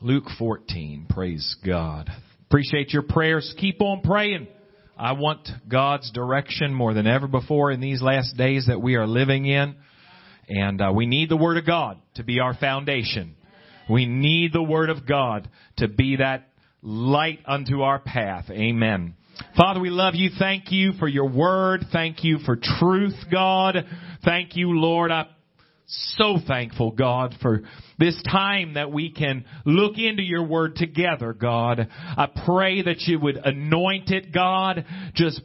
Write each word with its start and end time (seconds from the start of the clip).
Luke 0.00 0.26
14. 0.38 1.06
Praise 1.10 1.56
God. 1.66 2.08
Appreciate 2.46 2.92
your 2.92 3.02
prayers. 3.02 3.52
Keep 3.58 3.82
on 3.82 4.00
praying. 4.02 4.46
I 4.96 5.12
want 5.12 5.48
God's 5.68 6.12
direction 6.12 6.72
more 6.72 6.94
than 6.94 7.08
ever 7.08 7.26
before 7.26 7.72
in 7.72 7.80
these 7.80 8.00
last 8.00 8.36
days 8.36 8.66
that 8.68 8.80
we 8.80 8.94
are 8.94 9.08
living 9.08 9.46
in. 9.46 9.74
And 10.48 10.80
uh, 10.80 10.92
we 10.94 11.06
need 11.06 11.30
the 11.30 11.36
Word 11.36 11.56
of 11.56 11.66
God 11.66 11.98
to 12.14 12.22
be 12.22 12.38
our 12.38 12.54
foundation. 12.54 13.34
We 13.90 14.06
need 14.06 14.52
the 14.52 14.62
Word 14.62 14.88
of 14.88 15.04
God 15.04 15.48
to 15.78 15.88
be 15.88 16.16
that 16.16 16.48
light 16.80 17.40
unto 17.44 17.80
our 17.80 17.98
path. 17.98 18.44
Amen. 18.50 19.14
Father, 19.56 19.80
we 19.80 19.90
love 19.90 20.14
you. 20.14 20.30
Thank 20.38 20.70
you 20.70 20.92
for 21.00 21.08
your 21.08 21.28
Word. 21.28 21.86
Thank 21.92 22.22
you 22.22 22.38
for 22.46 22.56
truth, 22.56 23.16
God. 23.32 23.84
Thank 24.24 24.54
you, 24.54 24.78
Lord. 24.78 25.10
I'm 25.10 25.26
so 25.88 26.36
thankful, 26.46 26.90
God, 26.90 27.34
for 27.40 27.62
this 27.98 28.20
time 28.30 28.74
that 28.74 28.92
we 28.92 29.10
can 29.10 29.46
look 29.64 29.96
into 29.96 30.22
your 30.22 30.42
word 30.42 30.76
together, 30.76 31.32
God. 31.32 31.88
I 31.90 32.28
pray 32.46 32.82
that 32.82 33.00
you 33.02 33.18
would 33.18 33.36
anoint 33.36 34.10
it, 34.10 34.32
God. 34.32 34.84
Just 35.14 35.40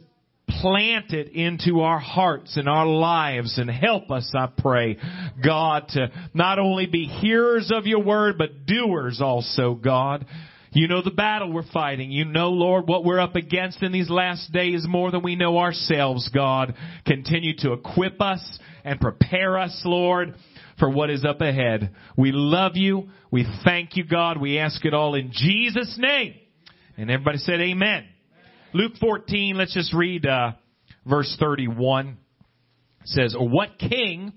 plant 0.60 1.12
it 1.12 1.28
into 1.28 1.80
our 1.80 1.98
hearts 1.98 2.58
and 2.58 2.68
our 2.68 2.86
lives 2.86 3.56
and 3.56 3.70
help 3.70 4.10
us, 4.10 4.30
I 4.34 4.48
pray, 4.58 4.98
God, 5.42 5.88
to 5.90 6.08
not 6.34 6.58
only 6.58 6.86
be 6.86 7.06
hearers 7.06 7.72
of 7.74 7.86
your 7.86 8.02
word, 8.02 8.36
but 8.36 8.66
doers 8.66 9.22
also, 9.22 9.74
God. 9.74 10.26
You 10.72 10.88
know 10.88 11.02
the 11.02 11.10
battle 11.10 11.52
we're 11.52 11.62
fighting. 11.72 12.10
You 12.10 12.24
know, 12.26 12.50
Lord, 12.50 12.86
what 12.86 13.04
we're 13.04 13.20
up 13.20 13.36
against 13.36 13.82
in 13.82 13.92
these 13.92 14.10
last 14.10 14.52
days 14.52 14.84
more 14.86 15.10
than 15.10 15.22
we 15.22 15.36
know 15.36 15.56
ourselves, 15.56 16.28
God. 16.34 16.74
Continue 17.06 17.56
to 17.58 17.72
equip 17.72 18.20
us 18.20 18.42
and 18.84 19.00
prepare 19.00 19.58
us, 19.58 19.82
Lord, 19.84 20.34
for 20.78 20.90
what 20.90 21.10
is 21.10 21.24
up 21.24 21.40
ahead. 21.40 21.94
We 22.16 22.32
love 22.32 22.72
you. 22.76 23.08
We 23.30 23.46
thank 23.64 23.96
you, 23.96 24.04
God. 24.04 24.40
We 24.40 24.58
ask 24.58 24.84
it 24.84 24.94
all 24.94 25.14
in 25.14 25.30
Jesus' 25.32 25.96
name. 25.98 26.34
And 26.96 27.10
everybody 27.10 27.38
said 27.38 27.60
amen. 27.60 28.04
Luke 28.72 28.92
14, 29.00 29.56
let's 29.56 29.74
just 29.74 29.94
read 29.94 30.26
uh, 30.26 30.52
verse 31.06 31.34
31. 31.40 32.08
It 32.08 32.16
says, 33.06 33.34
what 33.38 33.78
king 33.78 34.32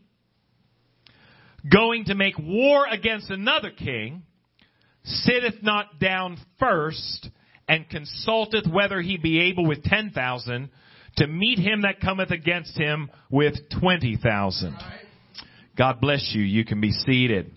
going 1.71 2.05
to 2.05 2.15
make 2.15 2.37
war 2.39 2.85
against 2.85 3.29
another 3.29 3.71
king 3.71 4.23
sitteth 5.03 5.61
not 5.61 5.99
down 5.99 6.37
first 6.59 7.29
and 7.67 7.89
consulteth 7.89 8.65
whether 8.67 9.01
he 9.01 9.17
be 9.17 9.49
able 9.49 9.65
with 9.67 9.83
ten 9.83 10.11
thousand 10.11 10.69
to 11.17 11.27
meet 11.27 11.59
him 11.59 11.81
that 11.81 11.99
cometh 11.99 12.31
against 12.31 12.77
him 12.77 13.09
with 13.29 13.55
twenty 13.79 14.17
thousand. 14.17 14.77
God 15.77 15.99
bless 16.01 16.31
you. 16.33 16.41
You 16.41 16.65
can 16.65 16.81
be 16.81 16.91
seated. 16.91 17.51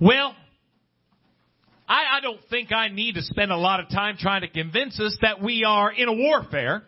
Well, 0.00 0.34
I, 1.88 2.18
I 2.18 2.20
don't 2.20 2.40
think 2.50 2.72
I 2.72 2.88
need 2.88 3.16
to 3.16 3.22
spend 3.22 3.50
a 3.50 3.56
lot 3.56 3.80
of 3.80 3.88
time 3.88 4.16
trying 4.18 4.42
to 4.42 4.48
convince 4.48 5.00
us 5.00 5.16
that 5.22 5.42
we 5.42 5.64
are 5.64 5.90
in 5.92 6.08
a 6.08 6.12
warfare. 6.12 6.84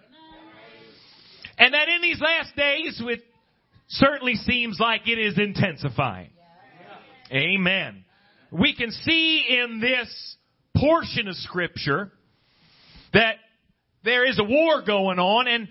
And 1.59 1.75
that 1.75 1.89
in 1.89 2.01
these 2.01 2.20
last 2.20 2.57
days, 2.57 3.03
it 3.05 3.23
certainly 3.89 4.35
seems 4.35 4.79
like 4.81 5.07
it 5.07 5.19
is 5.19 5.39
intensifying. 5.39 6.31
Amen. 7.31 8.05
We 8.51 8.75
can 8.75 8.91
see 8.91 9.45
in 9.61 9.81
this 9.81 10.37
portion 10.75 11.29
of 11.29 11.37
scripture 11.37 12.11
that 13.12 13.35
there 14.05 14.27
is 14.27 14.39
a 14.39 14.45
war 14.45 14.83
going 14.83 15.19
on 15.19 15.48
and 15.48 15.69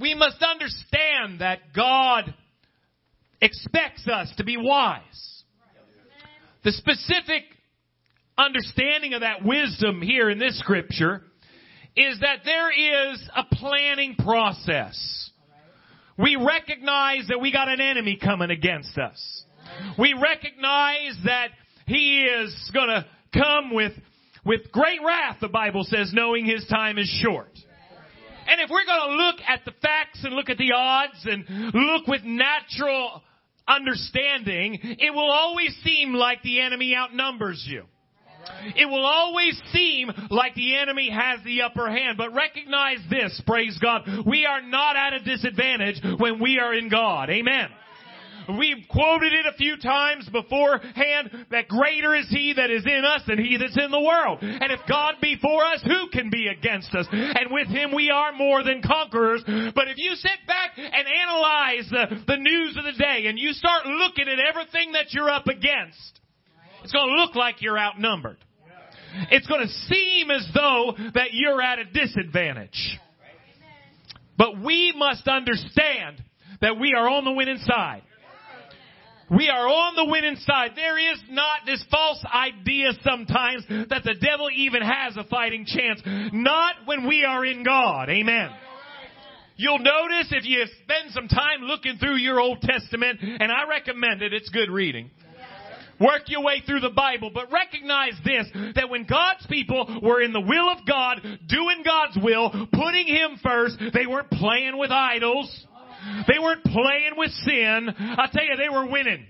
we 0.00 0.14
must 0.14 0.42
understand 0.42 1.40
that 1.40 1.60
God 1.74 2.34
expects 3.40 4.08
us 4.08 4.32
to 4.38 4.44
be 4.44 4.56
wise. 4.56 5.42
The 6.64 6.72
specific 6.72 7.44
understanding 8.36 9.14
of 9.14 9.20
that 9.20 9.44
wisdom 9.44 10.00
here 10.02 10.30
in 10.30 10.38
this 10.38 10.58
scripture 10.58 11.22
is 11.96 12.18
that 12.20 12.38
there 12.44 13.12
is 13.12 13.28
a 13.36 13.44
planning 13.54 14.16
process. 14.16 15.30
We 16.18 16.36
recognize 16.36 17.28
that 17.28 17.40
we 17.40 17.52
got 17.52 17.68
an 17.68 17.80
enemy 17.80 18.18
coming 18.22 18.50
against 18.50 18.96
us. 18.98 19.44
We 19.98 20.14
recognize 20.14 21.16
that 21.24 21.48
he 21.86 22.24
is 22.24 22.70
gonna 22.72 23.06
come 23.32 23.74
with, 23.74 23.92
with 24.44 24.70
great 24.72 25.00
wrath, 25.04 25.38
the 25.40 25.48
Bible 25.48 25.84
says, 25.84 26.12
knowing 26.12 26.44
his 26.44 26.66
time 26.66 26.98
is 26.98 27.08
short. 27.22 27.50
And 28.46 28.60
if 28.60 28.70
we're 28.70 28.84
gonna 28.84 29.14
look 29.14 29.36
at 29.46 29.64
the 29.64 29.72
facts 29.82 30.22
and 30.22 30.34
look 30.34 30.50
at 30.50 30.58
the 30.58 30.72
odds 30.72 31.24
and 31.24 31.44
look 31.74 32.06
with 32.06 32.22
natural 32.24 33.22
understanding, 33.66 34.78
it 34.82 35.14
will 35.14 35.30
always 35.30 35.74
seem 35.82 36.12
like 36.12 36.42
the 36.42 36.60
enemy 36.60 36.94
outnumbers 36.94 37.64
you. 37.66 37.84
It 38.76 38.86
will 38.86 39.06
always 39.06 39.60
seem 39.72 40.10
like 40.30 40.54
the 40.54 40.76
enemy 40.76 41.10
has 41.10 41.42
the 41.44 41.62
upper 41.62 41.90
hand, 41.90 42.18
but 42.18 42.34
recognize 42.34 42.98
this, 43.08 43.40
praise 43.46 43.78
God, 43.80 44.02
we 44.26 44.44
are 44.44 44.60
not 44.60 44.96
at 44.96 45.14
a 45.14 45.20
disadvantage 45.20 46.02
when 46.18 46.40
we 46.42 46.58
are 46.58 46.74
in 46.74 46.90
God. 46.90 47.30
Amen. 47.30 47.68
We've 48.48 48.84
quoted 48.90 49.32
it 49.32 49.46
a 49.46 49.56
few 49.56 49.76
times 49.76 50.28
beforehand 50.30 51.46
that 51.50 51.68
greater 51.68 52.14
is 52.14 52.28
He 52.28 52.52
that 52.54 52.70
is 52.70 52.84
in 52.84 53.04
us 53.04 53.22
than 53.26 53.38
He 53.38 53.56
that's 53.56 53.76
in 53.76 53.90
the 53.90 54.00
world. 54.00 54.38
And 54.42 54.70
if 54.70 54.80
God 54.88 55.14
be 55.20 55.36
for 55.40 55.64
us, 55.64 55.82
who 55.82 56.08
can 56.12 56.30
be 56.30 56.48
against 56.48 56.94
us? 56.94 57.06
And 57.10 57.50
with 57.50 57.68
Him 57.68 57.94
we 57.94 58.10
are 58.10 58.32
more 58.32 58.62
than 58.62 58.82
conquerors. 58.82 59.42
But 59.46 59.88
if 59.88 59.96
you 59.96 60.14
sit 60.14 60.46
back 60.46 60.72
and 60.76 61.06
analyze 61.06 61.88
the, 61.90 62.24
the 62.26 62.36
news 62.36 62.76
of 62.76 62.84
the 62.84 63.02
day 63.02 63.26
and 63.26 63.38
you 63.38 63.52
start 63.52 63.86
looking 63.86 64.28
at 64.28 64.38
everything 64.38 64.92
that 64.92 65.12
you're 65.12 65.30
up 65.30 65.46
against, 65.46 66.20
it's 66.82 66.92
going 66.92 67.08
to 67.08 67.22
look 67.22 67.34
like 67.34 67.62
you're 67.62 67.78
outnumbered. 67.78 68.38
It's 69.30 69.46
going 69.46 69.62
to 69.62 69.72
seem 69.72 70.30
as 70.30 70.46
though 70.54 70.94
that 71.14 71.28
you're 71.32 71.62
at 71.62 71.78
a 71.78 71.84
disadvantage. 71.84 72.98
But 74.36 74.60
we 74.60 74.92
must 74.96 75.28
understand 75.28 76.22
that 76.60 76.78
we 76.78 76.94
are 76.94 77.08
on 77.08 77.24
the 77.24 77.32
winning 77.32 77.58
side. 77.58 78.02
We 79.30 79.48
are 79.48 79.66
on 79.66 79.96
the 79.96 80.10
winning 80.10 80.36
side. 80.36 80.72
There 80.76 80.98
is 80.98 81.18
not 81.30 81.60
this 81.66 81.84
false 81.90 82.22
idea 82.32 82.90
sometimes 83.02 83.64
that 83.68 84.02
the 84.04 84.14
devil 84.20 84.48
even 84.54 84.82
has 84.82 85.16
a 85.16 85.24
fighting 85.24 85.64
chance. 85.66 86.02
Not 86.32 86.74
when 86.84 87.08
we 87.08 87.24
are 87.24 87.44
in 87.44 87.64
God. 87.64 88.10
Amen. 88.10 88.50
You'll 89.56 89.78
notice 89.78 90.32
if 90.32 90.44
you 90.44 90.64
spend 90.82 91.12
some 91.12 91.28
time 91.28 91.62
looking 91.62 91.96
through 91.98 92.16
your 92.16 92.40
Old 92.40 92.60
Testament, 92.60 93.20
and 93.22 93.52
I 93.52 93.68
recommend 93.68 94.20
it, 94.20 94.32
it's 94.32 94.48
good 94.50 94.68
reading. 94.68 95.10
Work 96.00 96.22
your 96.26 96.42
way 96.42 96.60
through 96.66 96.80
the 96.80 96.90
Bible, 96.90 97.30
but 97.32 97.52
recognize 97.52 98.14
this, 98.24 98.46
that 98.74 98.90
when 98.90 99.06
God's 99.06 99.46
people 99.46 100.00
were 100.02 100.20
in 100.20 100.32
the 100.32 100.40
will 100.40 100.68
of 100.68 100.78
God, 100.86 101.20
doing 101.46 101.82
God's 101.84 102.18
will, 102.20 102.50
putting 102.72 103.06
Him 103.06 103.38
first, 103.42 103.78
they 103.94 104.06
weren't 104.06 104.30
playing 104.30 104.76
with 104.76 104.90
idols. 104.90 105.66
They 106.28 106.38
weren't 106.38 106.64
playing 106.64 107.12
with 107.16 107.30
sin. 107.30 107.88
I 107.98 108.26
tell 108.32 108.44
you, 108.44 108.56
they 108.56 108.68
were 108.68 108.90
winning. 108.90 109.26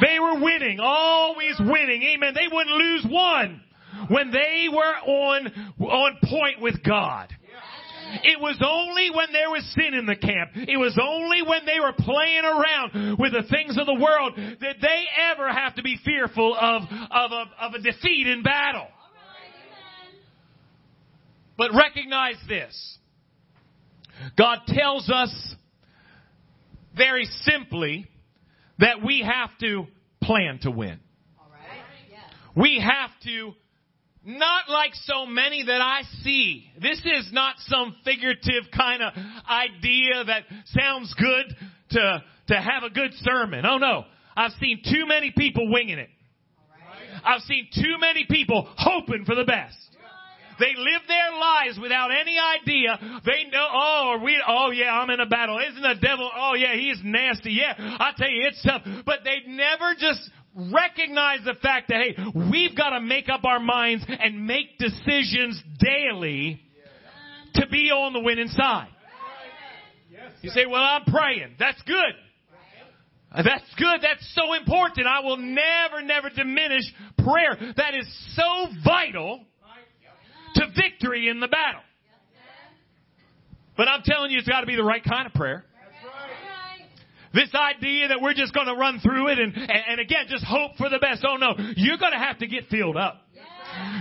They 0.00 0.18
were 0.18 0.40
winning, 0.40 0.78
always 0.80 1.54
winning. 1.58 2.02
Amen. 2.14 2.34
They 2.34 2.48
wouldn't 2.50 2.76
lose 2.76 3.06
one 3.08 3.60
when 4.08 4.30
they 4.30 4.66
were 4.72 4.94
on, 5.06 5.74
on 5.80 6.16
point 6.24 6.60
with 6.60 6.82
God. 6.82 7.32
It 8.22 8.40
was 8.40 8.56
only 8.64 9.10
when 9.10 9.32
there 9.32 9.50
was 9.50 9.64
sin 9.74 9.92
in 9.94 10.06
the 10.06 10.16
camp. 10.16 10.50
It 10.54 10.76
was 10.76 10.96
only 11.02 11.42
when 11.42 11.66
they 11.66 11.80
were 11.80 11.92
playing 11.92 12.44
around 12.44 13.18
with 13.18 13.32
the 13.32 13.42
things 13.50 13.76
of 13.76 13.86
the 13.86 13.94
world 13.94 14.34
that 14.36 14.76
they 14.80 15.04
ever 15.32 15.52
have 15.52 15.74
to 15.74 15.82
be 15.82 15.98
fearful 16.04 16.54
of, 16.54 16.82
of, 16.82 17.32
a, 17.32 17.44
of 17.60 17.74
a 17.74 17.78
defeat 17.80 18.28
in 18.28 18.42
battle. 18.42 18.86
But 21.58 21.72
recognize 21.74 22.36
this. 22.48 22.98
God 24.38 24.60
tells 24.68 25.10
us 25.10 25.55
very 26.96 27.24
simply 27.42 28.06
that 28.78 29.04
we 29.04 29.20
have 29.20 29.50
to 29.60 29.86
plan 30.22 30.58
to 30.62 30.70
win. 30.70 31.00
We 32.56 32.80
have 32.80 33.10
to 33.24 33.52
not 34.24 34.68
like 34.68 34.90
so 34.94 35.24
many 35.24 35.62
that 35.64 35.80
I 35.80 36.02
see. 36.22 36.68
This 36.80 37.00
is 37.04 37.30
not 37.32 37.56
some 37.58 37.94
figurative 38.04 38.64
kind 38.76 39.02
of 39.02 39.12
idea 39.48 40.24
that 40.24 40.42
sounds 40.66 41.14
good 41.14 41.56
to, 41.90 42.24
to 42.48 42.54
have 42.54 42.82
a 42.82 42.90
good 42.90 43.12
sermon. 43.14 43.64
Oh 43.64 43.78
no. 43.78 44.04
I've 44.36 44.52
seen 44.60 44.82
too 44.84 45.06
many 45.06 45.32
people 45.36 45.70
winging 45.70 45.98
it. 45.98 46.10
I've 47.24 47.40
seen 47.42 47.68
too 47.72 47.96
many 48.00 48.26
people 48.28 48.68
hoping 48.76 49.24
for 49.24 49.34
the 49.34 49.44
best. 49.44 49.76
They 50.58 50.74
live 50.76 51.02
their 51.06 51.38
lives 51.38 51.78
without 51.80 52.10
any 52.10 52.36
idea. 52.38 52.98
They 53.24 53.44
know, 53.50 53.66
oh, 53.70 54.20
we, 54.24 54.42
oh 54.46 54.70
yeah, 54.70 54.92
I'm 54.92 55.10
in 55.10 55.20
a 55.20 55.26
battle. 55.26 55.58
Isn't 55.58 55.82
the 55.82 55.94
devil? 56.00 56.30
Oh 56.34 56.54
yeah, 56.54 56.74
he's 56.74 57.00
nasty. 57.04 57.52
Yeah, 57.52 57.74
I 57.76 58.12
tell 58.16 58.30
you, 58.30 58.46
it's 58.46 58.62
tough. 58.62 58.82
But 59.04 59.20
they 59.24 59.42
never 59.46 59.94
just 59.98 60.30
recognize 60.54 61.40
the 61.44 61.54
fact 61.62 61.88
that, 61.88 62.00
hey, 62.00 62.16
we've 62.50 62.76
got 62.76 62.90
to 62.90 63.00
make 63.00 63.28
up 63.28 63.44
our 63.44 63.60
minds 63.60 64.04
and 64.08 64.46
make 64.46 64.78
decisions 64.78 65.62
daily 65.78 66.60
to 67.54 67.66
be 67.68 67.90
on 67.90 68.12
the 68.12 68.20
winning 68.20 68.48
side. 68.48 68.88
You 70.42 70.50
say, 70.50 70.66
well, 70.66 70.82
I'm 70.82 71.04
praying. 71.04 71.56
That's 71.58 71.80
good. 71.82 72.14
That's 73.34 73.74
good. 73.76 74.00
That's 74.00 74.34
so 74.34 74.54
important. 74.54 75.06
I 75.06 75.20
will 75.20 75.36
never, 75.36 76.02
never 76.02 76.30
diminish 76.30 76.84
prayer. 77.18 77.56
That 77.76 77.94
is 77.94 78.06
so 78.34 78.68
vital 78.84 79.44
to 80.56 80.66
victory 80.74 81.28
in 81.28 81.40
the 81.40 81.48
battle. 81.48 81.80
But 83.76 83.88
I'm 83.88 84.02
telling 84.02 84.30
you, 84.30 84.38
it's 84.38 84.48
got 84.48 84.60
to 84.60 84.66
be 84.66 84.76
the 84.76 84.84
right 84.84 85.04
kind 85.04 85.26
of 85.26 85.34
prayer. 85.34 85.64
This 87.34 87.54
idea 87.54 88.08
that 88.08 88.22
we're 88.22 88.32
just 88.32 88.54
going 88.54 88.66
to 88.66 88.74
run 88.74 88.98
through 89.00 89.28
it 89.28 89.38
and, 89.38 89.54
and, 89.54 89.70
and 89.88 90.00
again, 90.00 90.24
just 90.28 90.44
hope 90.44 90.76
for 90.78 90.88
the 90.88 90.98
best. 90.98 91.24
Oh 91.28 91.36
no, 91.36 91.54
you're 91.76 91.98
going 91.98 92.12
to 92.12 92.18
have 92.18 92.38
to 92.38 92.46
get 92.46 92.68
filled 92.70 92.96
up. 92.96 93.22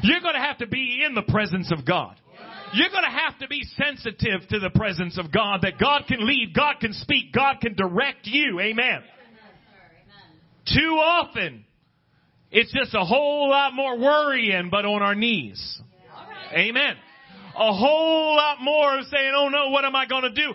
You're 0.03 0.21
going 0.21 0.35
to 0.35 0.39
have 0.39 0.59
to 0.59 0.67
be 0.67 1.03
in 1.05 1.15
the 1.15 1.21
presence 1.23 1.71
of 1.71 1.85
God. 1.85 2.15
You're 2.73 2.89
going 2.89 3.03
to 3.03 3.09
have 3.09 3.37
to 3.39 3.47
be 3.47 3.63
sensitive 3.75 4.47
to 4.49 4.59
the 4.59 4.69
presence 4.69 5.17
of 5.17 5.31
God, 5.31 5.61
that 5.63 5.77
God 5.79 6.03
can 6.07 6.25
lead, 6.25 6.53
God 6.55 6.75
can 6.79 6.93
speak, 6.93 7.33
God 7.33 7.57
can 7.61 7.73
direct 7.75 8.25
you. 8.25 8.59
Amen. 8.59 9.01
Too 10.65 10.99
often, 11.01 11.65
it's 12.51 12.73
just 12.73 12.93
a 12.93 13.03
whole 13.03 13.49
lot 13.49 13.73
more 13.73 13.97
worrying, 13.97 14.69
but 14.71 14.85
on 14.85 15.01
our 15.01 15.15
knees. 15.15 15.79
Amen. 16.53 16.95
A 17.57 17.73
whole 17.73 18.35
lot 18.35 18.57
more 18.61 18.99
of 18.99 19.05
saying, 19.05 19.31
oh 19.35 19.49
no, 19.49 19.69
what 19.69 19.85
am 19.85 19.95
I 19.95 20.05
going 20.05 20.23
to 20.23 20.31
do? 20.31 20.53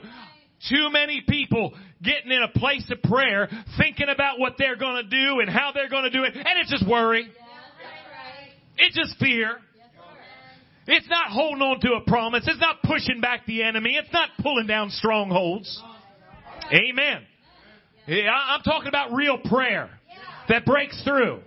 Too 0.69 0.91
many 0.91 1.23
people 1.27 1.73
getting 2.03 2.31
in 2.31 2.43
a 2.43 2.59
place 2.59 2.91
of 2.91 3.03
prayer, 3.03 3.49
thinking 3.79 4.09
about 4.09 4.39
what 4.39 4.55
they're 4.59 4.77
going 4.77 5.03
to 5.03 5.11
do 5.11 5.41
and 5.41 5.49
how 5.49 5.73
they're 5.73 5.89
going 5.89 6.05
to 6.05 6.11
do 6.11 6.25
it, 6.25 6.35
and 6.35 6.59
it's 6.61 6.71
just 6.71 6.87
worry. 6.87 7.31
It's 8.77 8.95
just 8.95 9.19
fear. 9.19 9.57
It's 10.87 11.09
not 11.09 11.29
holding 11.29 11.63
on 11.63 11.81
to 11.81 11.93
a 11.93 12.01
promise. 12.07 12.45
It's 12.47 12.61
not 12.61 12.83
pushing 12.83 13.21
back 13.21 13.47
the 13.47 13.63
enemy. 13.63 13.97
It's 13.97 14.13
not 14.13 14.31
pulling 14.41 14.67
down 14.67 14.91
strongholds. 14.91 15.83
Amen. 16.73 17.23
I'm 18.09 18.63
talking 18.63 18.89
about 18.89 19.13
real 19.13 19.39
prayer 19.39 19.91
that 20.49 20.65
breaks 20.65 21.03
through. 21.05 21.41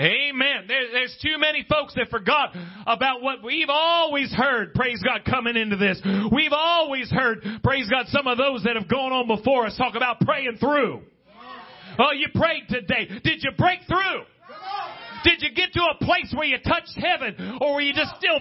Amen. 0.00 0.64
There, 0.66 0.92
there's 0.92 1.14
too 1.22 1.36
many 1.38 1.66
folks 1.68 1.94
that 1.94 2.08
forgot 2.08 2.56
about 2.86 3.20
what 3.20 3.42
we've 3.42 3.68
always 3.68 4.32
heard, 4.32 4.72
praise 4.72 5.02
God, 5.04 5.26
coming 5.30 5.56
into 5.56 5.76
this. 5.76 6.00
We've 6.32 6.54
always 6.54 7.10
heard, 7.10 7.44
praise 7.62 7.86
God, 7.90 8.06
some 8.08 8.26
of 8.26 8.38
those 8.38 8.62
that 8.64 8.76
have 8.76 8.88
gone 8.88 9.12
on 9.12 9.26
before 9.26 9.66
us 9.66 9.76
talk 9.76 9.96
about 9.96 10.20
praying 10.20 10.56
through. 10.58 11.02
Oh, 11.98 12.12
you 12.16 12.28
prayed 12.34 12.64
today. 12.70 13.08
Did 13.22 13.42
you 13.42 13.50
break 13.58 13.80
through? 13.86 14.24
Did 15.22 15.42
you 15.42 15.54
get 15.54 15.74
to 15.74 15.82
a 15.82 16.02
place 16.02 16.32
where 16.34 16.46
you 16.46 16.56
touched 16.64 16.96
heaven 16.96 17.58
or 17.60 17.74
were 17.74 17.82
you 17.82 17.92
just 17.92 18.14
still 18.16 18.40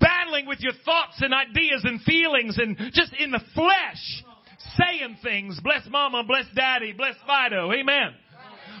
battling 0.00 0.46
with 0.46 0.58
your 0.58 0.72
thoughts 0.84 1.20
and 1.20 1.32
ideas 1.32 1.82
and 1.84 2.02
feelings 2.02 2.58
and 2.58 2.76
just 2.92 3.12
in 3.20 3.30
the 3.30 3.40
flesh 3.54 4.24
saying 4.76 5.18
things? 5.22 5.60
Bless 5.62 5.86
mama, 5.88 6.24
bless 6.26 6.46
daddy, 6.56 6.92
bless 6.92 7.14
Fido. 7.24 7.72
Amen 7.72 8.14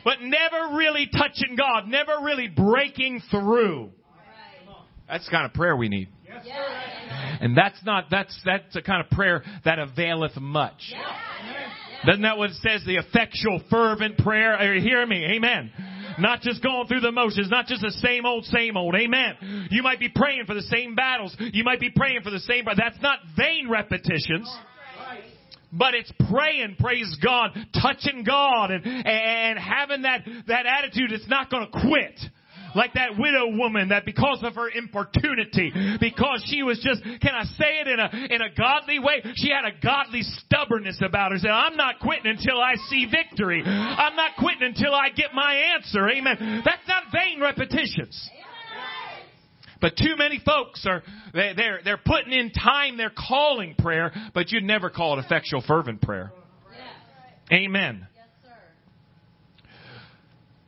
but 0.08 0.22
never 0.22 0.74
really 0.74 1.06
touching 1.06 1.54
God, 1.54 1.86
never 1.86 2.24
really 2.24 2.48
breaking 2.48 3.20
through. 3.30 3.90
That's 5.06 5.26
the 5.26 5.30
kind 5.30 5.44
of 5.44 5.52
prayer 5.52 5.76
we 5.76 5.90
need. 5.90 6.08
And 7.42 7.54
that's 7.54 7.78
not, 7.84 8.06
that's, 8.10 8.34
that's 8.42 8.72
the 8.72 8.80
kind 8.80 9.04
of 9.04 9.10
prayer 9.10 9.44
that 9.66 9.78
availeth 9.78 10.34
much. 10.38 10.94
Doesn't 12.06 12.22
that 12.22 12.38
what 12.38 12.48
it 12.48 12.56
says? 12.56 12.82
The 12.86 12.96
effectual, 12.96 13.60
fervent 13.68 14.16
prayer. 14.16 14.74
You 14.74 14.80
hear 14.80 15.04
me? 15.04 15.26
Amen. 15.36 15.70
Not 16.18 16.40
just 16.40 16.62
going 16.62 16.86
through 16.86 17.00
the 17.00 17.12
motions, 17.12 17.50
not 17.50 17.66
just 17.66 17.82
the 17.82 17.90
same 17.90 18.24
old, 18.24 18.46
same 18.46 18.78
old. 18.78 18.94
Amen. 18.94 19.68
You 19.70 19.82
might 19.82 20.00
be 20.00 20.08
praying 20.08 20.44
for 20.46 20.54
the 20.54 20.62
same 20.62 20.94
battles. 20.94 21.36
You 21.38 21.64
might 21.64 21.80
be 21.80 21.90
praying 21.94 22.22
for 22.22 22.30
the 22.30 22.40
same, 22.40 22.64
but 22.64 22.78
that's 22.78 23.00
not 23.02 23.18
vain 23.36 23.68
repetitions 23.68 24.48
but 25.72 25.94
it's 25.94 26.12
praying, 26.30 26.76
praise 26.78 27.16
God, 27.22 27.50
touching 27.80 28.24
God 28.24 28.70
and, 28.70 28.84
and 28.86 29.58
having 29.58 30.02
that, 30.02 30.24
that 30.46 30.66
attitude 30.66 31.12
it's 31.12 31.28
not 31.28 31.50
gonna 31.50 31.68
quit. 31.70 32.18
Like 32.74 32.94
that 32.94 33.16
widow 33.18 33.56
woman 33.56 33.88
that 33.88 34.04
because 34.04 34.40
of 34.42 34.54
her 34.56 34.68
importunity, 34.68 35.72
because 36.00 36.44
she 36.50 36.62
was 36.62 36.78
just, 36.84 37.02
can 37.02 37.34
I 37.34 37.44
say 37.44 37.80
it 37.80 37.88
in 37.88 37.98
a, 37.98 38.34
in 38.34 38.42
a 38.42 38.54
godly 38.54 38.98
way? 38.98 39.22
She 39.36 39.48
had 39.50 39.64
a 39.64 39.72
godly 39.82 40.20
stubbornness 40.22 41.00
about 41.02 41.32
her. 41.32 41.38
Said, 41.38 41.50
I'm 41.50 41.76
not 41.76 41.98
quitting 42.00 42.30
until 42.30 42.60
I 42.60 42.74
see 42.88 43.06
victory. 43.10 43.62
I'm 43.64 44.16
not 44.16 44.32
quitting 44.38 44.64
until 44.64 44.94
I 44.94 45.08
get 45.08 45.32
my 45.34 45.74
answer. 45.76 46.08
Amen. 46.08 46.62
That's 46.64 46.86
not 46.86 47.04
vain 47.12 47.40
repetitions. 47.40 48.30
But 49.80 49.96
too 49.96 50.16
many 50.16 50.40
folks 50.44 50.84
are, 50.86 51.02
they, 51.32 51.52
they're, 51.56 51.80
they're 51.84 52.00
putting 52.04 52.32
in 52.32 52.50
time, 52.50 52.96
they're 52.96 53.12
calling 53.16 53.74
prayer, 53.78 54.12
but 54.34 54.50
you'd 54.50 54.64
never 54.64 54.90
call 54.90 55.18
it 55.18 55.24
effectual 55.24 55.62
fervent 55.66 56.02
prayer. 56.02 56.32
Amen. 57.52 58.06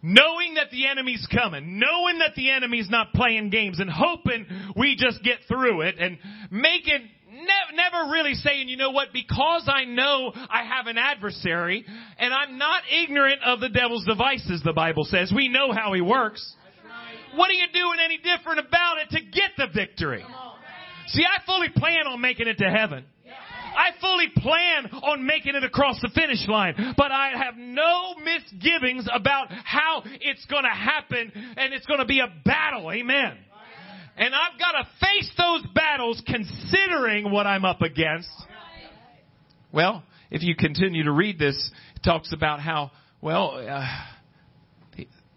knowing 0.03 0.55
that 0.55 0.71
the 0.71 0.87
enemy's 0.87 1.27
coming, 1.33 1.79
knowing 1.79 2.19
that 2.19 2.35
the 2.35 2.51
enemy's 2.51 2.89
not 2.89 3.13
playing 3.13 3.51
games 3.51 3.81
and 3.81 3.91
hoping 3.91 4.47
we 4.77 4.97
just 4.97 5.23
get 5.23 5.39
through 5.47 5.83
it 5.83 5.97
and 5.99 6.19
making, 6.51 7.09
ne- 7.31 7.77
never 7.77 8.11
really 8.11 8.35
saying, 8.35 8.69
you 8.69 8.77
know 8.77 8.91
what, 8.91 9.09
because 9.13 9.69
I 9.69 9.85
know 9.85 10.33
I 10.35 10.65
have 10.65 10.87
an 10.87 10.97
adversary 10.97 11.85
and 12.19 12.33
I'm 12.33 12.59
not 12.59 12.83
ignorant 13.03 13.43
of 13.45 13.61
the 13.61 13.69
devil's 13.69 14.07
devices, 14.07 14.63
the 14.65 14.73
Bible 14.73 15.05
says. 15.05 15.33
We 15.35 15.49
know 15.49 15.73
how 15.73 15.93
he 15.93 16.01
works. 16.01 16.55
What 17.35 17.51
are 17.51 17.55
you 17.55 17.67
doing 17.73 17.99
any 18.05 18.19
different 18.19 18.61
about 18.61 18.99
it 18.99 19.11
to 19.11 19.21
get 19.21 19.51
the 19.57 19.67
victory? 19.75 20.25
See, 21.09 21.25
I 21.25 21.45
fully 21.45 21.69
plan 21.75 22.07
on 22.07 22.21
making 22.21 22.49
it 22.49 22.59
to 22.59 22.71
heaven. 22.71 23.05
I 23.71 23.91
fully 24.01 24.29
plan 24.37 24.91
on 25.03 25.25
making 25.25 25.55
it 25.55 25.65
across 25.65 26.01
the 26.01 26.11
finish 26.15 26.47
line, 26.49 26.95
but 26.97 27.13
I 27.13 27.31
have 27.37 27.57
no 27.57 28.15
misgivings 28.23 29.09
about 29.13 29.49
how 29.51 30.03
it's 30.05 30.45
going 30.47 30.65
to 30.65 30.71
happen 30.71 31.33
and 31.57 31.73
it's 31.73 31.87
going 31.87 32.01
to 32.01 32.07
be 32.07 32.21
a 32.21 32.33
battle. 32.45 32.91
Amen. 32.91 33.39
And 34.17 34.35
I've 34.35 34.59
got 34.59 34.73
to 34.73 34.89
face 35.01 35.31
those 35.39 35.65
battles 35.75 36.23
considering 36.27 37.31
what 37.31 37.47
I'm 37.47 37.65
up 37.65 37.81
against. 37.81 38.29
Well, 39.73 40.03
if 40.31 40.43
you 40.43 40.55
continue 40.57 41.05
to 41.05 41.13
read 41.13 41.39
this, 41.39 41.71
it 41.97 42.03
talks 42.03 42.33
about 42.33 42.61
how, 42.61 42.91
well, 43.23 43.65
uh, 43.67 43.87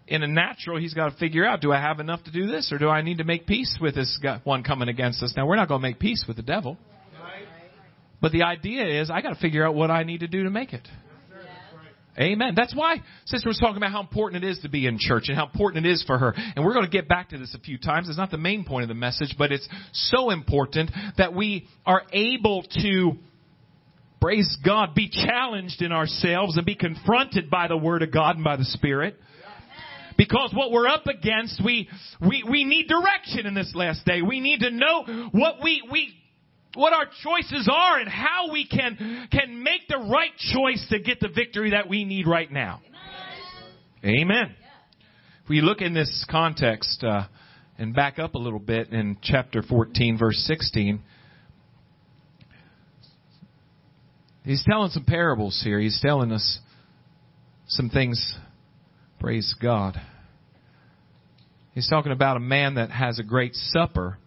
in 0.06 0.22
a 0.22 0.26
natural, 0.26 0.78
he's 0.78 0.94
got 0.94 1.10
to 1.10 1.16
figure 1.16 1.46
out, 1.46 1.60
do 1.60 1.72
I 1.72 1.80
have 1.80 2.00
enough 2.00 2.22
to 2.24 2.30
do 2.30 2.46
this 2.46 2.70
or 2.72 2.78
do 2.78 2.88
I 2.88 3.02
need 3.02 3.18
to 3.18 3.24
make 3.24 3.46
peace 3.46 3.78
with 3.80 3.94
this 3.94 4.20
one 4.44 4.62
coming 4.62 4.88
against 4.88 5.22
us? 5.22 5.32
Now, 5.36 5.46
we're 5.46 5.56
not 5.56 5.68
going 5.68 5.80
to 5.80 5.88
make 5.88 5.98
peace 5.98 6.24
with 6.28 6.36
the 6.36 6.42
devil. 6.42 6.76
But 8.20 8.32
the 8.32 8.44
idea 8.44 9.00
is, 9.00 9.10
I 9.10 9.20
got 9.20 9.30
to 9.30 9.40
figure 9.40 9.66
out 9.66 9.74
what 9.74 9.90
I 9.90 10.02
need 10.02 10.20
to 10.20 10.28
do 10.28 10.44
to 10.44 10.50
make 10.50 10.72
it. 10.72 10.86
Amen. 12.18 12.54
That's 12.54 12.74
why 12.74 12.98
Sister 13.24 13.48
was 13.48 13.58
talking 13.58 13.76
about 13.76 13.90
how 13.90 14.00
important 14.00 14.44
it 14.44 14.48
is 14.48 14.60
to 14.60 14.68
be 14.68 14.86
in 14.86 14.98
church 15.00 15.24
and 15.26 15.36
how 15.36 15.46
important 15.46 15.84
it 15.84 15.90
is 15.90 16.04
for 16.04 16.16
her. 16.16 16.32
And 16.36 16.64
we're 16.64 16.72
going 16.72 16.84
to 16.84 16.90
get 16.90 17.08
back 17.08 17.30
to 17.30 17.38
this 17.38 17.54
a 17.54 17.58
few 17.58 17.76
times. 17.76 18.08
It's 18.08 18.16
not 18.16 18.30
the 18.30 18.38
main 18.38 18.64
point 18.64 18.84
of 18.84 18.88
the 18.88 18.94
message, 18.94 19.34
but 19.36 19.50
it's 19.50 19.68
so 19.92 20.30
important 20.30 20.92
that 21.18 21.34
we 21.34 21.66
are 21.84 22.02
able 22.12 22.62
to, 22.82 23.12
praise 24.20 24.56
God, 24.64 24.94
be 24.94 25.08
challenged 25.08 25.82
in 25.82 25.90
ourselves 25.90 26.56
and 26.56 26.64
be 26.64 26.76
confronted 26.76 27.50
by 27.50 27.66
the 27.66 27.76
Word 27.76 28.02
of 28.02 28.12
God 28.12 28.36
and 28.36 28.44
by 28.44 28.56
the 28.56 28.64
Spirit. 28.64 29.16
Because 30.16 30.52
what 30.54 30.70
we're 30.70 30.86
up 30.86 31.06
against, 31.06 31.62
we, 31.64 31.88
we, 32.20 32.44
we 32.48 32.64
need 32.64 32.88
direction 32.88 33.46
in 33.46 33.54
this 33.54 33.72
last 33.74 34.04
day. 34.04 34.22
We 34.22 34.40
need 34.40 34.60
to 34.60 34.70
know 34.70 35.28
what 35.32 35.56
we, 35.62 35.82
we, 35.90 36.14
what 36.74 36.92
our 36.92 37.06
choices 37.22 37.68
are 37.72 37.98
and 37.98 38.08
how 38.08 38.50
we 38.52 38.66
can, 38.66 39.28
can 39.30 39.62
make 39.62 39.88
the 39.88 39.98
right 39.98 40.36
choice 40.52 40.86
to 40.90 40.98
get 40.98 41.20
the 41.20 41.28
victory 41.28 41.70
that 41.70 41.88
we 41.88 42.04
need 42.04 42.26
right 42.26 42.50
now. 42.50 42.80
Amen. 44.04 44.20
Amen. 44.22 44.54
If 45.42 45.48
we 45.48 45.60
look 45.60 45.80
in 45.80 45.94
this 45.94 46.24
context, 46.30 47.02
uh, 47.04 47.24
and 47.78 47.94
back 47.94 48.18
up 48.18 48.34
a 48.34 48.38
little 48.38 48.58
bit 48.58 48.90
in 48.90 49.16
chapter 49.22 49.62
14 49.62 50.18
verse 50.18 50.36
16, 50.46 51.02
he's 54.44 54.64
telling 54.68 54.90
some 54.90 55.04
parables 55.04 55.60
here. 55.64 55.80
He's 55.80 56.00
telling 56.00 56.32
us 56.32 56.60
some 57.66 57.90
things 57.90 58.36
Praise 59.24 59.54
God. 59.58 59.98
He's 61.72 61.88
talking 61.88 62.12
about 62.12 62.36
a 62.36 62.40
man 62.40 62.74
that 62.74 62.90
has 62.90 63.18
a 63.18 63.22
great 63.22 63.54
supper. 63.54 64.18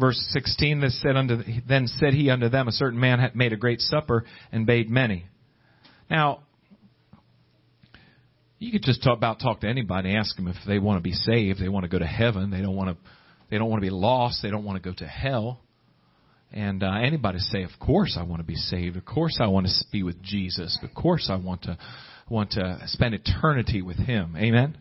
Verse 0.00 0.18
16, 0.30 0.80
this 0.80 0.98
said 1.02 1.16
unto, 1.16 1.42
then 1.68 1.86
said 1.86 2.14
he 2.14 2.30
unto 2.30 2.48
them, 2.48 2.66
a 2.66 2.72
certain 2.72 2.98
man 2.98 3.18
had 3.18 3.36
made 3.36 3.52
a 3.52 3.58
great 3.58 3.82
supper 3.82 4.24
and 4.52 4.64
bade 4.64 4.88
many. 4.88 5.26
Now, 6.08 6.44
you 8.58 8.72
could 8.72 8.84
just 8.84 9.02
talk 9.02 9.18
about 9.18 9.38
talk 9.38 9.60
to 9.60 9.68
anybody, 9.68 10.16
ask 10.16 10.34
them 10.36 10.48
if 10.48 10.56
they 10.66 10.78
want 10.78 10.96
to 10.96 11.02
be 11.02 11.12
saved, 11.12 11.60
they 11.60 11.68
want 11.68 11.84
to 11.84 11.90
go 11.90 11.98
to 11.98 12.06
heaven, 12.06 12.50
they 12.50 12.62
don't 12.62 12.74
want 12.74 12.96
to, 12.96 13.10
they 13.50 13.58
don't 13.58 13.68
want 13.68 13.82
to 13.82 13.86
be 13.86 13.94
lost, 13.94 14.40
they 14.42 14.48
don't 14.48 14.64
want 14.64 14.82
to 14.82 14.90
go 14.90 14.96
to 14.96 15.06
hell. 15.06 15.60
And 16.50 16.82
uh, 16.82 16.92
anybody 17.02 17.38
say, 17.38 17.64
of 17.64 17.72
course 17.78 18.16
I 18.18 18.22
want 18.22 18.40
to 18.40 18.46
be 18.46 18.54
saved, 18.54 18.96
of 18.96 19.04
course 19.04 19.36
I 19.42 19.48
want 19.48 19.66
to 19.66 19.72
be 19.92 20.02
with 20.02 20.22
Jesus, 20.22 20.78
of 20.82 20.94
course 20.94 21.28
I 21.30 21.36
want 21.36 21.64
to 21.64 21.76
want 22.30 22.52
to 22.52 22.80
spend 22.86 23.14
eternity 23.14 23.82
with 23.82 23.96
Him. 23.96 24.34
Amen? 24.36 24.78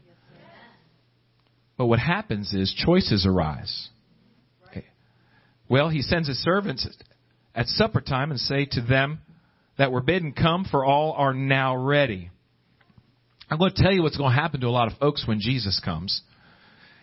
But 1.78 1.86
what 1.86 2.00
happens 2.00 2.54
is 2.54 2.74
choices 2.74 3.26
arise. 3.26 3.90
Well, 5.70 5.90
He 5.90 6.02
sends 6.02 6.28
His 6.28 6.38
servants 6.38 6.88
at 7.54 7.68
supper 7.68 8.02
time 8.02 8.32
and 8.32 8.40
say 8.40 8.66
to 8.72 8.82
them, 8.82 9.20
that 9.78 9.92
were 9.92 10.02
bidden 10.02 10.34
come, 10.34 10.66
for 10.70 10.84
all 10.84 11.14
are 11.14 11.34
now 11.34 11.76
ready. 11.78 12.30
I'm 13.50 13.58
going 13.58 13.72
to 13.74 13.82
tell 13.82 13.94
you 13.94 14.04
what's 14.04 14.18
going 14.18 14.34
to 14.34 14.40
happen 14.40 14.62
to 14.62 14.68
a 14.68 14.70
lot 14.70 14.92
of 14.92 14.98
folks 14.98 15.26
when 15.28 15.40
Jesus 15.40 15.80
comes. 15.84 16.22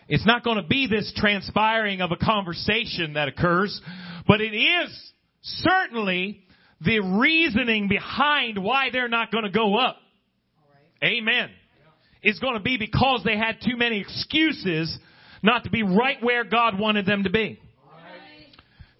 It's 0.08 0.26
not 0.26 0.44
going 0.44 0.58
to 0.58 0.66
be 0.66 0.86
this 0.86 1.12
transpiring 1.16 2.02
of 2.02 2.10
a 2.10 2.16
conversation 2.16 3.14
that 3.14 3.28
occurs, 3.28 3.80
but 4.26 4.40
it 4.40 4.54
is 4.54 5.12
certainly 5.42 6.42
the 6.80 6.98
reasoning 7.00 7.88
behind 7.88 8.62
why 8.62 8.90
they're 8.92 9.08
not 9.08 9.32
going 9.32 9.44
to 9.44 9.50
go 9.50 9.78
up. 9.78 9.96
Amen. 11.04 11.50
It's 12.22 12.38
going 12.38 12.54
to 12.54 12.60
be 12.60 12.78
because 12.78 13.22
they 13.24 13.36
had 13.36 13.58
too 13.62 13.76
many 13.76 14.00
excuses 14.00 14.96
not 15.42 15.64
to 15.64 15.70
be 15.70 15.82
right 15.82 16.16
where 16.22 16.44
God 16.44 16.78
wanted 16.78 17.04
them 17.04 17.24
to 17.24 17.30
be. 17.30 17.60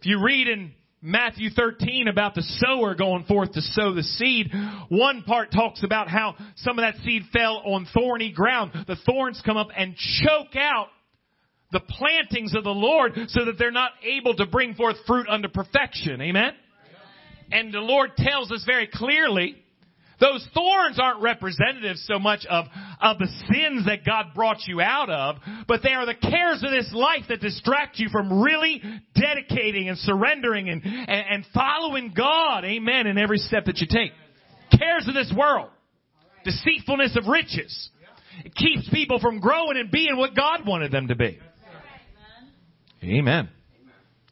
If 0.01 0.07
you 0.07 0.23
read 0.23 0.47
in 0.47 0.73
Matthew 1.01 1.49
13 1.49 2.09
about 2.09 2.35
the 2.35 2.43
sower 2.43 2.95
going 2.95 3.25
forth 3.25 3.53
to 3.53 3.63
sow 3.63 3.95
the 3.95 4.03
seed, 4.03 4.51
one 4.91 5.23
part 5.23 5.51
talks 5.51 5.83
about 5.83 6.09
how 6.09 6.35
some 6.57 6.79
of 6.79 6.83
that 6.83 7.03
seed 7.03 7.23
fell 7.33 7.63
on 7.65 7.87
thorny 7.95 8.31
ground. 8.31 8.73
The 8.87 8.97
thorns 9.07 9.41
come 9.45 9.57
up 9.57 9.69
and 9.75 9.97
choke 9.97 10.57
out 10.57 10.89
the 11.73 11.81
plantings 11.81 12.55
of 12.55 12.65
the 12.65 12.71
Lord 12.71 13.13
so 13.29 13.47
that 13.47 13.59
they're 13.59 13.71
not 13.71 13.93
able 14.03 14.35
to 14.37 14.45
bring 14.47 14.75
forth 14.75 14.97
fruit 15.07 15.27
unto 15.29 15.49
perfection. 15.49 16.21
Amen? 16.21 16.53
And 17.51 17.73
the 17.73 17.81
Lord 17.81 18.17
tells 18.19 18.53
us 18.53 18.65
very 18.67 18.89
clearly 18.93 19.57
those 20.21 20.47
thorns 20.55 20.99
aren't 21.01 21.23
representative 21.23 21.97
so 21.99 22.19
much 22.19 22.47
of, 22.49 22.67
of 23.01 23.19
the 23.19 23.27
sins 23.53 23.87
that 23.87 24.05
God 24.05 24.27
brought 24.35 24.67
you 24.67 24.81
out 24.81 25.11
of, 25.11 25.37
but 25.67 25.83
they 25.83 25.93
are 25.93 26.07
the 26.07 26.15
cares 26.15 26.63
of 26.63 26.71
this 26.71 26.91
life 26.93 27.25
that 27.29 27.41
distract 27.41 27.99
you 27.99 28.09
from 28.11 28.43
really 28.43 28.81
dedicating 29.15 29.89
and 29.89 29.99
surrendering 29.99 30.69
and, 30.69 30.83
and, 30.85 31.09
and 31.09 31.47
following 31.53 32.13
God, 32.17 32.65
amen, 32.65 33.07
in 33.07 33.19
every 33.19 33.39
step 33.39 33.65
that 33.67 33.79
you 33.79 33.87
take. 33.89 34.13
Cares 34.79 35.07
of 35.09 35.15
this 35.15 35.33
world. 35.37 35.71
Deceitfulness 36.45 37.17
of 37.17 37.27
riches. 37.27 37.91
It 38.45 38.55
keeps 38.55 38.89
people 38.91 39.21
from 39.21 39.41
growing 39.41 39.77
and 39.77 39.91
being 39.91 40.17
what 40.17 40.35
God 40.35 40.67
wanted 40.67 40.93
them 40.93 41.09
to 41.09 41.15
be. 41.15 41.39
Amen. 43.03 43.49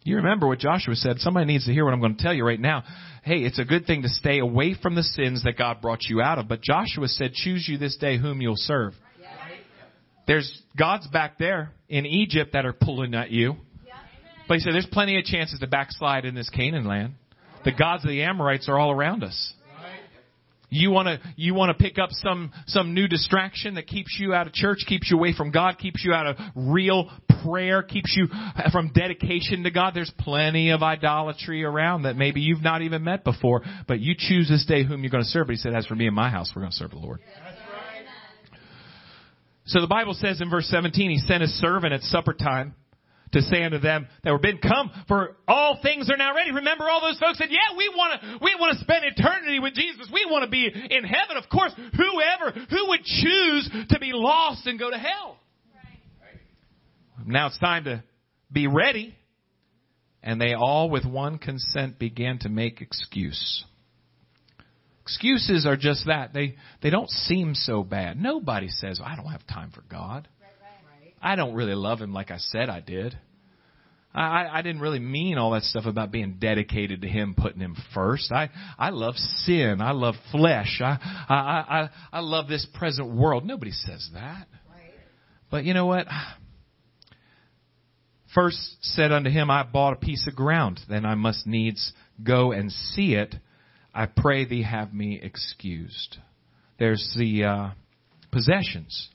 You 0.05 0.17
remember 0.17 0.49
what 0.49 0.59
Joshua 0.59 0.97
said. 0.97 1.19
Somebody 1.19 1.47
needs 1.47 1.67
to 1.67 1.73
hear 1.73 1.85
what 1.85 1.95
I'm 1.95 2.01
going 2.01 2.17
to 2.17 2.23
tell 2.23 2.35
you 2.35 2.45
right 2.45 2.59
now. 2.59 2.83
Hey, 3.23 3.39
it's 3.39 3.61
a 3.61 3.65
good 3.65 3.87
thing 3.87 4.03
to 4.03 4.09
stay 4.09 4.41
away 4.41 4.75
from 4.75 4.97
the 4.97 5.05
sins 5.05 5.45
that 5.45 5.57
God 5.57 5.81
brought 5.81 6.03
you 6.09 6.21
out 6.21 6.39
of. 6.39 6.49
But 6.49 6.61
Joshua 6.61 7.07
said, 7.07 7.33
choose 7.35 7.67
you 7.69 7.79
this 7.79 7.97
day 7.97 8.19
whom 8.19 8.41
you'll 8.41 8.57
serve. 8.57 8.95
There's 10.27 10.63
gods 10.77 11.07
back 11.07 11.39
there 11.39 11.73
in 11.89 12.05
Egypt 12.05 12.53
that 12.53 12.67
are 12.67 12.73
pulling 12.73 13.15
at 13.15 13.31
you. 13.31 13.57
But 14.49 14.55
he 14.55 14.61
said, 14.61 14.75
there's 14.75 14.87
plenty 14.91 15.19
of 15.19 15.25
chances 15.25 15.61
to 15.61 15.67
backslide 15.69 16.25
in 16.25 16.35
this 16.35 16.51
Canaan 16.51 16.85
land. 16.85 17.15
The 17.65 17.73
gods 17.73 18.05
of 18.05 18.11
the 18.11 18.23
Amorites 18.23 18.69
are 18.69 18.77
all 18.77 18.91
around 18.91 19.23
us. 19.23 19.55
You 20.75 20.91
want 20.91 21.07
to 21.07 21.21
you 21.37 21.53
want 21.53 21.77
to 21.77 21.85
pick 21.85 21.99
up 21.99 22.09
some 22.13 22.51
some 22.67 22.95
new 22.95 23.07
distraction 23.07 23.75
that 23.75 23.87
keeps 23.87 24.17
you 24.19 24.33
out 24.33 24.47
of 24.47 24.55
church, 24.55 24.79
keeps 24.87 25.11
you 25.11 25.19
away 25.19 25.35
from 25.37 25.51
God, 25.51 25.79
keeps 25.79 26.03
you 26.03 26.15
out 26.15 26.27
of 26.27 26.37
real 26.57 27.11
prayer, 27.45 27.83
keeps 27.83 28.17
you 28.17 28.27
uh, 28.33 28.71
from 28.71 28.91
dedication 28.95 29.65
to 29.65 29.71
God. 29.71 29.93
There's 29.95 30.11
plenty 30.19 30.71
of 30.71 30.83
idolatry 30.83 31.63
around 31.63 32.05
that 32.05 32.17
maybe 32.17 32.41
you've 32.41 32.63
not 32.63 32.81
even 32.81 33.05
met 33.05 33.23
before, 33.23 33.61
but 33.87 34.01
you 34.01 34.15
choose 34.17 34.49
this 34.49 34.65
day 34.65 34.83
whom 34.83 35.03
you're 35.03 35.11
going 35.11 35.23
to 35.23 35.29
serve. 35.29 35.49
But 35.49 35.57
he 35.57 35.59
said, 35.59 35.75
as 35.75 35.85
for 35.85 35.95
me 35.95 36.07
and 36.07 36.17
my 36.17 36.31
house, 36.31 36.51
we're 36.57 36.63
going 36.63 36.73
to 36.73 36.79
serve 36.79 36.93
the 36.93 36.97
Lord. 36.97 37.21
So 39.67 39.83
the 39.83 39.87
Bible 39.87 40.15
says 40.15 40.41
in 40.41 40.49
verse 40.49 40.69
17, 40.69 41.11
he 41.11 41.19
sent 41.19 41.43
his 41.43 41.53
servant 41.61 41.93
at 41.93 42.01
supper 42.01 42.33
time 42.33 42.77
to 43.33 43.43
say 43.43 43.63
unto 43.63 43.79
them 43.79 44.07
that 44.23 44.31
were 44.31 44.39
bidden, 44.39 44.61
come, 44.61 44.91
for 45.09 45.37
all 45.49 45.79
things 45.83 46.11
are 46.11 46.17
now 46.17 46.35
ready. 46.35 46.53
Remember 46.53 46.89
all 46.89 47.01
those 47.01 47.19
folks 47.19 47.39
said, 47.39 47.49
yeah, 47.51 47.77
we 47.77 47.89
want 47.95 48.21
to, 48.21 48.39
we 48.43 48.55
want 48.59 48.79
to 48.79 48.85
spend 48.85 49.05
eternity 49.05 49.59
with 49.59 49.75
Jesus. 49.75 50.09
We 50.13 50.27
want 50.31 50.45
to 50.45 50.51
be 50.51 50.67
in 50.67 51.05
heaven. 51.05 51.37
Of 51.37 51.49
course, 51.51 51.73
whoever, 51.77 52.53
who 52.69 52.89
would 52.89 53.05
choose 53.05 53.71
to 53.91 53.99
be 53.99 54.13
lost 54.13 54.67
and 54.67 54.79
go 54.79 54.91
to 54.91 54.99
hell? 54.99 55.39
Right. 56.21 57.27
Now 57.27 57.49
it's 57.49 57.59
time 57.59 57.85
to 57.85 58.05
be 58.51 58.67
ready. 58.67 59.17
And 60.23 60.41
they 60.41 60.55
all 60.55 60.89
with 60.89 61.05
one 61.05 61.39
consent 61.39 61.99
began 61.99 62.39
to 62.41 62.49
make 62.49 62.81
excuse. 62.81 63.65
Excuses 65.03 65.67
are 65.67 65.77
just 65.77 66.07
that. 66.07 66.33
They, 66.33 66.55
they 66.81 66.91
don't 66.91 67.11
seem 67.11 67.55
so 67.55 67.83
bad. 67.83 68.21
Nobody 68.21 68.69
says, 68.69 69.01
I 69.05 69.17
don't 69.17 69.27
have 69.27 69.45
time 69.49 69.73
for 69.75 69.83
God. 69.91 70.29
I 71.23 71.37
don't 71.37 71.55
really 71.55 71.75
love 71.75 72.01
him 72.01 72.13
like 72.13 72.31
I 72.31 72.39
said 72.39 72.69
I 72.69 72.81
did. 72.81 73.17
I, 74.15 74.59
I 74.59 74.63
didn't 74.63 74.83
really 74.83 74.99
mean 74.99 75.39
all 75.39 75.53
that 75.53 75.63
stuff 75.63 75.87
about 75.87 76.11
being 76.11 76.37
dedicated 76.39 77.03
to 77.03 77.09
him, 77.09 77.35
putting 77.37 77.61
him 77.61 77.77
first. 77.95 78.31
I, 78.31 78.51
I 78.79 78.91
love 78.91 79.15
sin. 79.17 79.81
I 79.81 79.93
love 79.93 80.17
flesh. 80.31 80.81
I, 80.83 80.99
I, 81.29 81.35
I, 81.35 81.91
I 82.13 82.21
love 82.21 82.47
this 82.47 82.67
present 82.75 83.15
world. 83.15 83.47
Nobody 83.47 83.71
says 83.71 84.11
that. 84.13 84.49
Right. 84.71 84.91
But 85.51 85.65
you 85.65 85.73
know 85.73 85.87
what? 85.87 86.07
First 88.35 88.59
said 88.83 89.13
unto 89.13 89.31
him, 89.31 89.51
I 89.51 89.63
bought 89.63 89.95
a 89.95 89.97
piece 89.97 90.27
of 90.27 90.35
ground. 90.35 90.81
Then 90.89 91.07
I 91.07 91.15
must 91.15 91.47
needs 91.47 91.93
go 92.23 92.53
and 92.53 92.71
see 92.71 93.15
it. 93.15 93.35
I 93.95 94.07
pray 94.07 94.45
thee 94.47 94.63
have 94.63 94.93
me 94.93 95.21
excused. 95.23 96.19
There's 96.79 97.15
the 97.17 97.45
uh, 97.45 97.71
possessions 98.31 99.09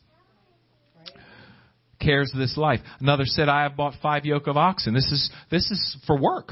cares 1.99 2.31
of 2.33 2.39
this 2.39 2.57
life. 2.57 2.79
Another 2.99 3.25
said, 3.25 3.49
I 3.49 3.63
have 3.63 3.75
bought 3.75 3.93
five 4.01 4.25
yoke 4.25 4.47
of 4.47 4.57
oxen. 4.57 4.93
This 4.93 5.11
is, 5.11 5.31
this 5.49 5.69
is 5.71 5.97
for 6.05 6.19
work. 6.19 6.51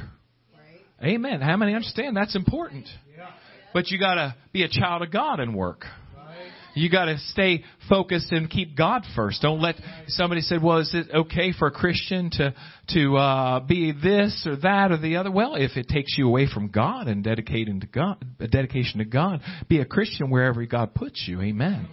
Right. 0.54 1.12
Amen. 1.14 1.42
How 1.42 1.58
many 1.58 1.74
understand 1.74 2.16
that's 2.16 2.36
important? 2.36 2.88
Yeah. 3.16 3.30
But 3.74 3.90
you 3.90 4.00
gotta 4.00 4.36
be 4.54 4.64
a 4.64 4.70
child 4.70 5.02
of 5.02 5.12
God 5.12 5.40
and 5.40 5.54
work. 5.56 5.86
Right. 6.16 6.52
You 6.76 6.90
gotta 6.90 7.18
stay 7.18 7.64
focused 7.90 8.32
and 8.32 8.50
keep 8.50 8.78
God 8.78 9.04
first. 9.16 9.42
Don't 9.42 9.62
let 9.62 9.76
somebody 10.08 10.42
said, 10.42 10.64
"Well, 10.64 10.78
is 10.78 10.94
it 10.94 11.08
okay 11.14 11.52
for 11.52 11.68
a 11.68 11.72
Christian 11.72 12.30
to 12.32 12.54
to 12.94 13.18
uh, 13.18 13.60
be 13.60 13.92
this 13.92 14.48
or 14.50 14.56
that 14.58 14.92
or 14.92 14.98
the 14.98 15.18
other?" 15.18 15.30
Well, 15.30 15.56
if 15.56 15.76
it 15.76 15.90
takes 15.90 16.18
you 16.18 16.28
away 16.28 16.48
from 16.48 16.70
God 16.70 17.08
and 17.08 17.24
dedicating 17.24 17.82
to 17.82 17.88
God, 17.88 18.24
a 18.40 18.48
dedication 18.48 19.00
to 19.00 19.06
God, 19.06 19.42
be 19.68 19.80
a 19.80 19.86
Christian 19.86 20.30
wherever 20.30 20.66
God 20.66 20.94
puts 20.96 21.26
you. 21.28 21.42
Amen. 21.42 21.90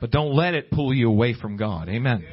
But 0.00 0.10
don't 0.10 0.34
let 0.34 0.54
it 0.54 0.70
pull 0.70 0.92
you 0.92 1.08
away 1.08 1.34
from 1.34 1.56
God. 1.56 1.88
Amen. 1.88 2.24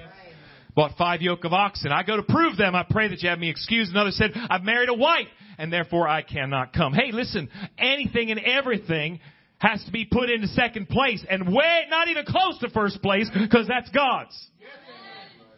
Bought 0.76 0.98
five 0.98 1.22
yoke 1.22 1.44
of 1.44 1.54
oxen. 1.54 1.92
I 1.92 2.04
go 2.04 2.18
to 2.18 2.24
prove 2.24 2.58
them. 2.58 2.76
I 2.76 2.84
pray 2.90 3.08
that 3.10 3.22
you 3.22 3.30
have 3.30 3.40
me 3.40 3.50
excused. 3.50 3.92
Another 3.92 4.12
said, 4.12 4.32
I've 4.34 4.64
married 4.64 4.90
a 4.90 4.94
wife 4.94 5.28
and 5.58 5.72
therefore 5.72 6.08
I 6.08 6.24
cannot 6.24 6.74
come. 6.74 6.94
Hey, 6.94 7.12
listen, 7.12 7.50
anything 7.78 8.32
and 8.32 8.40
everything 8.40 9.20
has 9.60 9.84
to 9.86 9.92
be 9.92 10.06
put 10.06 10.30
into 10.30 10.48
second 10.48 10.90
place 10.90 11.24
and 11.30 11.54
way, 11.54 11.84
not 11.90 12.08
even 12.08 12.26
close 12.26 12.60
to 12.60 12.70
first 12.70 13.02
place 13.02 13.30
because 13.34 13.68
that's 13.68 13.90
God's. 13.92 14.38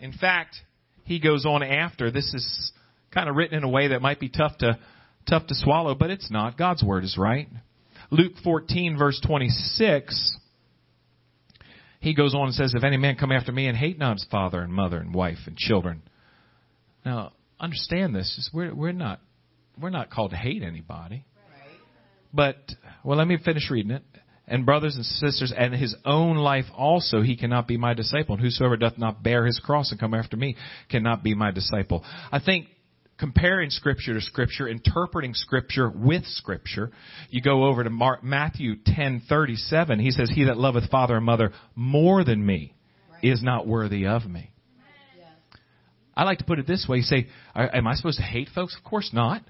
In 0.02 0.12
fact, 0.12 0.56
he 1.06 1.20
goes 1.20 1.46
on 1.46 1.64
after. 1.64 2.12
This 2.12 2.34
is 2.34 2.72
kind 3.14 3.30
of 3.30 3.36
written 3.36 3.58
in 3.58 3.64
a 3.64 3.70
way 3.70 3.90
that 3.90 4.02
might 4.02 4.20
be 4.20 4.30
tough 4.30 4.58
to, 4.60 4.78
tough 5.28 5.48
to 5.48 5.56
swallow, 5.56 5.96
but 5.96 6.12
it's 6.12 6.30
not. 6.30 6.58
God's 6.58 6.84
word 6.84 7.04
is 7.04 7.18
right. 7.18 7.48
Luke 8.12 8.34
14 8.44 8.98
verse 8.98 9.20
26 9.26 10.38
he 12.06 12.14
goes 12.14 12.36
on 12.36 12.46
and 12.46 12.54
says, 12.54 12.74
If 12.76 12.84
any 12.84 12.98
man 12.98 13.16
come 13.16 13.32
after 13.32 13.52
me 13.52 13.66
and 13.66 13.76
hate 13.76 13.98
not 13.98 14.18
his 14.18 14.28
father 14.30 14.62
and 14.62 14.72
mother 14.72 14.98
and 14.98 15.12
wife 15.12 15.40
and 15.48 15.58
children. 15.58 16.04
Now, 17.04 17.34
understand 17.60 18.14
this. 18.14 18.48
We're, 18.54 18.76
we're 18.76 18.92
not, 18.92 19.22
we're 19.82 19.90
not 19.90 20.12
called 20.12 20.30
to 20.30 20.38
hate 20.38 20.62
anybody. 20.62 21.26
But, 22.32 22.58
well, 23.04 23.18
let 23.18 23.28
me 23.28 23.40
finish 23.44 23.72
reading 23.72 23.90
it. 23.90 24.04
And 24.48 24.68
brothers 24.68 24.96
and 24.96 25.04
sisters, 25.04 25.52
and 25.58 25.74
his 25.74 25.96
own 26.06 26.38
life 26.38 26.66
also, 26.78 27.24
he 27.24 27.36
cannot 27.36 27.68
be 27.68 27.78
my 27.78 27.96
disciple. 27.96 28.36
And 28.36 28.44
whosoever 28.44 28.78
doth 28.78 29.00
not 29.00 29.24
bear 29.24 29.48
his 29.48 29.60
cross 29.60 29.90
and 29.90 30.00
come 30.00 30.14
after 30.14 30.38
me 30.38 30.58
cannot 30.92 31.24
be 31.24 31.34
my 31.34 31.50
disciple. 31.50 32.04
I 32.32 32.40
think 32.40 32.68
comparing 33.18 33.70
scripture 33.70 34.14
to 34.14 34.22
scripture, 34.22 34.68
interpreting 34.68 35.34
scripture 35.34 35.90
with 35.90 36.26
scripture. 36.26 36.92
You 37.30 37.42
go 37.42 37.66
over 37.66 37.84
to 37.84 37.90
Mark, 37.90 38.24
Matthew 38.24 38.76
10:37. 38.76 40.00
He 40.00 40.12
says, 40.12 40.30
"He 40.30 40.46
that 40.46 40.58
loveth 40.58 40.90
father 40.90 41.16
and 41.16 41.26
mother 41.26 41.54
more 41.76 42.24
than 42.24 42.46
me 42.46 42.74
is 43.22 43.42
not 43.42 43.68
worthy 43.68 44.06
of 44.06 44.26
me." 44.26 44.52
I 46.18 46.24
like 46.24 46.38
to 46.38 46.46
put 46.46 46.60
it 46.60 46.68
this 46.68 46.88
way. 46.88 46.98
You 46.98 47.04
say, 47.04 47.28
"Am 47.56 47.88
I 47.88 47.96
supposed 47.96 48.18
to 48.18 48.24
hate 48.24 48.50
folks?" 48.50 48.76
Of 48.76 48.84
course 48.84 49.12
not. 49.12 49.44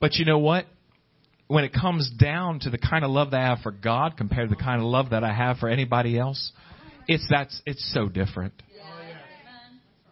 But 0.00 0.16
you 0.16 0.24
know 0.24 0.38
what? 0.38 0.66
When 1.48 1.64
it 1.64 1.72
comes 1.72 2.10
down 2.10 2.60
to 2.60 2.70
the 2.70 2.78
kind 2.78 3.04
of 3.04 3.10
love 3.10 3.30
that 3.30 3.40
I 3.40 3.46
have 3.48 3.60
for 3.60 3.70
God 3.70 4.16
compared 4.16 4.48
to 4.48 4.54
the 4.54 4.62
kind 4.62 4.80
of 4.80 4.86
love 4.86 5.10
that 5.10 5.24
I 5.24 5.32
have 5.32 5.58
for 5.58 5.68
anybody 5.68 6.18
else, 6.18 6.52
it's 7.06 7.26
that's 7.28 7.62
it's 7.66 7.92
so 7.92 8.08
different. 8.08 8.54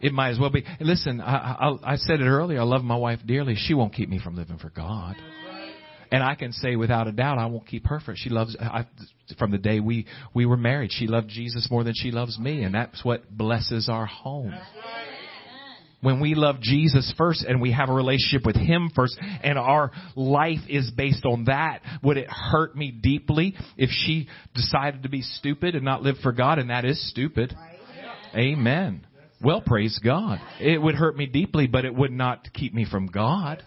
It 0.00 0.12
might 0.12 0.30
as 0.30 0.38
well 0.38 0.50
be. 0.50 0.64
listen, 0.80 1.20
I, 1.20 1.56
I, 1.84 1.92
I 1.92 1.96
said 1.96 2.20
it 2.20 2.26
earlier. 2.26 2.60
I 2.60 2.64
love 2.64 2.82
my 2.82 2.96
wife 2.96 3.20
dearly. 3.24 3.54
She 3.56 3.74
won't 3.74 3.92
keep 3.92 4.08
me 4.08 4.18
from 4.18 4.36
living 4.36 4.58
for 4.58 4.70
God. 4.70 5.16
And 6.12 6.22
I 6.24 6.34
can 6.34 6.52
say 6.52 6.74
without 6.74 7.06
a 7.06 7.12
doubt, 7.12 7.38
I 7.38 7.46
won't 7.46 7.66
keep 7.66 7.86
her 7.86 8.00
for. 8.00 8.14
She 8.16 8.30
loves. 8.30 8.56
I, 8.60 8.86
from 9.38 9.52
the 9.52 9.58
day 9.58 9.78
we 9.78 10.06
we 10.34 10.44
were 10.44 10.56
married, 10.56 10.90
she 10.92 11.06
loved 11.06 11.28
Jesus 11.28 11.68
more 11.70 11.84
than 11.84 11.94
she 11.94 12.10
loves 12.10 12.38
me, 12.38 12.64
and 12.64 12.74
that's 12.74 13.04
what 13.04 13.30
blesses 13.30 13.88
our 13.88 14.06
home. 14.06 14.52
when 16.00 16.20
we 16.20 16.34
love 16.34 16.60
Jesus 16.60 17.12
first 17.16 17.44
and 17.44 17.60
we 17.60 17.72
have 17.72 17.90
a 17.90 17.92
relationship 17.92 18.44
with 18.44 18.56
Him 18.56 18.90
first 18.94 19.16
and 19.42 19.58
our 19.58 19.92
life 20.16 20.60
is 20.68 20.90
based 20.90 21.24
on 21.24 21.44
that, 21.44 21.82
would 22.02 22.16
it 22.16 22.28
hurt 22.28 22.74
me 22.74 22.90
deeply 22.90 23.54
if 23.76 23.90
she 23.90 24.28
decided 24.54 25.04
to 25.04 25.08
be 25.08 25.22
stupid 25.22 25.74
and 25.74 25.84
not 25.84 26.02
live 26.02 26.16
for 26.22 26.32
God? 26.32 26.58
And 26.58 26.70
that 26.70 26.84
is 26.84 27.10
stupid. 27.10 27.54
Amen. 28.34 29.06
Well, 29.42 29.62
praise 29.64 29.98
God. 30.02 30.38
It 30.60 30.80
would 30.80 30.94
hurt 30.94 31.16
me 31.16 31.26
deeply, 31.26 31.66
but 31.66 31.84
it 31.84 31.94
would 31.94 32.12
not 32.12 32.52
keep 32.52 32.74
me 32.74 32.86
from 32.90 33.06
God. 33.06 33.62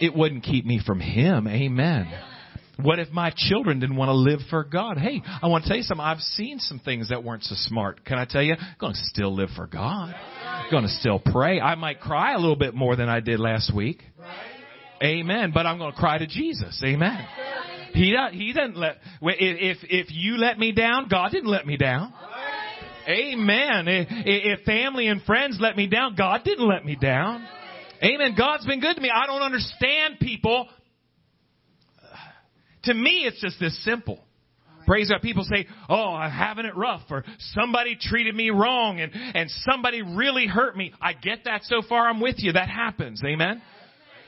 It 0.00 0.14
wouldn't 0.14 0.44
keep 0.44 0.64
me 0.64 0.80
from 0.84 1.00
Him. 1.00 1.46
Amen. 1.46 2.08
What 2.80 2.98
if 2.98 3.10
my 3.10 3.32
children 3.36 3.78
didn't 3.78 3.96
want 3.96 4.08
to 4.08 4.14
live 4.14 4.40
for 4.50 4.64
God? 4.64 4.98
Hey, 4.98 5.22
I 5.42 5.46
want 5.46 5.64
to 5.64 5.68
tell 5.68 5.76
you 5.76 5.84
something. 5.84 6.04
I've 6.04 6.18
seen 6.18 6.58
some 6.58 6.80
things 6.80 7.10
that 7.10 7.22
weren't 7.22 7.44
so 7.44 7.54
smart. 7.56 8.04
Can 8.04 8.18
I 8.18 8.24
tell 8.24 8.42
you? 8.42 8.54
I'm 8.54 8.76
going 8.80 8.94
to 8.94 9.00
still 9.04 9.34
live 9.34 9.50
for 9.54 9.66
God. 9.66 10.14
I'm 10.44 10.70
going 10.70 10.82
to 10.82 10.88
still 10.88 11.20
pray. 11.20 11.60
I 11.60 11.76
might 11.76 12.00
cry 12.00 12.34
a 12.34 12.38
little 12.38 12.56
bit 12.56 12.74
more 12.74 12.96
than 12.96 13.08
I 13.08 13.20
did 13.20 13.38
last 13.38 13.72
week. 13.74 14.02
Amen. 15.02 15.52
But 15.54 15.66
I'm 15.66 15.78
going 15.78 15.92
to 15.92 15.98
cry 15.98 16.18
to 16.18 16.26
Jesus. 16.26 16.82
Amen. 16.84 17.26
He 17.92 18.16
he 18.32 18.52
doesn't 18.52 18.76
let 18.76 18.96
if 19.22 19.78
if 19.82 20.08
you 20.10 20.36
let 20.36 20.58
me 20.58 20.72
down, 20.72 21.06
God 21.08 21.30
didn't 21.30 21.50
let 21.50 21.64
me 21.64 21.76
down. 21.76 22.12
Amen. 23.08 23.84
If 23.86 24.64
family 24.64 25.08
and 25.08 25.22
friends 25.22 25.58
let 25.60 25.76
me 25.76 25.86
down, 25.86 26.14
God 26.16 26.42
didn't 26.44 26.68
let 26.68 26.84
me 26.84 26.96
down. 26.96 27.46
Amen. 28.02 28.34
God's 28.36 28.66
been 28.66 28.80
good 28.80 28.96
to 28.96 29.00
me. 29.00 29.10
I 29.14 29.26
don't 29.26 29.42
understand 29.42 30.18
people 30.20 30.68
to 32.84 32.94
me, 32.94 33.24
it's 33.26 33.40
just 33.40 33.58
this 33.60 33.82
simple. 33.84 34.20
Praise 34.86 35.10
God. 35.10 35.22
People 35.22 35.44
say, 35.44 35.66
oh, 35.88 36.12
I'm 36.14 36.30
having 36.30 36.66
it 36.66 36.76
rough 36.76 37.02
or 37.10 37.24
somebody 37.54 37.96
treated 37.98 38.34
me 38.34 38.50
wrong 38.50 39.00
and, 39.00 39.12
and 39.14 39.50
somebody 39.70 40.02
really 40.02 40.46
hurt 40.46 40.76
me. 40.76 40.92
I 41.00 41.14
get 41.14 41.44
that 41.44 41.62
so 41.64 41.80
far. 41.88 42.06
I'm 42.08 42.20
with 42.20 42.36
you. 42.38 42.52
That 42.52 42.68
happens. 42.68 43.22
Amen. 43.24 43.62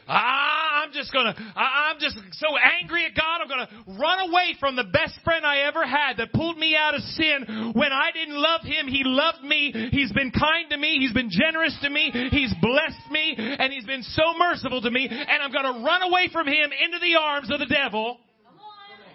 Ah, 0.09 0.66
I'm 0.87 0.93
just 0.93 1.13
gonna, 1.13 1.35
I'm 1.57 1.99
just 1.99 2.17
so 2.39 2.47
angry 2.81 3.05
at 3.05 3.15
God. 3.15 3.43
I'm 3.43 3.49
gonna 3.49 3.99
run 3.99 4.31
away 4.31 4.57
from 4.61 4.77
the 4.77 4.85
best 4.85 5.19
friend 5.25 5.45
I 5.45 5.67
ever 5.67 5.85
had 5.85 6.19
that 6.19 6.33
pulled 6.33 6.59
me 6.59 6.77
out 6.77 6.95
of 6.95 7.03
sin. 7.03 7.73
When 7.75 7.93
I 7.93 8.11
didn't 8.13 8.37
love 8.37 8.63
him, 8.63 8.87
he 8.87 9.03
loved 9.05 9.43
me. 9.43 9.91
He's 9.91 10.13
been 10.13 10.31
kind 10.31 10.71
to 10.71 10.77
me. 10.77 10.99
He's 11.01 11.13
been 11.13 11.31
generous 11.31 11.77
to 11.83 11.91
me. 11.91 12.11
He's 12.31 12.55
blessed 12.63 13.11
me 13.11 13.35
and 13.37 13.73
he's 13.73 13.87
been 13.87 14.03
so 14.03 14.23
merciful 14.39 14.81
to 14.83 14.91
me. 14.91 15.09
And 15.11 15.43
I'm 15.43 15.53
gonna 15.53 15.85
run 15.85 16.03
away 16.03 16.31
from 16.33 16.47
him 16.47 16.71
into 16.71 16.99
the 17.01 17.17
arms 17.19 17.51
of 17.51 17.59
the 17.59 17.67
devil 17.67 18.19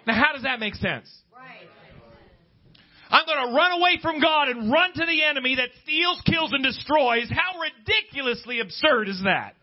now, 0.06 0.14
how 0.14 0.32
does 0.32 0.42
that 0.42 0.58
make 0.58 0.74
sense? 0.74 1.08
I'm 3.10 3.26
going 3.26 3.46
to 3.46 3.54
run 3.54 3.72
away 3.72 3.98
from 4.00 4.20
God 4.20 4.48
and 4.48 4.72
run 4.72 4.94
to 4.94 5.06
the 5.06 5.22
enemy 5.22 5.56
that 5.56 5.68
steals, 5.82 6.22
kills, 6.24 6.52
and 6.52 6.64
destroys. 6.64 7.28
How 7.30 7.60
ridiculously 7.60 8.60
absurd 8.60 9.08
is 9.08 9.20
that? 9.24 9.54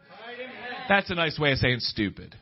That's 0.88 1.10
a 1.10 1.16
nice 1.16 1.38
way 1.38 1.52
of 1.52 1.60
saying 1.60 1.80
stupid. 1.82 2.36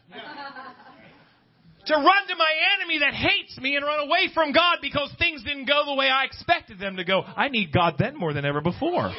to 1.86 1.94
run 1.94 2.27
to 2.27 2.36
my 2.36 2.51
enemy 2.80 3.00
that 3.00 3.13
hates 3.13 3.58
me 3.60 3.75
and 3.75 3.86
run 3.86 4.08
away 4.08 4.30
from 4.34 4.51
God 4.51 4.77
because 4.82 5.12
things 5.18 5.44
didn't 5.44 5.66
go 5.66 5.84
the 5.86 5.96
way 5.96 6.10
I 6.10 6.25
expected 6.25 6.80
them 6.80 6.98
to 6.98 7.04
go. 7.04 7.22
I 7.22 7.50
need 7.50 7.72
God 7.72 7.96
then 7.98 8.18
more 8.18 8.34
than 8.34 8.46
ever 8.46 8.62
before. 8.62 9.12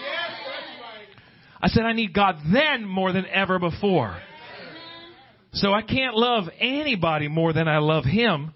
I 1.61 1.69
said, 1.69 1.85
I 1.85 1.93
need 1.93 2.15
God 2.15 2.37
then 2.53 2.85
more 2.85 3.13
than 3.13 3.27
ever 3.27 3.59
before. 3.59 4.17
So 5.53 5.73
I 5.73 5.83
can't 5.83 6.15
love 6.15 6.45
anybody 6.61 7.29
more 7.29 7.53
than 7.53 7.69
I 7.69 7.79
love 7.79 8.05
Him. 8.05 8.53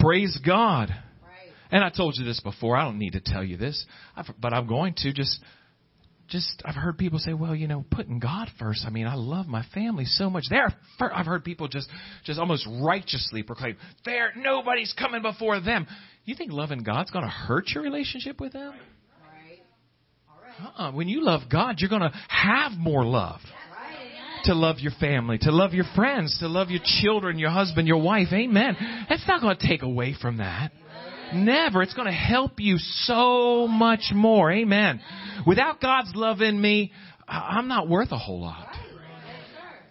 Praise 0.00 0.38
God. 0.44 0.94
And 1.70 1.82
I 1.82 1.90
told 1.90 2.16
you 2.16 2.24
this 2.24 2.40
before. 2.40 2.76
I 2.76 2.84
don't 2.84 2.98
need 2.98 3.14
to 3.14 3.20
tell 3.20 3.42
you 3.42 3.56
this, 3.56 3.84
but 4.40 4.52
I'm 4.52 4.66
going 4.66 4.94
to 4.98 5.12
just 5.12 5.40
just 6.28 6.62
I've 6.64 6.74
heard 6.74 6.98
people 6.98 7.18
say, 7.18 7.34
well, 7.34 7.54
you 7.54 7.68
know, 7.68 7.84
putting 7.90 8.18
God 8.18 8.48
first. 8.58 8.84
I 8.86 8.90
mean, 8.90 9.06
I 9.06 9.14
love 9.14 9.46
my 9.46 9.64
family 9.74 10.04
so 10.04 10.30
much. 10.30 10.44
There, 10.50 10.68
I've 11.00 11.26
heard 11.26 11.44
people 11.44 11.68
just 11.68 11.88
just 12.24 12.38
almost 12.38 12.66
righteously 12.82 13.42
proclaim, 13.42 13.76
there, 14.04 14.32
nobody's 14.36 14.94
coming 14.98 15.22
before 15.22 15.60
them. 15.60 15.86
You 16.24 16.34
think 16.34 16.52
loving 16.52 16.82
God's 16.82 17.10
going 17.10 17.24
to 17.24 17.30
hurt 17.30 17.68
your 17.74 17.82
relationship 17.82 18.40
with 18.40 18.52
them? 18.52 18.74
Uh-uh. 20.62 20.92
When 20.92 21.08
you 21.08 21.24
love 21.24 21.42
God, 21.50 21.76
you're 21.78 21.90
going 21.90 22.02
to 22.02 22.12
have 22.28 22.72
more 22.72 23.04
love 23.04 23.40
to 24.44 24.54
love 24.54 24.78
your 24.78 24.92
family, 25.00 25.38
to 25.38 25.50
love 25.50 25.72
your 25.72 25.86
friends, 25.94 26.38
to 26.40 26.48
love 26.48 26.68
your 26.68 26.82
children, 27.00 27.38
your 27.38 27.50
husband, 27.50 27.88
your 27.88 28.02
wife. 28.02 28.28
Amen. 28.32 28.76
That's 29.08 29.26
not 29.26 29.40
going 29.40 29.56
to 29.56 29.66
take 29.66 29.82
away 29.82 30.14
from 30.20 30.36
that. 30.36 30.70
Never. 31.32 31.82
It's 31.82 31.94
going 31.94 32.06
to 32.06 32.12
help 32.12 32.60
you 32.60 32.76
so 32.78 33.66
much 33.66 34.10
more. 34.14 34.52
Amen. 34.52 35.00
Without 35.46 35.80
God's 35.80 36.12
love 36.14 36.40
in 36.40 36.60
me, 36.60 36.92
I'm 37.26 37.68
not 37.68 37.88
worth 37.88 38.12
a 38.12 38.18
whole 38.18 38.40
lot. 38.40 38.68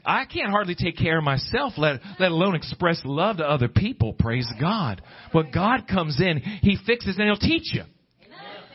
I 0.06 0.26
can't 0.26 0.50
hardly 0.50 0.76
take 0.76 0.98
care 0.98 1.18
of 1.18 1.24
myself, 1.24 1.74
let, 1.78 2.02
let 2.20 2.32
alone 2.32 2.56
express 2.56 3.02
love 3.06 3.38
to 3.38 3.46
other 3.46 3.70
people. 3.70 4.14
Praise 4.14 4.48
God. 4.60 5.02
But 5.32 5.54
God 5.54 5.88
comes 5.88 6.20
in, 6.20 6.40
He 6.40 6.78
fixes 6.86 7.18
and 7.18 7.26
He'll 7.26 7.38
teach 7.38 7.74
you. 7.74 7.84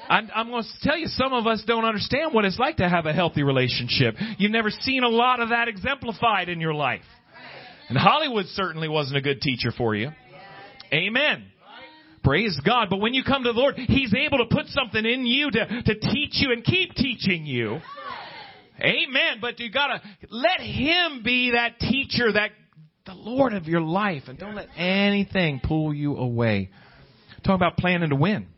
I'm, 0.08 0.30
I'm 0.34 0.48
going 0.48 0.62
to 0.62 0.88
tell 0.88 0.96
you, 0.96 1.06
some 1.06 1.34
of 1.34 1.46
us 1.46 1.62
don't 1.66 1.84
understand 1.84 2.32
what 2.32 2.46
it's 2.46 2.58
like 2.58 2.76
to 2.78 2.88
have 2.88 3.04
a 3.04 3.12
healthy 3.12 3.42
relationship. 3.42 4.14
You've 4.38 4.52
never 4.52 4.70
seen 4.70 5.02
a 5.02 5.08
lot 5.08 5.40
of 5.40 5.50
that 5.50 5.68
exemplified 5.68 6.48
in 6.48 6.62
your 6.62 6.72
life. 6.72 7.02
And 7.90 7.98
Hollywood 7.98 8.46
certainly 8.46 8.88
wasn't 8.88 9.18
a 9.18 9.20
good 9.20 9.42
teacher 9.42 9.70
for 9.70 9.94
you. 9.94 10.10
Amen. 10.92 11.44
Praise 12.28 12.60
God. 12.62 12.88
But 12.90 12.98
when 12.98 13.14
you 13.14 13.24
come 13.24 13.44
to 13.44 13.54
the 13.54 13.58
Lord, 13.58 13.76
He's 13.76 14.12
able 14.12 14.36
to 14.36 14.54
put 14.54 14.66
something 14.66 15.02
in 15.02 15.24
you 15.24 15.50
to, 15.50 15.82
to 15.82 15.94
teach 15.98 16.32
you 16.32 16.52
and 16.52 16.62
keep 16.62 16.92
teaching 16.94 17.46
you. 17.46 17.78
Amen. 18.78 19.38
But 19.40 19.58
you 19.58 19.72
gotta 19.72 20.02
let 20.28 20.60
Him 20.60 21.22
be 21.24 21.52
that 21.52 21.80
teacher, 21.80 22.30
that 22.30 22.50
the 23.06 23.14
Lord 23.14 23.54
of 23.54 23.64
your 23.64 23.80
life, 23.80 24.24
and 24.28 24.38
don't 24.38 24.54
let 24.54 24.68
anything 24.76 25.62
pull 25.64 25.94
you 25.94 26.18
away. 26.18 26.68
Talk 27.46 27.56
about 27.56 27.78
planning 27.78 28.10
to 28.10 28.16
win. 28.16 28.48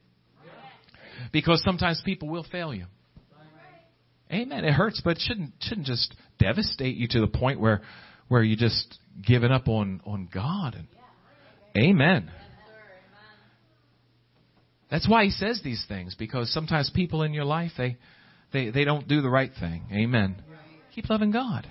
Because 1.32 1.62
sometimes 1.64 2.02
people 2.04 2.28
will 2.28 2.46
fail 2.50 2.74
you. 2.74 2.86
Amen. 4.32 4.64
It 4.64 4.72
hurts, 4.72 5.00
but 5.04 5.18
it 5.18 5.22
shouldn't 5.24 5.52
shouldn't 5.60 5.86
just 5.86 6.12
devastate 6.40 6.96
you 6.96 7.06
to 7.06 7.20
the 7.20 7.28
point 7.28 7.60
where 7.60 7.82
where 8.26 8.42
you 8.42 8.56
just 8.56 8.98
giving 9.24 9.52
up 9.52 9.68
on 9.68 10.00
on 10.04 10.28
God. 10.32 10.74
And, 10.74 10.88
amen. 11.76 12.32
That's 14.90 15.08
why 15.08 15.24
he 15.24 15.30
says 15.30 15.60
these 15.62 15.84
things 15.86 16.14
because 16.18 16.52
sometimes 16.52 16.90
people 16.94 17.22
in 17.22 17.32
your 17.32 17.44
life 17.44 17.72
they 17.78 17.96
they 18.52 18.70
they 18.70 18.84
don't 18.84 19.06
do 19.06 19.22
the 19.22 19.30
right 19.30 19.52
thing. 19.58 19.84
Amen. 19.92 20.42
Keep 20.94 21.08
loving 21.08 21.30
God. 21.30 21.68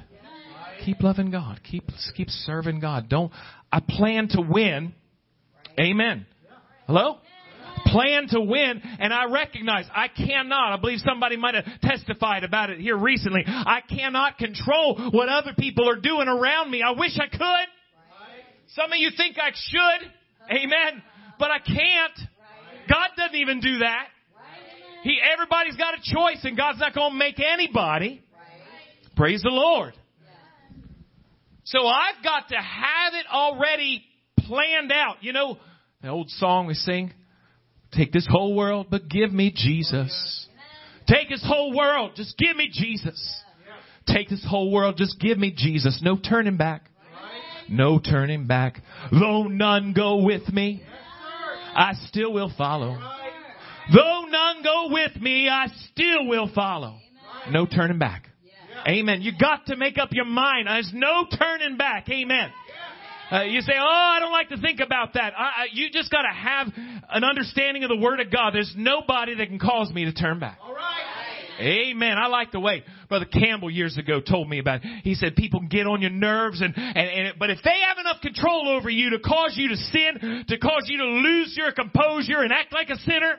Keep 0.86 1.02
loving 1.02 1.30
God. 1.30 1.60
Keep 1.70 1.90
keep 2.16 2.30
serving 2.30 2.80
God. 2.80 3.10
Don't 3.10 3.32
I 3.72 3.82
plan 3.82 4.30
to 4.30 4.42
win. 4.42 4.94
Amen. 5.80 6.26
Hello? 6.88 7.20
plan 7.86 8.28
to 8.30 8.42
win, 8.42 8.82
and 9.00 9.14
I 9.14 9.26
recognize 9.32 9.86
I 9.94 10.08
cannot. 10.08 10.74
I 10.74 10.78
believe 10.78 11.00
somebody 11.00 11.38
might 11.38 11.56
have 11.56 11.66
testified 11.82 12.44
about 12.44 12.70
it 12.70 12.80
here 12.80 12.98
recently. 12.98 13.44
I 13.46 13.82
cannot 13.88 14.38
control 14.38 15.10
what 15.12 15.30
other 15.30 15.54
people 15.58 15.90
are 15.90 15.96
doing 15.96 16.28
around 16.28 16.70
me. 16.70 16.82
I 16.82 16.92
wish 16.92 17.18
I 17.18 17.28
could. 17.28 17.68
Some 18.76 18.92
of 18.92 18.98
you 18.98 19.10
think 19.16 19.38
I 19.38 19.52
should. 19.54 20.12
Amen. 20.52 21.02
But 21.40 21.52
I 21.52 21.60
can't. 21.60 22.29
God 22.90 23.10
doesn't 23.16 23.36
even 23.36 23.60
do 23.60 23.80
that. 23.80 24.08
He, 25.04 25.20
everybody's 25.34 25.76
got 25.76 25.94
a 25.94 26.02
choice 26.04 26.44
and 26.44 26.58
God's 26.58 26.80
not 26.80 26.94
going 26.94 27.12
to 27.12 27.18
make 27.18 27.40
anybody. 27.40 28.22
Praise 29.16 29.42
the 29.42 29.50
Lord. 29.50 29.94
So 31.64 31.86
I've 31.86 32.24
got 32.24 32.50
to 32.50 32.56
have 32.56 33.14
it 33.14 33.26
already 33.32 34.04
planned 34.40 34.92
out. 34.92 35.18
You 35.22 35.34
know, 35.34 35.58
the 36.02 36.10
old 36.10 36.30
song 36.32 36.68
we 36.68 36.74
sing, 36.74 37.14
Take 37.92 38.12
this 38.12 38.28
whole 38.30 38.56
world, 38.56 38.88
but 38.90 39.08
give 39.08 39.32
me 39.32 39.52
Jesus. 39.56 40.48
Take 41.08 41.30
this 41.30 41.44
whole 41.46 41.76
world, 41.76 42.12
just 42.16 42.38
give 42.38 42.56
me 42.56 42.70
Jesus. 42.72 43.44
Take 44.08 44.30
this 44.30 44.46
whole 44.48 44.72
world, 44.72 44.96
just 44.98 45.20
give 45.20 45.38
me 45.38 45.54
Jesus. 45.56 46.00
No 46.04 46.18
turning 46.18 46.58
back. 46.58 46.86
No 47.68 48.00
turning 48.00 48.48
back. 48.48 48.82
Though 49.12 49.44
none 49.44 49.94
go 49.94 50.24
with 50.24 50.52
me, 50.52 50.84
I 51.76 51.94
still 52.08 52.34
will 52.34 52.52
follow. 52.58 52.98
Though 53.94 54.26
none 54.30 54.64
go 54.64 54.88
with 54.92 55.16
me, 55.22 55.50
I 55.50 55.68
still 55.92 56.28
will 56.28 56.50
follow. 56.54 56.98
No 57.50 57.66
turning 57.66 58.00
back. 58.00 58.26
Amen. 58.88 59.22
You 59.22 59.32
got 59.38 59.66
to 59.68 59.76
make 59.76 59.98
up 59.98 60.10
your 60.12 60.26
mind. 60.26 60.68
There's 60.68 60.92
no 60.94 61.26
turning 61.38 61.78
back. 61.78 62.08
Amen. 62.10 62.52
Uh, 63.32 63.44
you 63.44 63.62
say, 63.62 63.74
"Oh, 63.78 64.14
I 64.16 64.20
don't 64.20 64.32
like 64.32 64.50
to 64.50 64.58
think 64.58 64.80
about 64.80 65.14
that." 65.14 65.34
I, 65.38 65.44
I, 65.44 65.66
you 65.72 65.92
just 65.92 66.10
got 66.10 66.24
to 66.24 66.34
have 66.34 66.68
an 67.10 67.24
understanding 67.24 67.84
of 67.84 67.90
the 67.90 67.98
Word 67.98 68.20
of 68.20 68.32
God. 68.32 68.54
There's 68.54 68.74
nobody 68.76 69.36
that 69.36 69.48
can 69.48 69.60
cause 69.60 69.92
me 69.92 70.06
to 70.06 70.14
turn 70.14 70.40
back. 70.40 70.58
All 70.64 70.74
right. 70.74 71.19
Amen. 71.60 72.18
I 72.18 72.28
like 72.28 72.52
the 72.52 72.60
way 72.60 72.84
Brother 73.10 73.26
Campbell 73.26 73.70
years 73.70 73.98
ago 73.98 74.22
told 74.22 74.50
me 74.50 74.60
about 74.60 74.84
it. 74.84 75.04
He 75.04 75.14
said 75.14 75.36
people 75.36 75.60
get 75.62 75.88
on 75.88 76.02
your 76.02 76.12
nerves 76.12 76.62
and, 76.62 76.74
and, 76.76 76.98
and, 76.98 77.40
but 77.40 77.50
if 77.50 77.60
they 77.64 77.76
have 77.88 77.98
enough 77.98 78.22
control 78.22 78.70
over 78.70 78.90
you 78.90 79.10
to 79.12 79.20
cause 79.20 79.54
you 79.56 79.70
to 79.70 79.76
sin, 79.76 80.46
to 80.48 80.58
cause 80.58 80.84
you 80.86 80.98
to 81.00 81.06
lose 81.06 81.54
your 81.58 81.72
composure 81.74 82.40
and 82.42 82.54
act 82.54 82.74
like 82.74 82.90
a 82.90 82.98
sinner, 82.98 83.36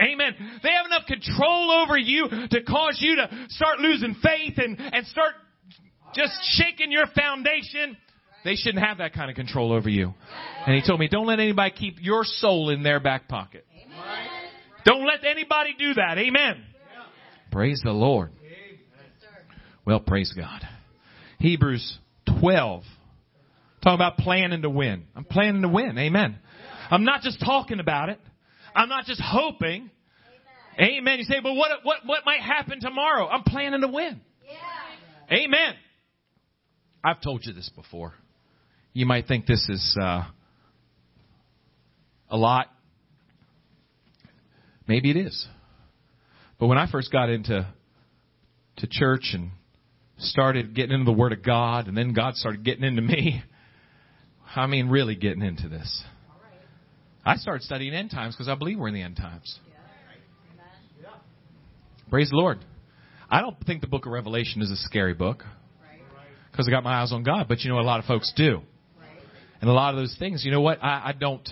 Amen. 0.00 0.34
They 0.62 0.70
have 0.72 0.86
enough 0.86 1.06
control 1.06 1.70
over 1.70 1.96
you 1.96 2.28
to 2.28 2.62
cause 2.64 2.98
you 3.00 3.16
to 3.16 3.46
start 3.48 3.80
losing 3.80 4.14
faith 4.22 4.54
and, 4.58 4.78
and 4.78 5.06
start 5.06 5.32
just 6.14 6.32
shaking 6.58 6.92
your 6.92 7.06
foundation. 7.14 7.96
They 8.44 8.56
shouldn't 8.56 8.84
have 8.84 8.98
that 8.98 9.14
kind 9.14 9.30
of 9.30 9.36
control 9.36 9.72
over 9.72 9.88
you. 9.88 10.12
And 10.66 10.76
he 10.76 10.86
told 10.86 11.00
me, 11.00 11.08
don't 11.08 11.26
let 11.26 11.40
anybody 11.40 11.74
keep 11.76 11.96
your 12.00 12.24
soul 12.24 12.70
in 12.70 12.82
their 12.82 13.00
back 13.00 13.26
pocket. 13.28 13.64
Don't 14.84 15.06
let 15.06 15.24
anybody 15.24 15.74
do 15.78 15.94
that. 15.94 16.18
Amen. 16.18 16.62
Praise 17.56 17.80
the 17.82 17.90
Lord. 17.90 18.32
Well, 19.86 19.98
praise 19.98 20.30
God. 20.36 20.60
Hebrews 21.38 21.96
12. 22.38 22.82
Talk 23.82 23.94
about 23.94 24.18
planning 24.18 24.60
to 24.60 24.68
win. 24.68 25.04
I'm 25.16 25.24
planning 25.24 25.62
to 25.62 25.68
win. 25.68 25.96
Amen. 25.96 26.38
I'm 26.90 27.04
not 27.04 27.22
just 27.22 27.40
talking 27.40 27.80
about 27.80 28.10
it. 28.10 28.20
I'm 28.74 28.90
not 28.90 29.06
just 29.06 29.22
hoping. 29.24 29.90
Amen. 30.78 31.18
You 31.18 31.24
say, 31.24 31.40
but 31.42 31.54
what, 31.54 31.70
what, 31.82 32.00
what 32.04 32.26
might 32.26 32.42
happen 32.42 32.78
tomorrow? 32.78 33.26
I'm 33.26 33.42
planning 33.42 33.80
to 33.80 33.88
win. 33.88 34.20
Amen. 35.32 35.76
I've 37.02 37.22
told 37.22 37.46
you 37.46 37.54
this 37.54 37.70
before. 37.74 38.12
You 38.92 39.06
might 39.06 39.26
think 39.26 39.46
this 39.46 39.66
is 39.70 39.96
uh, 39.98 40.24
a 42.28 42.36
lot. 42.36 42.66
Maybe 44.86 45.10
it 45.10 45.16
is. 45.16 45.48
But 46.58 46.68
when 46.68 46.78
I 46.78 46.90
first 46.90 47.12
got 47.12 47.28
into 47.28 47.66
to 48.78 48.86
church 48.86 49.30
and 49.32 49.50
started 50.18 50.74
getting 50.74 50.92
into 50.92 51.04
the 51.04 51.16
Word 51.16 51.32
of 51.32 51.42
God, 51.42 51.88
and 51.88 51.96
then 51.96 52.12
God 52.12 52.34
started 52.34 52.64
getting 52.64 52.84
into 52.84 53.02
me, 53.02 53.42
I 54.56 54.66
mean, 54.66 54.88
really 54.88 55.14
getting 55.14 55.42
into 55.42 55.68
this. 55.68 56.04
I 57.24 57.36
started 57.36 57.62
studying 57.62 57.92
end 57.92 58.10
times 58.10 58.34
because 58.34 58.48
I 58.48 58.54
believe 58.54 58.78
we're 58.78 58.88
in 58.88 58.94
the 58.94 59.02
end 59.02 59.16
times. 59.16 59.58
Praise 62.08 62.30
the 62.30 62.36
Lord. 62.36 62.58
I 63.28 63.40
don't 63.40 63.58
think 63.66 63.80
the 63.80 63.88
book 63.88 64.06
of 64.06 64.12
Revelation 64.12 64.62
is 64.62 64.70
a 64.70 64.76
scary 64.76 65.12
book 65.12 65.42
because 66.50 66.68
I 66.68 66.70
got 66.70 66.84
my 66.84 67.02
eyes 67.02 67.12
on 67.12 67.24
God, 67.24 67.46
but 67.48 67.60
you 67.60 67.70
know, 67.70 67.80
a 67.80 67.82
lot 67.82 67.98
of 67.98 68.06
folks 68.06 68.32
do. 68.36 68.60
And 69.60 69.68
a 69.68 69.72
lot 69.72 69.94
of 69.94 69.96
those 69.96 70.14
things, 70.18 70.44
you 70.44 70.52
know 70.52 70.60
what? 70.60 70.82
I, 70.82 71.08
I 71.08 71.12
don't 71.18 71.46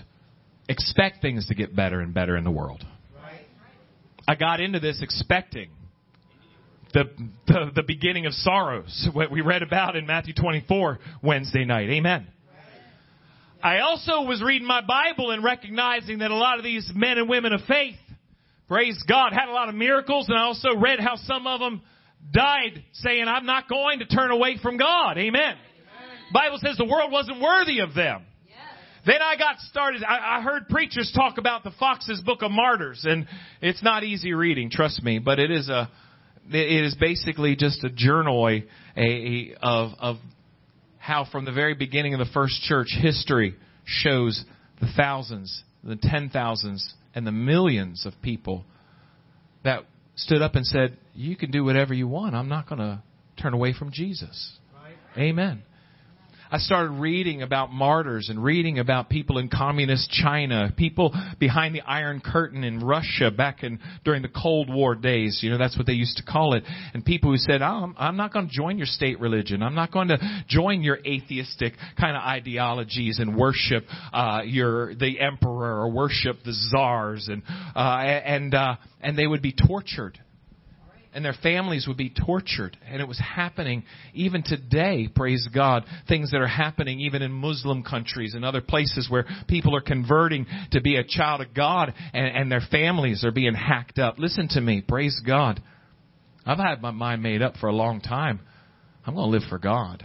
expect 0.68 1.20
things 1.20 1.48
to 1.48 1.54
get 1.54 1.74
better 1.74 2.00
and 2.00 2.14
better 2.14 2.36
in 2.36 2.44
the 2.44 2.50
world. 2.50 2.84
I 4.26 4.34
got 4.34 4.60
into 4.60 4.80
this 4.80 5.00
expecting 5.02 5.70
the, 6.94 7.04
the, 7.46 7.72
the 7.74 7.82
beginning 7.82 8.24
of 8.26 8.32
sorrows, 8.32 9.08
what 9.12 9.30
we 9.30 9.40
read 9.40 9.62
about 9.62 9.96
in 9.96 10.06
Matthew 10.06 10.32
24 10.32 11.00
Wednesday 11.22 11.64
night. 11.64 11.90
Amen. 11.90 12.28
I 13.62 13.80
also 13.80 14.22
was 14.22 14.42
reading 14.42 14.68
my 14.68 14.82
Bible 14.82 15.30
and 15.30 15.42
recognizing 15.42 16.18
that 16.18 16.30
a 16.30 16.36
lot 16.36 16.58
of 16.58 16.64
these 16.64 16.90
men 16.94 17.18
and 17.18 17.28
women 17.28 17.52
of 17.52 17.62
faith, 17.62 17.96
praise 18.68 19.02
God, 19.08 19.32
had 19.32 19.48
a 19.48 19.52
lot 19.52 19.68
of 19.68 19.74
miracles, 19.74 20.28
and 20.28 20.38
I 20.38 20.42
also 20.42 20.76
read 20.76 21.00
how 21.00 21.16
some 21.16 21.46
of 21.46 21.60
them 21.60 21.82
died 22.30 22.84
saying, 22.92 23.24
I'm 23.26 23.46
not 23.46 23.68
going 23.68 23.98
to 23.98 24.06
turn 24.06 24.30
away 24.30 24.58
from 24.62 24.76
God. 24.76 25.18
Amen. 25.18 25.40
Amen. 25.40 25.56
Bible 26.32 26.58
says 26.62 26.76
the 26.76 26.84
world 26.84 27.10
wasn't 27.10 27.40
worthy 27.40 27.80
of 27.80 27.94
them. 27.94 28.24
Then 29.06 29.20
I 29.20 29.36
got 29.36 29.58
started. 29.60 30.02
I, 30.02 30.38
I 30.38 30.42
heard 30.42 30.68
preachers 30.68 31.12
talk 31.14 31.36
about 31.38 31.62
the 31.62 31.72
Foxe's 31.78 32.22
Book 32.22 32.42
of 32.42 32.50
Martyrs, 32.50 33.04
and 33.04 33.26
it's 33.60 33.82
not 33.82 34.02
easy 34.02 34.32
reading, 34.32 34.70
trust 34.70 35.02
me, 35.02 35.18
but 35.18 35.38
it 35.38 35.50
is 35.50 35.68
a, 35.68 35.90
it 36.50 36.84
is 36.84 36.94
basically 36.94 37.54
just 37.56 37.84
a 37.84 37.90
journal 37.90 38.46
a, 38.48 38.64
a, 38.96 39.54
of, 39.60 39.92
of 39.98 40.16
how 40.98 41.26
from 41.30 41.44
the 41.44 41.52
very 41.52 41.74
beginning 41.74 42.14
of 42.14 42.18
the 42.18 42.32
first 42.32 42.62
church 42.62 42.88
history 42.98 43.54
shows 43.84 44.42
the 44.80 44.88
thousands, 44.96 45.62
the 45.82 45.96
ten 46.00 46.30
thousands, 46.30 46.94
and 47.14 47.26
the 47.26 47.32
millions 47.32 48.06
of 48.06 48.14
people 48.22 48.64
that 49.64 49.84
stood 50.16 50.40
up 50.40 50.54
and 50.54 50.66
said, 50.66 50.96
"You 51.14 51.36
can 51.36 51.50
do 51.50 51.62
whatever 51.62 51.92
you 51.92 52.08
want. 52.08 52.34
I'm 52.34 52.48
not 52.48 52.68
going 52.68 52.78
to 52.78 53.02
turn 53.40 53.52
away 53.52 53.74
from 53.74 53.92
Jesus." 53.92 54.58
Right. 54.74 55.22
Amen. 55.22 55.62
I 56.54 56.58
started 56.58 56.90
reading 57.00 57.42
about 57.42 57.72
martyrs 57.72 58.28
and 58.28 58.40
reading 58.40 58.78
about 58.78 59.08
people 59.08 59.38
in 59.38 59.48
communist 59.48 60.08
China, 60.08 60.72
people 60.76 61.12
behind 61.40 61.74
the 61.74 61.80
Iron 61.80 62.22
Curtain 62.24 62.62
in 62.62 62.78
Russia 62.78 63.32
back 63.32 63.64
in 63.64 63.80
during 64.04 64.22
the 64.22 64.28
Cold 64.28 64.72
War 64.72 64.94
days. 64.94 65.40
You 65.42 65.50
know, 65.50 65.58
that's 65.58 65.76
what 65.76 65.88
they 65.88 65.94
used 65.94 66.18
to 66.18 66.22
call 66.22 66.54
it. 66.54 66.62
And 66.92 67.04
people 67.04 67.32
who 67.32 67.38
said, 67.38 67.60
oh, 67.60 67.92
I'm 67.98 68.16
not 68.16 68.32
going 68.32 68.46
to 68.46 68.52
join 68.54 68.78
your 68.78 68.86
state 68.86 69.18
religion. 69.18 69.64
I'm 69.64 69.74
not 69.74 69.90
going 69.90 70.06
to 70.06 70.44
join 70.46 70.84
your 70.84 71.00
atheistic 71.04 71.72
kind 71.98 72.16
of 72.16 72.22
ideologies 72.22 73.18
and 73.18 73.36
worship 73.36 73.82
uh, 74.12 74.42
your 74.44 74.94
the 74.94 75.18
emperor 75.18 75.80
or 75.80 75.90
worship 75.90 76.36
the 76.44 76.54
czars 76.70 77.28
and 77.28 77.42
uh, 77.74 77.98
and 77.98 78.54
uh, 78.54 78.76
and 79.00 79.18
they 79.18 79.26
would 79.26 79.42
be 79.42 79.52
tortured 79.52 80.20
and 81.14 81.24
their 81.24 81.34
families 81.42 81.86
would 81.86 81.96
be 81.96 82.10
tortured. 82.10 82.76
And 82.86 83.00
it 83.00 83.08
was 83.08 83.18
happening 83.18 83.84
even 84.12 84.42
today, 84.42 85.08
praise 85.14 85.48
God. 85.54 85.84
Things 86.08 86.32
that 86.32 86.40
are 86.40 86.46
happening 86.46 87.00
even 87.00 87.22
in 87.22 87.32
Muslim 87.32 87.82
countries 87.82 88.34
and 88.34 88.44
other 88.44 88.60
places 88.60 89.06
where 89.08 89.24
people 89.48 89.76
are 89.76 89.80
converting 89.80 90.46
to 90.72 90.80
be 90.80 90.96
a 90.96 91.04
child 91.04 91.40
of 91.40 91.54
God 91.54 91.94
and, 92.12 92.26
and 92.26 92.52
their 92.52 92.62
families 92.70 93.24
are 93.24 93.30
being 93.30 93.54
hacked 93.54 93.98
up. 93.98 94.18
Listen 94.18 94.48
to 94.48 94.60
me, 94.60 94.82
praise 94.86 95.20
God. 95.24 95.62
I've 96.44 96.58
had 96.58 96.82
my 96.82 96.90
mind 96.90 97.22
made 97.22 97.42
up 97.42 97.54
for 97.56 97.68
a 97.68 97.74
long 97.74 98.00
time. 98.00 98.40
I'm 99.06 99.14
going 99.14 99.30
to 99.30 99.38
live 99.38 99.48
for 99.48 99.58
God. 99.58 100.04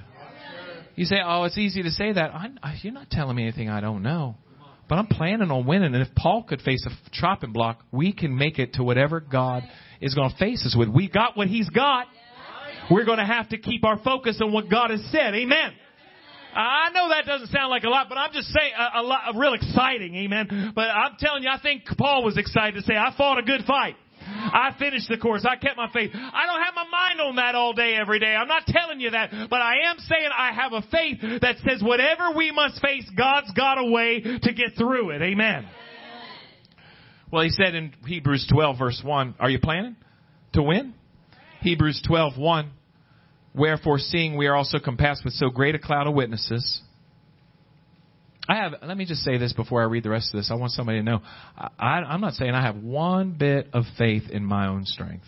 You 0.96 1.06
say, 1.06 1.18
oh, 1.26 1.46
it's 1.46 1.58
easy 1.58 1.82
to 1.84 1.92
say 1.92 2.12
that. 2.12 2.32
I, 2.34 2.78
you're 2.82 2.94
not 2.94 3.10
telling 3.10 3.36
me 3.36 3.44
anything 3.44 3.70
I 3.70 3.80
don't 3.80 4.04
know. 4.04 4.36
But 4.90 4.98
I'm 4.98 5.08
planning 5.08 5.52
on 5.52 5.68
winning. 5.68 5.94
And 5.94 6.02
if 6.02 6.14
Paul 6.16 6.44
could 6.44 6.62
face 6.62 6.86
a 6.88 6.90
chopping 7.12 7.54
block, 7.54 7.84
we 7.92 8.12
can 8.12 8.36
make 8.36 8.58
it 8.58 8.74
to 8.74 8.84
whatever 8.84 9.20
God 9.20 9.64
is 10.02 10.16
going 10.16 10.32
to 10.32 10.38
face 10.38 10.66
us 10.66 10.76
with. 10.76 10.90
We 10.90 11.08
got 11.08 11.38
what 11.38 11.48
he's 11.48 11.70
got. 11.70 12.08
We're 12.90 13.06
going 13.06 13.20
to 13.20 13.26
have 13.26 13.50
to 13.50 13.60
keep 13.60 13.86
our 13.86 14.00
focus 14.00 14.40
on 14.44 14.52
what 14.52 14.70
God 14.70 14.90
has 14.90 15.02
said. 15.12 15.36
Amen. 15.36 15.74
I 16.56 16.90
know 16.92 17.10
that 17.10 17.26
doesn't 17.28 17.50
sound 17.50 17.70
like 17.70 17.84
a 17.84 17.90
lot, 17.90 18.10
but 18.10 18.18
I'm 18.18 18.34
just 18.34 18.48
saying 18.48 18.72
a, 18.76 19.02
a 19.02 19.04
lot, 19.04 19.36
real 19.36 19.54
exciting, 19.54 20.16
amen. 20.16 20.72
But 20.74 20.90
I'm 20.90 21.16
telling 21.20 21.44
you, 21.44 21.50
I 21.50 21.60
think 21.62 21.84
Paul 21.96 22.24
was 22.24 22.40
excited 22.40 22.74
to 22.74 22.82
say, 22.82 22.96
I 22.96 23.14
fought 23.16 23.38
a 23.38 23.44
good 23.44 23.62
fight. 23.68 23.96
I 24.54 24.76
finished 24.78 25.10
the 25.10 25.18
course. 25.18 25.46
I 25.50 25.56
kept 25.56 25.78
my 25.78 25.90
faith. 25.92 26.12
I 26.14 26.46
don't 26.46 26.62
have 26.62 26.76
my 26.76 26.86
mind 26.92 27.22
on 27.22 27.36
that 27.38 27.56
all 27.56 27.74
day, 27.74 27.96
every 27.96 28.20
day. 28.20 28.36
I'm 28.36 28.48
not 28.48 28.64
telling 28.68 29.00
you 29.00 29.12
that, 29.12 29.32
but 29.50 29.62
I 29.62 29.90
am 29.90 29.98
saying 30.00 30.30
I 30.36 30.52
have 30.54 30.74
a 30.74 30.82
faith 30.92 31.42
that 31.42 31.58
says 31.68 31.82
whatever 31.82 32.32
we 32.36 32.52
must 32.52 32.82
face, 32.82 33.10
God's 33.16 33.52
got 33.54 33.78
a 33.78 33.86
way 33.86 34.22
to 34.22 34.54
get 34.54 34.76
through 34.78 35.12
it. 35.12 35.22
Amen. 35.22 35.68
Well, 37.32 37.44
he 37.44 37.50
said 37.50 37.76
in 37.76 37.94
Hebrews 38.06 38.48
12 38.52 38.78
verse 38.78 39.02
1, 39.04 39.36
are 39.40 39.50
you 39.50 39.60
planning 39.60 39.96
to 40.54 40.64
win? 40.64 40.96
Hebrews 41.62 42.02
12, 42.08 42.38
1, 42.38 42.72
wherefore 43.54 44.00
seeing 44.00 44.38
we 44.38 44.48
are 44.48 44.56
also 44.56 44.80
compassed 44.80 45.24
with 45.24 45.34
so 45.34 45.50
great 45.50 45.76
a 45.76 45.80
cloud 45.80 46.08
of 46.08 46.14
witnesses, 46.14 46.82
I 48.50 48.56
have, 48.56 48.74
let 48.82 48.98
me 48.98 49.06
just 49.06 49.22
say 49.22 49.38
this 49.38 49.54
before 49.54 49.84
I 49.84 49.86
read 49.86 50.04
the 50.04 50.10
rest 50.10 50.34
of 50.34 50.40
this. 50.40 50.50
I 50.52 50.56
want 50.56 50.72
somebody 50.72 50.98
to 50.98 51.04
know. 51.04 51.22
I, 51.56 52.00
I'm 52.00 52.20
not 52.20 52.34
saying 52.34 52.52
I 52.52 52.64
have 52.64 52.78
one 52.78 53.34
bit 53.34 53.68
of 53.74 53.84
faith 53.96 54.24
in 54.32 54.44
my 54.44 54.68
own 54.68 54.86
strength. 54.86 55.26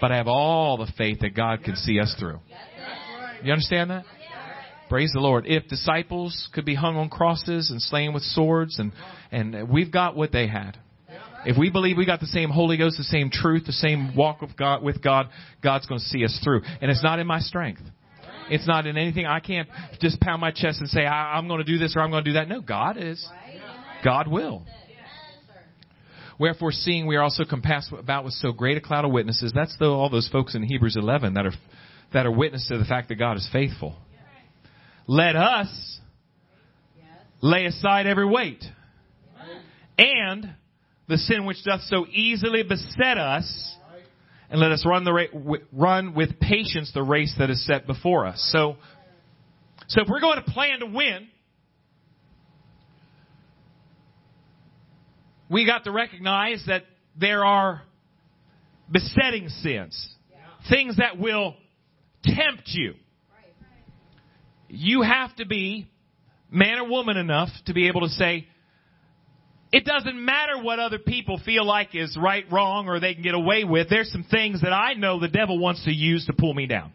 But 0.00 0.12
I 0.12 0.16
have 0.16 0.26
all 0.26 0.78
the 0.78 0.90
faith 0.96 1.18
that 1.20 1.34
God 1.34 1.62
can 1.62 1.76
see 1.76 2.00
us 2.00 2.14
through. 2.18 2.38
You 3.44 3.52
understand 3.52 3.90
that? 3.90 4.04
Praise 4.88 5.10
the 5.12 5.20
Lord. 5.20 5.44
If 5.46 5.68
disciples 5.68 6.48
could 6.54 6.64
be 6.64 6.74
hung 6.74 6.96
on 6.96 7.10
crosses 7.10 7.70
and 7.70 7.82
slain 7.82 8.14
with 8.14 8.22
swords 8.22 8.78
and, 8.78 8.92
and 9.30 9.68
we've 9.68 9.92
got 9.92 10.16
what 10.16 10.32
they 10.32 10.46
had. 10.46 10.78
If 11.44 11.58
we 11.58 11.70
believe 11.70 11.98
we 11.98 12.06
got 12.06 12.20
the 12.20 12.26
same 12.26 12.48
Holy 12.48 12.78
Ghost, 12.78 12.96
the 12.96 13.04
same 13.04 13.30
truth, 13.30 13.66
the 13.66 13.72
same 13.72 14.16
walk 14.16 14.40
with 14.40 14.56
God, 14.56 14.82
with 14.82 15.02
God, 15.02 15.28
God's 15.62 15.86
going 15.86 16.00
to 16.00 16.06
see 16.06 16.24
us 16.24 16.40
through. 16.42 16.62
And 16.80 16.90
it's 16.90 17.02
not 17.02 17.18
in 17.18 17.26
my 17.26 17.40
strength. 17.40 17.82
It's 18.50 18.66
not 18.66 18.86
in 18.86 18.96
anything. 18.96 19.26
I 19.26 19.40
can't 19.40 19.68
just 20.00 20.20
pound 20.20 20.40
my 20.40 20.50
chest 20.50 20.80
and 20.80 20.88
say, 20.88 21.04
I, 21.04 21.38
am 21.38 21.48
going 21.48 21.58
to 21.58 21.64
do 21.64 21.78
this 21.78 21.96
or 21.96 22.00
I'm 22.00 22.10
going 22.10 22.24
to 22.24 22.30
do 22.30 22.34
that. 22.34 22.48
No, 22.48 22.60
God 22.60 22.96
is. 22.96 23.26
God 24.04 24.28
will. 24.28 24.64
Wherefore, 26.38 26.70
seeing 26.70 27.06
we 27.06 27.16
are 27.16 27.22
also 27.22 27.44
compassed 27.44 27.92
about 27.92 28.24
with 28.24 28.34
so 28.34 28.52
great 28.52 28.76
a 28.76 28.80
cloud 28.80 29.04
of 29.04 29.10
witnesses, 29.10 29.52
that's 29.54 29.76
the, 29.78 29.86
all 29.86 30.10
those 30.10 30.28
folks 30.28 30.54
in 30.54 30.62
Hebrews 30.62 30.96
11 30.96 31.34
that 31.34 31.46
are, 31.46 31.52
that 32.12 32.26
are 32.26 32.30
witness 32.30 32.68
to 32.68 32.78
the 32.78 32.84
fact 32.84 33.08
that 33.08 33.14
God 33.14 33.36
is 33.36 33.48
faithful. 33.52 33.96
Let 35.06 35.34
us 35.34 36.00
lay 37.40 37.64
aside 37.66 38.06
every 38.06 38.26
weight 38.26 38.64
and 39.98 40.54
the 41.08 41.16
sin 41.16 41.46
which 41.46 41.62
doth 41.64 41.82
so 41.82 42.06
easily 42.10 42.62
beset 42.62 43.18
us 43.18 43.76
and 44.50 44.60
let 44.60 44.72
us 44.72 44.84
run 44.86 45.04
the 45.04 45.12
ra- 45.12 45.56
run 45.72 46.14
with 46.14 46.38
patience 46.40 46.92
the 46.94 47.02
race 47.02 47.34
that 47.38 47.50
is 47.50 47.64
set 47.66 47.86
before 47.86 48.26
us. 48.26 48.40
So, 48.52 48.76
so 49.88 50.02
if 50.02 50.08
we're 50.08 50.20
going 50.20 50.42
to 50.42 50.50
plan 50.50 50.80
to 50.80 50.86
win, 50.86 51.28
we 55.50 55.66
got 55.66 55.84
to 55.84 55.92
recognize 55.92 56.62
that 56.66 56.82
there 57.18 57.44
are 57.44 57.82
besetting 58.90 59.48
sins, 59.48 60.14
things 60.68 60.96
that 60.98 61.18
will 61.18 61.54
tempt 62.22 62.62
you. 62.66 62.94
You 64.68 65.02
have 65.02 65.34
to 65.36 65.46
be 65.46 65.88
man 66.50 66.78
or 66.78 66.88
woman 66.88 67.16
enough 67.16 67.48
to 67.66 67.74
be 67.74 67.88
able 67.88 68.02
to 68.02 68.08
say, 68.08 68.46
it 69.72 69.84
doesn't 69.84 70.24
matter 70.24 70.62
what 70.62 70.78
other 70.78 70.98
people 70.98 71.40
feel 71.44 71.66
like 71.66 71.94
is 71.94 72.16
right, 72.20 72.44
wrong, 72.50 72.88
or 72.88 73.00
they 73.00 73.14
can 73.14 73.22
get 73.22 73.34
away 73.34 73.64
with. 73.64 73.88
There's 73.90 74.10
some 74.12 74.24
things 74.30 74.62
that 74.62 74.72
I 74.72 74.94
know 74.94 75.18
the 75.20 75.28
devil 75.28 75.58
wants 75.58 75.84
to 75.84 75.92
use 75.92 76.26
to 76.26 76.32
pull 76.32 76.54
me 76.54 76.66
down. 76.66 76.92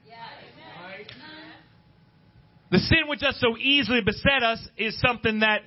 The 2.72 2.80
sin 2.80 3.08
which 3.08 3.20
does 3.20 3.38
so 3.40 3.58
easily 3.58 4.00
beset 4.02 4.44
us 4.44 4.66
is 4.78 4.98
something 5.02 5.40
that 5.40 5.62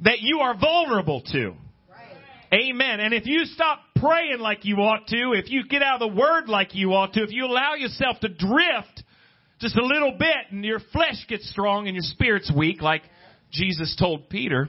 that 0.00 0.20
you 0.20 0.40
are 0.40 0.56
vulnerable 0.58 1.22
to. 1.32 1.54
Amen. 2.52 3.00
And 3.00 3.12
if 3.12 3.26
you 3.26 3.44
stop 3.44 3.80
praying 3.96 4.38
like 4.38 4.64
you 4.64 4.76
ought 4.76 5.06
to, 5.08 5.32
if 5.32 5.50
you 5.50 5.64
get 5.68 5.82
out 5.82 6.00
of 6.00 6.10
the 6.10 6.16
word 6.16 6.48
like 6.48 6.74
you 6.74 6.92
ought 6.94 7.12
to, 7.12 7.22
if 7.22 7.30
you 7.30 7.44
allow 7.44 7.74
yourself 7.74 8.18
to 8.20 8.28
drift 8.28 9.04
just 9.60 9.76
a 9.76 9.84
little 9.84 10.12
bit 10.18 10.36
and 10.50 10.64
your 10.64 10.80
flesh 10.92 11.26
gets 11.28 11.48
strong 11.50 11.88
and 11.88 11.94
your 11.94 12.02
spirit's 12.02 12.50
weak, 12.56 12.80
like 12.80 13.02
Jesus 13.50 13.96
told 13.98 14.28
Peter, 14.28 14.68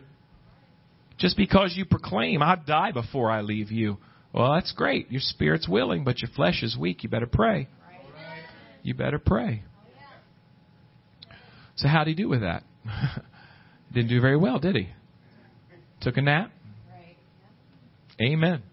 just 1.20 1.38
because 1.38 1.74
you 1.76 1.86
proclaim, 1.86 2.42
I'll 2.42 2.62
die 2.66 2.92
before 2.92 3.30
I 3.30 3.42
leave 3.42 3.72
you. 3.72 3.98
Well, 4.34 4.54
that's 4.54 4.72
great. 4.72 5.12
Your 5.12 5.22
spirit's 5.22 5.68
willing, 5.68 6.04
but 6.04 6.22
your 6.22 6.30
flesh 6.36 6.64
is 6.64 6.78
weak. 6.78 7.04
You 7.04 7.10
better 7.10 7.28
pray. 7.28 7.68
You 8.82 8.94
better 8.94 9.20
pray. 9.20 9.64
So 11.76 11.88
how 11.88 12.04
did 12.04 12.12
he 12.12 12.24
do 12.24 12.30
with 12.30 12.42
that? 12.42 12.64
Didn't 13.94 14.10
do 14.10 14.22
very 14.22 14.38
well, 14.38 14.60
did 14.60 14.76
he? 14.76 14.90
Took 16.02 16.18
a 16.18 16.22
nap. 16.22 16.52
Amen. 18.22 18.64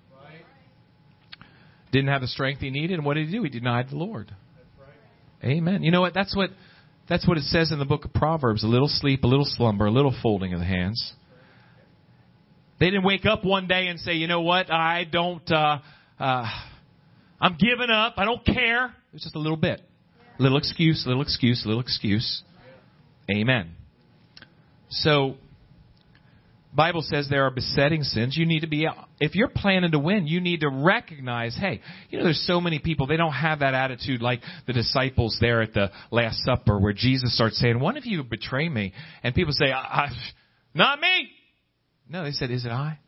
Didn't 1.93 2.09
have 2.09 2.21
the 2.21 2.27
strength 2.29 2.61
he 2.61 2.71
needed, 2.71 2.95
and 2.95 3.05
what 3.05 3.15
did 3.15 3.27
he 3.29 3.33
do? 3.33 3.43
He 3.43 3.49
denied 3.49 3.89
the 3.91 3.97
Lord. 3.97 4.35
Amen. 5.43 5.83
You 5.83 5.91
know 5.91 6.01
what? 6.01 6.15
That's 6.15 6.35
what 6.35 6.51
that's 7.09 7.27
what 7.27 7.39
it 7.39 7.45
says 7.45 7.71
in 7.71 7.79
the 7.79 7.85
book 7.85 8.05
of 8.05 8.13
Proverbs. 8.13 8.65
A 8.65 8.67
little 8.67 8.89
sleep, 8.89 9.23
a 9.23 9.27
little 9.27 9.45
slumber, 9.47 9.87
a 9.87 9.91
little 9.91 10.15
folding 10.23 10.53
of 10.53 10.59
the 10.59 10.67
hands. 10.67 11.13
They 12.79 12.87
didn't 12.87 13.05
wake 13.05 13.25
up 13.25 13.45
one 13.45 13.67
day 13.67 13.87
and 13.87 13.99
say, 13.99 14.15
you 14.15 14.27
know 14.27 14.43
what, 14.43 14.71
I 14.71 15.05
don't, 15.05 15.51
uh, 15.51 15.79
uh, 16.19 16.45
I'm 17.41 17.57
giving 17.59 17.91
up. 17.91 18.15
I 18.17 18.25
don't 18.25 18.45
care. 18.45 18.87
It 18.87 19.13
was 19.13 19.23
just 19.23 19.35
a 19.35 19.39
little 19.39 19.57
bit. 19.57 19.81
Little 20.39 20.59
excuse, 20.59 21.05
little 21.07 21.23
excuse, 21.23 21.65
little 21.65 21.81
excuse. 21.81 22.43
Amen. 23.31 23.71
So, 24.91 25.37
Bible 26.75 27.01
says 27.03 27.27
there 27.31 27.47
are 27.47 27.51
besetting 27.51 28.03
sins. 28.03 28.37
You 28.37 28.45
need 28.45 28.61
to 28.61 28.67
be, 28.67 28.87
if 29.19 29.35
you're 29.35 29.49
planning 29.49 29.93
to 29.93 29.99
win, 29.99 30.27
you 30.27 30.41
need 30.41 30.61
to 30.61 30.69
recognize, 30.69 31.57
hey, 31.59 31.81
you 32.11 32.19
know, 32.19 32.25
there's 32.25 32.45
so 32.47 32.61
many 32.61 32.79
people, 32.79 33.07
they 33.07 33.17
don't 33.17 33.33
have 33.33 33.61
that 33.61 33.73
attitude 33.73 34.21
like 34.21 34.41
the 34.67 34.75
disciples 34.75 35.39
there 35.41 35.63
at 35.63 35.73
the 35.73 35.91
Last 36.11 36.39
Supper 36.45 36.79
where 36.79 36.93
Jesus 36.93 37.35
starts 37.35 37.59
saying, 37.59 37.81
one 37.81 37.97
of 37.97 38.05
you 38.05 38.23
betray 38.23 38.69
me. 38.69 38.93
And 39.23 39.35
people 39.35 39.53
say, 39.55 39.73
I, 39.73 39.79
I, 39.79 40.09
not 40.75 41.01
me. 41.01 41.31
No, 42.09 42.25
they 42.25 42.33
said, 42.33 42.51
"Is 42.51 42.65
it 42.65 42.71
I? 42.71 42.99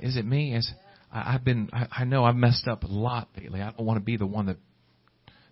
Is 0.00 0.16
it 0.16 0.24
me? 0.24 0.54
Is 0.54 0.70
I, 1.12 1.34
I've 1.34 1.44
been? 1.44 1.70
I, 1.72 1.86
I 1.90 2.04
know 2.04 2.24
I've 2.24 2.36
messed 2.36 2.68
up 2.68 2.84
a 2.84 2.88
lot 2.88 3.28
lately. 3.36 3.60
I 3.60 3.70
don't 3.70 3.86
want 3.86 3.98
to 3.98 4.04
be 4.04 4.16
the 4.16 4.26
one 4.26 4.46
that 4.46 4.56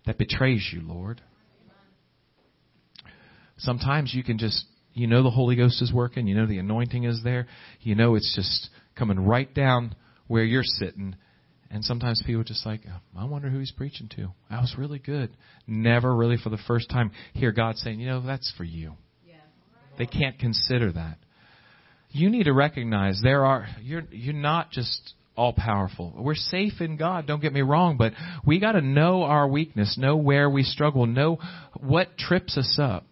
that 0.07 0.18
betrays 0.18 0.68
you, 0.72 0.81
Lord." 0.83 1.20
Sometimes 3.61 4.14
you 4.14 4.22
can 4.22 4.38
just, 4.38 4.64
you 4.94 5.09
know, 5.09 5.24
the 5.24 5.31
Holy 5.31 5.57
Ghost 5.57 5.83
is 5.83 5.92
working. 5.92 6.29
You 6.29 6.37
know, 6.37 6.46
the 6.46 6.59
anointing 6.59 7.03
is 7.03 7.22
there. 7.24 7.48
You 7.81 7.96
know, 7.96 8.14
it's 8.14 8.33
just 8.37 8.70
coming 8.96 9.18
right 9.18 9.53
down 9.53 9.96
where 10.29 10.44
you're 10.44 10.62
sitting. 10.62 11.16
And 11.70 11.85
sometimes 11.85 12.22
people 12.24 12.42
are 12.42 12.44
just 12.44 12.64
like, 12.64 12.83
oh, 12.88 13.01
I 13.18 13.24
wonder 13.24 13.51
who 13.51 13.59
he's 13.59 13.72
preaching 13.72 14.09
to. 14.16 14.29
That 14.48 14.61
was 14.61 14.77
really 14.79 15.01
good. 15.01 15.31
Never 15.66 16.14
really 16.14 16.37
for 16.37 16.51
the 16.51 16.59
first 16.68 16.88
time 16.88 17.11
hear 17.35 17.51
God 17.51 17.77
saying, 17.77 17.98
you 17.98 18.07
know, 18.07 18.24
that's 18.24 18.53
for 18.57 18.64
you. 18.64 18.92
They 19.98 20.07
can't 20.07 20.38
consider 20.38 20.92
that 20.92 21.18
you 22.11 22.31
need 22.31 22.44
to 22.44 22.53
recognize 22.53 23.21
there 23.23 23.44
are 23.44 23.66
you're 23.83 24.05
you're 24.11 24.35
not 24.35 24.71
just 24.71 25.14
all 25.37 25.53
powerful. 25.53 26.12
We're 26.16 26.35
safe 26.35 26.81
in 26.81 26.97
God, 26.97 27.27
don't 27.27 27.40
get 27.40 27.53
me 27.53 27.62
wrong, 27.62 27.97
but 27.97 28.12
we 28.44 28.59
got 28.59 28.73
to 28.73 28.81
know 28.81 29.23
our 29.23 29.47
weakness, 29.47 29.97
know 29.97 30.16
where 30.16 30.51
we 30.51 30.64
struggle, 30.64 31.07
know 31.07 31.38
what 31.79 32.18
trips 32.18 32.59
us 32.59 32.77
up. 32.81 33.05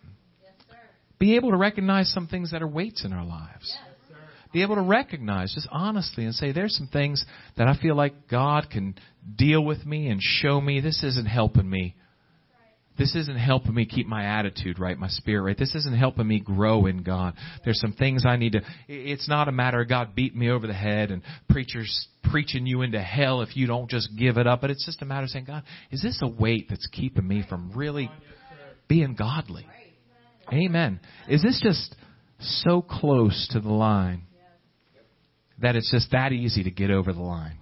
Be 1.19 1.37
able 1.37 1.51
to 1.53 1.57
recognize 1.57 2.13
some 2.13 2.27
things 2.27 2.51
that 2.51 2.63
are 2.63 2.69
weights 2.69 3.05
in 3.05 3.13
our 3.13 3.25
lives. 3.25 3.73
Yes, 4.11 4.19
Be 4.53 4.63
able 4.63 4.75
to 4.75 4.83
recognize 4.83 5.55
just 5.55 5.69
honestly 5.71 6.25
and 6.25 6.35
say 6.35 6.53
there's 6.53 6.77
some 6.77 6.89
things 6.89 7.25
that 7.57 7.69
I 7.69 7.77
feel 7.81 7.95
like 7.95 8.29
God 8.29 8.69
can 8.71 8.97
deal 9.37 9.65
with 9.65 9.87
me 9.87 10.09
and 10.09 10.21
show 10.21 10.61
me 10.61 10.81
this 10.81 11.03
isn't 11.05 11.27
helping 11.27 11.71
me 11.71 11.95
this 12.99 13.15
isn't 13.15 13.39
helping 13.39 13.75
me 13.75 13.87
keep 13.87 14.07
my 14.07 14.25
attitude 14.25 14.79
right, 14.79 14.99
my 14.99 15.09
spirit 15.09 15.43
right. 15.43 15.59
This 15.59 15.75
isn't 15.75 15.97
helping 15.97 16.27
me 16.27 16.41
grow 16.41 16.87
in 16.87 17.03
God. 17.03 17.35
There's 17.65 17.81
some 17.81 17.93
things 17.93 18.25
I 18.27 18.37
need 18.37 18.53
to, 18.53 18.63
it's 18.89 19.29
not 19.29 19.49
a 19.49 19.53
matter 19.53 19.81
of 19.81 19.89
God 19.89 20.15
beating 20.15 20.39
me 20.39 20.51
over 20.51 20.67
the 20.67 20.75
head 20.75 21.11
and 21.11 21.23
preachers 21.49 22.09
preaching 22.31 22.67
you 22.67 22.83
into 22.83 23.01
hell 23.01 23.43
if 23.43 23.57
you 23.57 23.67
don't 23.67 23.91
just 23.91 24.09
give 24.19 24.37
it 24.39 24.47
up, 24.47 24.61
but 24.61 24.71
it's 24.71 24.85
just 24.85 25.03
a 25.03 25.05
matter 25.05 25.25
of 25.25 25.31
saying, 25.31 25.45
God, 25.45 25.63
is 25.91 26.03
this 26.03 26.21
a 26.23 26.29
weight 26.29 26.67
that's 26.69 26.87
keeping 26.89 27.27
me 27.27 27.45
from 27.49 27.73
really 27.75 28.11
being 28.89 29.15
godly? 29.15 29.67
Amen. 30.53 31.01
Is 31.29 31.43
this 31.43 31.61
just 31.63 31.95
so 32.39 32.83
close 32.83 33.49
to 33.53 33.61
the 33.61 33.73
line 33.73 34.23
that 35.61 35.77
it's 35.77 35.91
just 35.91 36.11
that 36.13 36.33
easy 36.33 36.63
to 36.65 36.71
get 36.71 36.91
over 36.91 37.13
the 37.13 37.23
line? 37.23 37.59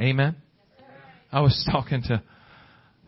Amen. 0.00 0.36
I 1.32 1.40
was 1.40 1.68
talking 1.70 2.02
to 2.04 2.22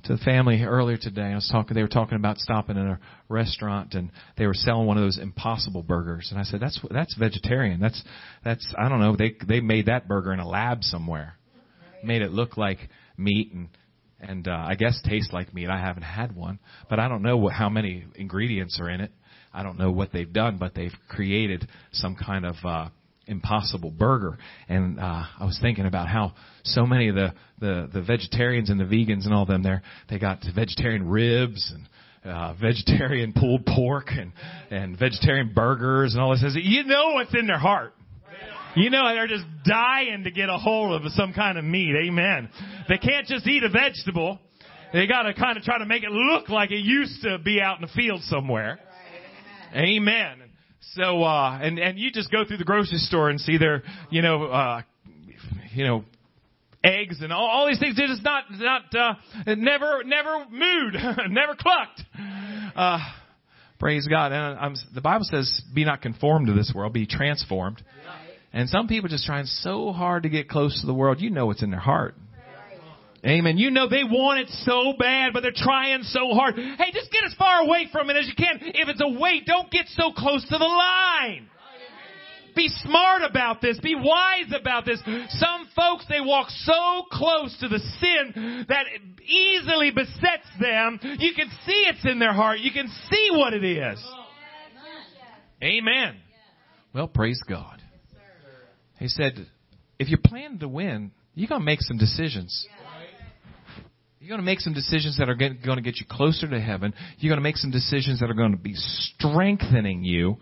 to 0.04 0.16
the 0.16 0.18
family 0.24 0.62
earlier 0.62 0.96
today. 0.96 1.22
I 1.22 1.34
was 1.34 1.48
talking. 1.50 1.74
They 1.74 1.82
were 1.82 1.88
talking 1.88 2.16
about 2.16 2.38
stopping 2.38 2.76
in 2.76 2.86
a 2.86 3.00
restaurant 3.28 3.94
and 3.94 4.10
they 4.36 4.46
were 4.46 4.54
selling 4.54 4.86
one 4.86 4.96
of 4.96 5.04
those 5.04 5.18
Impossible 5.18 5.82
burgers. 5.82 6.28
And 6.30 6.40
I 6.40 6.44
said, 6.44 6.60
"That's 6.60 6.78
that's 6.90 7.14
vegetarian. 7.14 7.80
That's 7.80 8.02
that's 8.44 8.66
I 8.78 8.88
don't 8.88 9.00
know. 9.00 9.16
They 9.16 9.36
they 9.46 9.60
made 9.60 9.86
that 9.86 10.08
burger 10.08 10.32
in 10.32 10.40
a 10.40 10.48
lab 10.48 10.82
somewhere, 10.82 11.34
made 12.02 12.22
it 12.22 12.32
look 12.32 12.56
like 12.56 12.78
meat 13.16 13.52
and 13.52 13.68
and 14.20 14.46
uh, 14.46 14.64
I 14.68 14.74
guess 14.74 15.00
taste 15.04 15.32
like 15.32 15.52
meat. 15.52 15.68
I 15.68 15.78
haven't 15.78 16.04
had 16.04 16.34
one, 16.34 16.58
but 16.88 16.98
I 17.00 17.08
don't 17.08 17.22
know 17.22 17.36
what, 17.36 17.52
how 17.52 17.68
many 17.68 18.04
ingredients 18.14 18.78
are 18.80 18.88
in 18.88 19.00
it. 19.00 19.10
I 19.52 19.62
don't 19.62 19.78
know 19.78 19.90
what 19.90 20.12
they've 20.12 20.32
done, 20.32 20.56
but 20.58 20.74
they've 20.74 20.94
created 21.08 21.68
some 21.92 22.16
kind 22.16 22.46
of 22.46 22.54
uh, 22.64 22.88
impossible 23.32 23.90
burger. 23.90 24.38
And 24.68 25.00
uh, 25.00 25.24
I 25.40 25.44
was 25.44 25.58
thinking 25.60 25.86
about 25.86 26.06
how 26.06 26.34
so 26.62 26.86
many 26.86 27.08
of 27.08 27.16
the, 27.16 27.34
the 27.58 27.90
the 27.92 28.02
vegetarians 28.02 28.70
and 28.70 28.78
the 28.78 28.84
vegans 28.84 29.24
and 29.24 29.34
all 29.34 29.46
them 29.46 29.64
there 29.64 29.82
they 30.08 30.18
got 30.18 30.38
vegetarian 30.54 31.08
ribs 31.08 31.74
and 31.74 31.88
uh, 32.32 32.54
vegetarian 32.54 33.32
pulled 33.32 33.66
pork 33.66 34.06
and 34.10 34.32
and 34.70 34.96
vegetarian 34.96 35.52
burgers 35.52 36.14
and 36.14 36.22
all 36.22 36.30
this. 36.30 36.56
You 36.62 36.84
know 36.84 37.14
what's 37.14 37.34
in 37.34 37.48
their 37.48 37.58
heart. 37.58 37.94
You 38.74 38.88
know, 38.88 39.06
they're 39.12 39.26
just 39.26 39.44
dying 39.66 40.24
to 40.24 40.30
get 40.30 40.48
a 40.48 40.56
hold 40.56 41.04
of 41.04 41.12
some 41.12 41.34
kind 41.34 41.58
of 41.58 41.64
meat. 41.64 41.94
Amen. 42.06 42.48
They 42.88 42.96
can't 42.96 43.26
just 43.26 43.46
eat 43.46 43.62
a 43.64 43.68
vegetable. 43.68 44.38
They 44.94 45.06
gotta 45.06 45.34
kind 45.34 45.58
of 45.58 45.62
try 45.62 45.78
to 45.78 45.86
make 45.86 46.04
it 46.04 46.10
look 46.10 46.48
like 46.48 46.70
it 46.70 46.84
used 46.84 47.22
to 47.22 47.38
be 47.38 47.60
out 47.60 47.76
in 47.80 47.82
the 47.82 47.92
field 47.92 48.22
somewhere. 48.22 48.78
Amen. 49.74 50.41
So, 50.94 51.22
uh, 51.22 51.58
and, 51.62 51.78
and 51.78 51.98
you 51.98 52.10
just 52.10 52.30
go 52.30 52.44
through 52.44 52.58
the 52.58 52.64
grocery 52.64 52.98
store 52.98 53.30
and 53.30 53.40
see 53.40 53.56
their, 53.56 53.82
you 54.10 54.20
know, 54.20 54.44
uh, 54.44 54.82
you 55.72 55.84
know, 55.86 56.04
eggs 56.84 57.20
and 57.22 57.32
all, 57.32 57.46
all 57.46 57.66
these 57.66 57.78
things. 57.78 57.96
They're 57.96 58.08
just 58.08 58.24
not, 58.24 58.44
not, 58.50 58.94
uh, 58.94 59.14
never, 59.54 60.02
never 60.04 60.44
mooed, 60.52 61.28
never 61.30 61.54
clucked. 61.54 62.02
Uh, 62.74 62.98
praise 63.78 64.06
God. 64.08 64.32
And 64.32 64.58
I'm, 64.58 64.74
the 64.94 65.00
Bible 65.00 65.24
says, 65.24 65.62
be 65.74 65.84
not 65.84 66.02
conformed 66.02 66.48
to 66.48 66.52
this 66.52 66.72
world, 66.74 66.92
be 66.92 67.06
transformed. 67.06 67.82
And 68.52 68.68
some 68.68 68.86
people 68.86 69.08
just 69.08 69.24
trying 69.24 69.46
so 69.46 69.92
hard 69.92 70.24
to 70.24 70.28
get 70.28 70.48
close 70.48 70.78
to 70.82 70.86
the 70.86 70.92
world. 70.92 71.20
You 71.20 71.30
know 71.30 71.46
what's 71.46 71.62
in 71.62 71.70
their 71.70 71.80
heart. 71.80 72.14
Amen. 73.24 73.56
You 73.56 73.70
know 73.70 73.88
they 73.88 74.02
want 74.02 74.40
it 74.40 74.48
so 74.64 74.94
bad, 74.98 75.32
but 75.32 75.42
they're 75.42 75.52
trying 75.54 76.02
so 76.02 76.34
hard. 76.34 76.56
Hey, 76.56 76.90
just 76.92 77.12
get 77.12 77.22
as 77.24 77.34
far 77.34 77.62
away 77.62 77.86
from 77.92 78.10
it 78.10 78.16
as 78.16 78.26
you 78.26 78.34
can. 78.34 78.58
If 78.60 78.88
it's 78.88 79.00
a 79.00 79.20
weight, 79.20 79.46
don't 79.46 79.70
get 79.70 79.86
so 79.88 80.12
close 80.12 80.42
to 80.48 80.58
the 80.58 80.64
line. 80.64 81.48
Be 82.56 82.68
smart 82.68 83.22
about 83.22 83.60
this. 83.62 83.78
Be 83.80 83.94
wise 83.94 84.52
about 84.58 84.84
this. 84.84 85.00
Some 85.28 85.68
folks, 85.74 86.04
they 86.08 86.20
walk 86.20 86.48
so 86.50 87.04
close 87.10 87.56
to 87.60 87.68
the 87.68 87.78
sin 87.78 88.66
that 88.68 88.86
it 88.92 89.02
easily 89.24 89.90
besets 89.90 90.48
them. 90.60 90.98
You 91.02 91.32
can 91.34 91.48
see 91.64 91.86
it's 91.88 92.04
in 92.04 92.18
their 92.18 92.32
heart. 92.34 92.58
You 92.58 92.72
can 92.72 92.88
see 93.10 93.28
what 93.30 93.54
it 93.54 93.64
is. 93.64 94.04
Amen. 95.62 96.16
Well, 96.92 97.06
praise 97.06 97.40
God. 97.48 97.80
He 98.98 99.08
said, 99.08 99.46
if 99.98 100.08
you're 100.08 100.18
planning 100.22 100.58
to 100.58 100.68
win, 100.68 101.12
you're 101.34 101.48
going 101.48 101.60
to 101.60 101.64
make 101.64 101.80
some 101.80 101.96
decisions. 101.96 102.66
You're 104.22 104.28
going 104.28 104.40
to 104.40 104.44
make 104.44 104.60
some 104.60 104.72
decisions 104.72 105.18
that 105.18 105.28
are 105.28 105.34
going 105.34 105.58
to 105.58 105.80
get 105.80 105.98
you 105.98 106.06
closer 106.08 106.48
to 106.48 106.60
heaven. 106.60 106.94
You're 107.18 107.30
going 107.30 107.40
to 107.40 107.42
make 107.42 107.56
some 107.56 107.72
decisions 107.72 108.20
that 108.20 108.30
are 108.30 108.34
going 108.34 108.52
to 108.52 108.56
be 108.56 108.74
strengthening 108.76 110.04
you. 110.04 110.36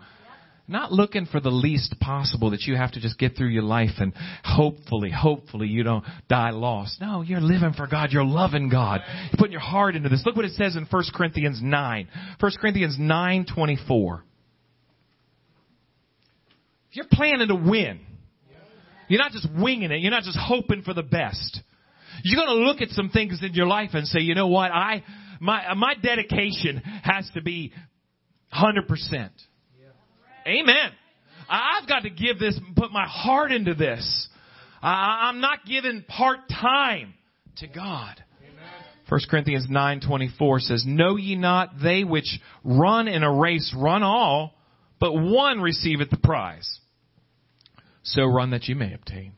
Not 0.67 0.91
looking 0.91 1.25
for 1.25 1.39
the 1.39 1.49
least 1.49 1.95
possible 1.99 2.51
that 2.51 2.61
you 2.61 2.75
have 2.75 2.91
to 2.91 3.01
just 3.01 3.17
get 3.17 3.35
through 3.35 3.47
your 3.47 3.63
life 3.63 3.97
and 3.97 4.13
hopefully, 4.43 5.09
hopefully 5.09 5.67
you 5.67 5.81
don't 5.81 6.05
die 6.29 6.51
lost. 6.51 7.01
No, 7.01 7.23
you're 7.23 7.41
living 7.41 7.73
for 7.73 7.87
God. 7.87 8.11
You're 8.11 8.23
loving 8.23 8.69
God. 8.69 9.01
You're 9.31 9.39
putting 9.39 9.51
your 9.51 9.61
heart 9.61 9.95
into 9.95 10.09
this. 10.09 10.21
Look 10.27 10.35
what 10.35 10.45
it 10.45 10.53
says 10.53 10.75
in 10.75 10.85
1 10.85 11.03
Corinthians 11.15 11.59
9. 11.59 12.07
1 12.39 12.51
Corinthians 12.61 12.97
9, 12.99 13.45
24. 13.51 14.23
If 16.91 16.97
you're 16.97 17.05
planning 17.11 17.47
to 17.47 17.55
win, 17.55 17.99
You're 19.07 19.21
not 19.21 19.31
just 19.31 19.47
winging 19.51 19.91
it. 19.91 20.01
You're 20.01 20.11
not 20.11 20.21
just 20.21 20.37
hoping 20.39 20.83
for 20.83 20.93
the 20.93 21.01
best. 21.01 21.61
You're 22.23 22.43
going 22.43 22.57
to 22.59 22.65
look 22.65 22.81
at 22.81 22.89
some 22.89 23.09
things 23.09 23.39
in 23.41 23.53
your 23.53 23.67
life 23.67 23.91
and 23.93 24.07
say, 24.07 24.19
you 24.19 24.35
know 24.35 24.47
what? 24.47 24.71
I, 24.71 25.03
my, 25.39 25.73
my 25.75 25.93
dedication 25.95 26.77
has 27.03 27.29
to 27.33 27.41
be 27.41 27.73
100%. 28.53 29.29
Amen. 30.47 30.91
I've 31.49 31.87
got 31.87 32.03
to 32.03 32.09
give 32.09 32.39
this, 32.39 32.59
put 32.75 32.91
my 32.91 33.05
heart 33.07 33.51
into 33.51 33.73
this. 33.73 34.27
I'm 34.81 35.41
not 35.41 35.59
giving 35.65 36.03
part 36.07 36.39
time 36.49 37.13
to 37.57 37.67
God. 37.67 38.23
1 39.11 39.19
Corinthians 39.29 39.67
9:24 39.69 40.61
says, 40.61 40.85
"Know 40.85 41.17
ye 41.17 41.35
not 41.35 41.79
they 41.83 42.05
which 42.05 42.39
run 42.63 43.09
in 43.09 43.23
a 43.23 43.31
race 43.31 43.73
run 43.75 44.03
all, 44.03 44.55
but 44.99 45.11
one 45.11 45.59
receiveth 45.59 46.09
the 46.09 46.17
prize. 46.17 46.79
So 48.03 48.23
run 48.23 48.51
that 48.51 48.69
you 48.69 48.75
may 48.75 48.93
obtain." 48.93 49.33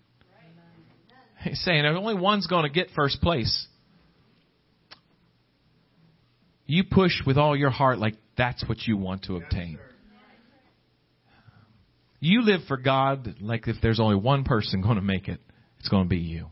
He's 1.43 1.61
saying 1.63 1.85
only 1.85 2.15
one's 2.15 2.47
going 2.47 2.63
to 2.63 2.69
get 2.69 2.87
first 2.95 3.21
place. 3.21 3.67
You 6.65 6.83
push 6.89 7.11
with 7.25 7.37
all 7.37 7.55
your 7.55 7.69
heart 7.69 7.99
like 7.99 8.15
that's 8.37 8.63
what 8.67 8.79
you 8.87 8.97
want 8.97 9.23
to 9.23 9.35
obtain. 9.35 9.77
You 12.19 12.41
live 12.41 12.61
for 12.67 12.77
God 12.77 13.35
like 13.41 13.67
if 13.67 13.75
there's 13.81 13.99
only 13.99 14.15
one 14.15 14.45
person 14.45 14.81
going 14.81 14.95
to 14.95 15.01
make 15.01 15.27
it, 15.27 15.41
it's 15.79 15.89
going 15.89 16.03
to 16.03 16.09
be 16.09 16.19
you. 16.19 16.47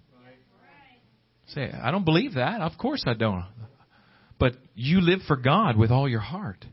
Say, 1.47 1.71
I 1.71 1.91
don't 1.91 2.05
believe 2.05 2.35
that. 2.35 2.61
Of 2.61 2.77
course 2.77 3.03
I 3.07 3.13
don't. 3.13 3.45
But 4.37 4.53
you 4.75 5.01
live 5.01 5.19
for 5.27 5.35
God 5.37 5.77
with 5.77 5.91
all 5.91 6.09
your 6.09 6.19
heart. 6.19 6.65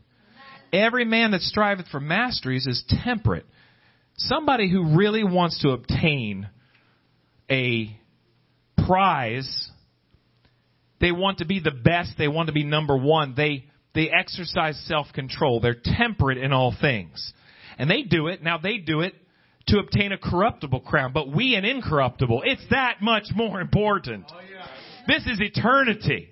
Every 0.71 1.05
man 1.05 1.31
that 1.31 1.41
striveth 1.41 1.87
for 1.87 1.99
masteries 1.99 2.67
is 2.67 2.83
temperate. 3.03 3.45
Somebody 4.17 4.69
who 4.69 4.97
really 4.97 5.23
wants 5.23 5.61
to 5.61 5.69
obtain 5.69 6.49
a 7.49 7.98
prize, 8.89 9.69
they 10.99 11.11
want 11.11 11.37
to 11.37 11.45
be 11.45 11.59
the 11.59 11.71
best, 11.71 12.13
they 12.17 12.27
want 12.27 12.47
to 12.47 12.53
be 12.53 12.63
number 12.63 12.97
one, 12.97 13.35
they, 13.37 13.65
they 13.93 14.09
exercise 14.09 14.81
self-control. 14.87 15.61
They're 15.61 15.75
temperate 15.81 16.39
in 16.39 16.51
all 16.51 16.75
things. 16.79 17.33
And 17.77 17.89
they 17.89 18.01
do 18.01 18.27
it, 18.27 18.41
now 18.41 18.57
they 18.57 18.77
do 18.77 19.01
it 19.01 19.13
to 19.67 19.77
obtain 19.77 20.11
a 20.11 20.17
corruptible 20.17 20.81
crown, 20.81 21.13
but 21.13 21.31
we 21.31 21.55
an 21.55 21.65
incorruptible. 21.65 22.41
It's 22.43 22.65
that 22.71 23.01
much 23.01 23.25
more 23.35 23.61
important. 23.61 24.25
Oh, 24.33 24.39
yeah. 24.51 24.65
This 25.07 25.25
is 25.27 25.39
eternity. 25.39 26.29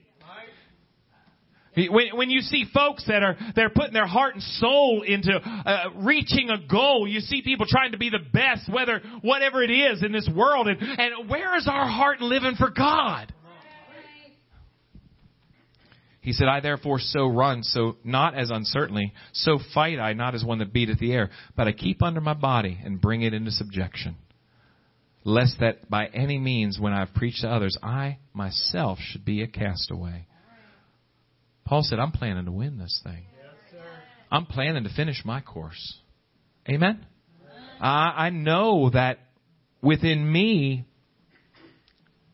When, 1.78 2.18
when 2.18 2.30
you 2.32 2.42
see 2.42 2.66
folks 2.74 3.06
that 3.08 3.22
are 3.22 3.38
they're 3.56 3.70
putting 3.70 3.94
their 3.94 4.08
heart 4.08 4.34
and 4.34 4.44
soul 4.44 5.04
into 5.06 5.32
uh, 5.36 5.90
reaching 5.98 6.50
a 6.50 6.58
goal, 6.68 7.08
you 7.08 7.20
see 7.20 7.44
people 7.44 7.68
trying 7.70 7.92
to 7.92 8.00
be 8.00 8.10
the 8.10 8.20
best, 8.34 8.72
whether 8.72 9.00
whatever 9.22 9.62
it 9.62 9.70
is 9.70 10.02
in 10.04 10.12
this 10.12 10.28
world, 10.34 10.68
and, 10.68 10.82
and 10.82 11.30
where 11.30 11.56
is 11.56 11.68
our 11.68 11.88
heart 11.88 12.20
living 12.20 12.56
for 12.58 12.72
God? 12.72 13.32
He 16.22 16.34
said, 16.34 16.48
I 16.48 16.60
therefore 16.60 17.00
so 17.00 17.26
run, 17.28 17.64
so 17.64 17.96
not 18.04 18.36
as 18.36 18.50
uncertainly, 18.50 19.14
so 19.32 19.60
fight 19.74 19.98
I, 19.98 20.12
not 20.12 20.36
as 20.36 20.44
one 20.44 20.60
that 20.60 20.74
beateth 20.74 21.00
the 21.00 21.14
air, 21.14 21.30
but 21.56 21.68
I 21.68 21.72
keep 21.72 22.04
under 22.04 22.20
my 22.20 22.34
body 22.34 22.78
and 22.84 23.00
bring 23.00 23.22
it 23.22 23.34
into 23.34 23.52
subjection. 23.52 24.18
Lest 25.24 25.60
that 25.62 25.90
by 25.90 26.08
any 26.08 26.38
means, 26.38 26.80
when 26.80 26.92
I 26.92 27.00
have 27.00 27.14
preached 27.14 27.42
to 27.42 27.50
others, 27.50 27.78
I 27.82 28.18
myself 28.34 28.98
should 29.00 29.24
be 29.24 29.42
a 29.42 29.48
castaway. 29.48 30.28
Paul 31.68 31.84
said, 31.84 32.00
I'm 32.00 32.12
planning 32.12 32.46
to 32.46 32.52
win 32.52 32.78
this 32.78 33.00
thing. 33.04 33.26
I'm 34.32 34.46
planning 34.46 34.84
to 34.86 34.90
finish 34.90 35.22
my 35.26 35.42
course. 35.42 35.98
Amen? 36.70 37.06
I, 37.80 38.14
I 38.18 38.30
know 38.30 38.90
that 38.90 39.20
within 39.82 40.30
me 40.32 40.86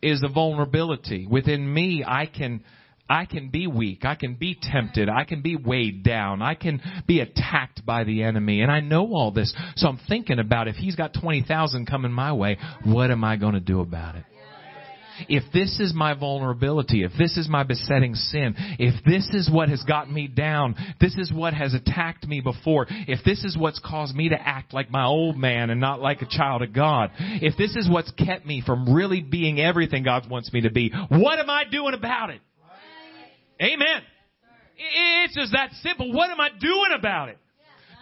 is 0.02 0.24
a 0.24 0.30
vulnerability. 0.30 1.28
Within 1.30 1.72
me, 1.72 2.04
I 2.06 2.28
can 2.28 2.64
I 3.10 3.26
can 3.26 3.50
be 3.50 3.68
weak. 3.68 4.06
I 4.06 4.16
can 4.16 4.36
be 4.36 4.58
tempted. 4.60 5.10
I 5.10 5.26
can 5.26 5.42
be 5.42 5.56
weighed 5.56 6.04
down. 6.04 6.42
I 6.42 6.56
can 6.56 6.82
be 7.06 7.20
attacked 7.20 7.86
by 7.86 8.06
the 8.06 8.24
enemy. 8.24 8.62
And 8.62 8.72
I 8.72 8.80
know 8.80 9.14
all 9.14 9.32
this. 9.32 9.54
So 9.76 9.88
I'm 9.88 10.00
thinking 10.08 10.40
about 10.40 10.68
if 10.68 10.76
he's 10.76 10.96
got 10.96 11.14
20,000 11.14 11.86
coming 11.86 12.12
my 12.12 12.32
way, 12.34 12.58
what 12.86 13.12
am 13.12 13.24
I 13.24 13.36
going 13.36 13.54
to 13.54 13.60
do 13.60 13.82
about 13.82 14.16
it? 14.16 14.24
If 15.30 15.44
this 15.54 15.80
is 15.80 15.94
my 15.94 16.14
vulnerability, 16.14 17.04
if 17.04 17.12
this 17.18 17.38
is 17.38 17.48
my 17.48 17.64
besetting 17.64 18.16
sin, 18.16 18.56
if 18.80 19.04
this 19.04 19.30
is 19.34 19.50
what 19.52 19.70
has 19.70 19.84
got 19.84 20.12
me 20.12 20.28
down, 20.28 20.76
this 21.00 21.16
is 21.18 21.32
what 21.32 21.54
has 21.54 21.74
attacked 21.74 22.28
me 22.28 22.42
before, 22.42 22.88
if 22.90 23.24
this 23.24 23.44
is 23.44 23.58
what's 23.58 23.80
caused 23.80 24.16
me 24.16 24.30
to 24.30 24.40
act 24.40 24.74
like 24.74 24.90
my 24.90 25.06
old 25.06 25.38
man 25.38 25.70
and 25.70 25.80
not 25.80 26.02
like 26.02 26.22
a 26.22 26.28
child 26.28 26.62
of 26.62 26.74
God, 26.74 27.12
if 27.18 27.58
this 27.58 27.76
is 27.76 27.90
what's 27.90 28.12
kept 28.12 28.46
me 28.46 28.62
from 28.66 28.94
really 28.94 29.22
being 29.22 29.60
everything 29.60 30.04
God 30.04 30.30
wants 30.30 30.52
me 30.54 30.62
to 30.62 30.72
be, 30.72 30.92
what 31.10 31.40
am 31.40 31.50
I 31.50 31.64
doing 31.70 31.94
about 31.94 32.30
it? 32.30 32.42
Amen. 33.62 34.02
It's 34.76 35.36
just 35.36 35.54
that 35.54 35.72
simple. 35.82 36.12
What 36.12 36.30
am 36.32 36.40
I 36.40 36.50
doing 36.60 36.92
about 36.98 37.30
it? 37.30 37.38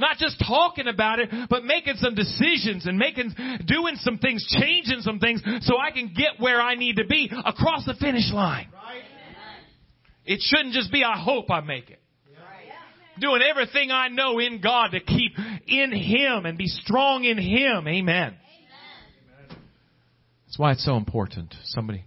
Not 0.01 0.17
just 0.17 0.43
talking 0.45 0.87
about 0.87 1.19
it, 1.19 1.29
but 1.47 1.63
making 1.63 1.95
some 1.97 2.15
decisions 2.15 2.87
and 2.87 2.97
making, 2.97 3.33
doing 3.65 3.95
some 3.97 4.17
things, 4.17 4.43
changing 4.59 5.01
some 5.01 5.19
things 5.19 5.41
so 5.61 5.77
I 5.77 5.91
can 5.91 6.13
get 6.15 6.39
where 6.39 6.59
I 6.59 6.73
need 6.73 6.95
to 6.95 7.05
be 7.05 7.31
across 7.45 7.85
the 7.85 7.93
finish 7.93 8.31
line. 8.33 8.67
It 10.25 10.39
shouldn't 10.41 10.73
just 10.73 10.91
be, 10.91 11.03
I 11.03 11.17
hope 11.17 11.51
I 11.51 11.61
make 11.61 11.89
it. 11.89 11.99
Doing 13.19 13.41
everything 13.47 13.91
I 13.91 14.07
know 14.07 14.39
in 14.39 14.59
God 14.61 14.91
to 14.91 14.99
keep 14.99 15.33
in 15.67 15.91
Him 15.91 16.45
and 16.45 16.57
be 16.57 16.65
strong 16.65 17.23
in 17.23 17.37
Him. 17.37 17.87
Amen. 17.87 18.35
That's 20.47 20.57
why 20.57 20.71
it's 20.71 20.83
so 20.83 20.97
important. 20.97 21.53
Somebody, 21.65 22.05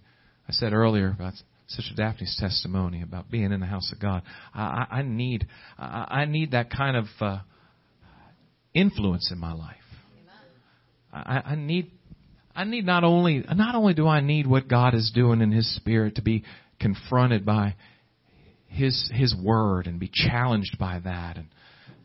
I 0.48 0.52
said 0.52 0.72
earlier 0.72 1.10
about 1.10 1.34
Sister 1.68 1.94
Daphne's 1.96 2.36
testimony 2.40 3.02
about 3.02 3.30
being 3.30 3.52
in 3.52 3.60
the 3.60 3.66
house 3.66 3.92
of 3.92 4.00
God. 4.00 4.22
I, 4.52 4.86
I 4.90 5.02
need, 5.02 5.46
I, 5.78 6.06
I 6.22 6.24
need 6.24 6.50
that 6.50 6.70
kind 6.70 6.96
of 6.96 7.06
uh, 7.20 7.38
influence 8.74 9.30
in 9.32 9.38
my 9.38 9.52
life. 9.52 9.76
I, 11.12 11.42
I 11.44 11.54
need, 11.54 11.92
I 12.54 12.64
need 12.64 12.84
not 12.84 13.04
only, 13.04 13.44
not 13.54 13.74
only 13.74 13.94
do 13.94 14.06
I 14.08 14.20
need 14.20 14.46
what 14.46 14.68
God 14.68 14.94
is 14.94 15.12
doing 15.14 15.40
in 15.40 15.52
His 15.52 15.74
Spirit 15.76 16.16
to 16.16 16.22
be 16.22 16.44
confronted 16.80 17.46
by 17.46 17.76
His 18.66 19.10
His 19.14 19.34
Word 19.34 19.86
and 19.86 20.00
be 20.00 20.10
challenged 20.12 20.76
by 20.78 20.98
that 21.04 21.36
and 21.36 21.46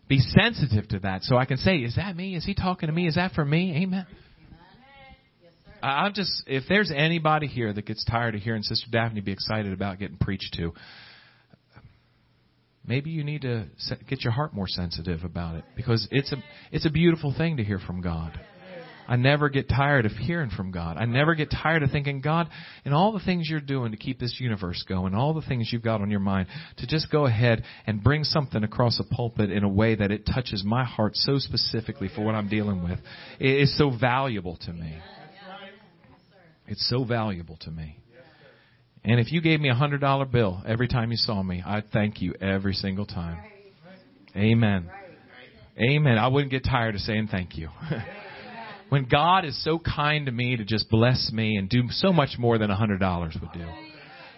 be 0.07 0.19
sensitive 0.19 0.87
to 0.89 0.99
that, 0.99 1.23
so 1.23 1.37
I 1.37 1.45
can 1.45 1.57
say, 1.57 1.77
"Is 1.77 1.95
that 1.95 2.15
me? 2.15 2.35
Is 2.35 2.45
He 2.45 2.53
talking 2.53 2.87
to 2.87 2.93
me? 2.93 3.07
Is 3.07 3.15
that 3.15 3.33
for 3.33 3.45
me?" 3.45 3.83
Amen. 3.83 4.05
I'm 5.81 6.13
just, 6.13 6.43
if 6.45 6.63
there's 6.67 6.91
anybody 6.93 7.47
here 7.47 7.71
that 7.71 7.85
gets 7.85 8.03
tired 8.03 8.35
of 8.35 8.41
hearing 8.41 8.63
Sister 8.63 8.87
Daphne 8.91 9.21
be 9.21 9.31
excited 9.31 9.71
about 9.71 9.97
getting 9.97 10.17
preached 10.17 10.53
to, 10.57 10.73
maybe 12.85 13.09
you 13.09 13.23
need 13.23 13.41
to 13.41 13.67
get 14.07 14.23
your 14.23 14.33
heart 14.33 14.53
more 14.53 14.67
sensitive 14.67 15.23
about 15.23 15.55
it 15.55 15.63
because 15.75 16.07
it's 16.11 16.31
a, 16.31 16.37
it's 16.71 16.85
a 16.85 16.89
beautiful 16.89 17.33
thing 17.37 17.57
to 17.57 17.63
hear 17.63 17.79
from 17.79 18.01
God. 18.01 18.39
I 19.09 19.15
never 19.15 19.49
get 19.49 19.67
tired 19.67 20.05
of 20.05 20.11
hearing 20.11 20.51
from 20.51 20.69
God. 20.69 20.97
I 20.97 21.05
never 21.05 21.33
get 21.33 21.49
tired 21.49 21.81
of 21.81 21.89
thinking, 21.89 22.21
God, 22.21 22.47
in 22.85 22.93
all 22.93 23.11
the 23.11 23.19
things 23.19 23.49
you're 23.49 23.59
doing 23.59 23.89
to 23.91 23.97
keep 23.97 24.19
this 24.19 24.37
universe 24.39 24.85
going, 24.87 25.15
all 25.15 25.33
the 25.33 25.41
things 25.41 25.69
you've 25.73 25.81
got 25.81 26.01
on 26.01 26.11
your 26.11 26.19
mind, 26.19 26.47
to 26.77 26.85
just 26.85 27.11
go 27.11 27.25
ahead 27.25 27.63
and 27.87 28.03
bring 28.03 28.23
something 28.23 28.63
across 28.63 28.99
a 28.99 29.15
pulpit 29.15 29.51
in 29.51 29.63
a 29.63 29.67
way 29.67 29.95
that 29.95 30.11
it 30.11 30.27
touches 30.31 30.63
my 30.63 30.83
heart 30.83 31.15
so 31.15 31.39
specifically 31.39 32.07
for 32.15 32.23
what 32.23 32.35
I'm 32.35 32.49
dealing 32.49 32.83
with 32.83 32.99
it 33.39 33.61
is 33.61 33.75
so 33.79 33.89
valuable 33.89 34.57
to 34.57 34.73
me. 34.73 34.99
It's 36.67 36.87
so 36.87 37.03
valuable 37.03 37.57
to 37.61 37.71
me. 37.71 37.97
And 39.03 39.19
if 39.19 39.31
you 39.31 39.41
gave 39.41 39.59
me 39.59 39.69
a 39.69 39.75
hundred 39.75 40.01
dollar 40.01 40.25
bill 40.25 40.61
every 40.67 40.87
time 40.87 41.11
you 41.11 41.17
saw 41.17 41.41
me, 41.41 41.63
I'd 41.65 41.91
thank 41.91 42.21
you 42.21 42.33
every 42.41 42.73
single 42.73 43.05
time. 43.05 43.39
Amen. 44.35 44.89
Amen. 45.79 46.17
I 46.17 46.27
wouldn't 46.27 46.51
get 46.51 46.63
tired 46.65 46.95
of 46.95 47.01
saying 47.01 47.29
thank 47.31 47.57
you. 47.57 47.69
when 48.89 49.05
God 49.05 49.45
is 49.45 49.63
so 49.63 49.79
kind 49.79 50.25
to 50.25 50.31
me 50.31 50.57
to 50.57 50.65
just 50.65 50.89
bless 50.89 51.31
me 51.31 51.55
and 51.55 51.69
do 51.69 51.83
so 51.89 52.11
much 52.11 52.37
more 52.37 52.57
than 52.57 52.69
a 52.69 52.75
hundred 52.75 52.99
dollars 52.99 53.37
would 53.39 53.53
do. 53.53 53.65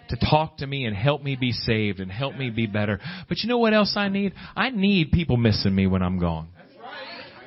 To 0.10 0.17
talk 0.30 0.58
to 0.58 0.67
me 0.67 0.86
and 0.86 0.95
help 0.95 1.24
me 1.24 1.38
be 1.38 1.54
saved 1.54 2.00
and 2.00 2.12
help 2.12 2.36
me 2.36 2.50
be 2.50 2.67
better. 2.67 3.00
But 3.30 3.39
you 3.39 3.50
know 3.50 3.58
what 3.58 3.74
else 3.74 3.93
I 3.95 4.10
need? 4.10 4.34
I 4.56 4.69
need 4.69 5.12
people 5.12 5.38
missing 5.38 5.74
me 5.74 5.88
when 5.88 6.02
I'm 6.02 6.19
gone. 6.19 6.50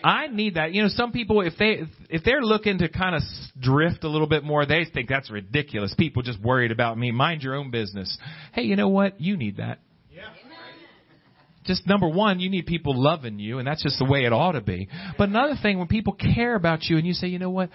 I 0.04 0.26
need 0.26 0.56
that. 0.56 0.74
You 0.74 0.82
know, 0.82 0.88
some 0.88 1.12
people, 1.12 1.40
if 1.40 1.54
they, 1.58 1.80
if 2.10 2.22
they're 2.24 2.42
looking 2.42 2.76
to 2.78 2.90
kind 2.90 3.14
of 3.16 3.22
drift 3.58 4.04
a 4.04 4.08
little 4.08 4.26
bit 4.26 4.44
more, 4.44 4.66
they 4.66 4.84
think 4.92 5.08
that's 5.08 5.30
ridiculous. 5.30 5.94
People 5.96 6.22
just 6.22 6.38
worried 6.42 6.70
about 6.70 6.98
me. 6.98 7.10
Mind 7.10 7.42
your 7.42 7.54
own 7.54 7.70
business. 7.70 8.18
Hey, 8.52 8.64
you 8.64 8.76
know 8.76 8.90
what? 8.90 9.18
You 9.18 9.38
need 9.38 9.56
that. 9.56 9.80
Yeah. 10.12 10.24
Just 11.64 11.86
number 11.86 12.06
one, 12.06 12.38
you 12.38 12.50
need 12.50 12.66
people 12.66 13.02
loving 13.02 13.38
you, 13.38 13.58
and 13.58 13.66
that's 13.66 13.82
just 13.82 13.98
the 13.98 14.04
way 14.04 14.26
it 14.26 14.32
ought 14.34 14.52
to 14.52 14.60
be. 14.60 14.88
But 15.16 15.30
another 15.30 15.54
thing, 15.60 15.78
when 15.78 15.88
people 15.88 16.12
care 16.12 16.54
about 16.54 16.82
you 16.82 16.98
and 16.98 17.06
you 17.06 17.14
say, 17.14 17.28
you 17.28 17.38
know 17.38 17.48
what? 17.48 17.70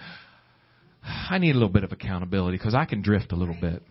I 1.02 1.38
need 1.38 1.50
a 1.50 1.54
little 1.54 1.68
bit 1.68 1.82
of 1.82 1.90
accountability 1.90 2.58
because 2.58 2.76
I 2.76 2.84
can 2.84 3.02
drift 3.02 3.32
a 3.32 3.36
little 3.36 3.56
bit. 3.60 3.82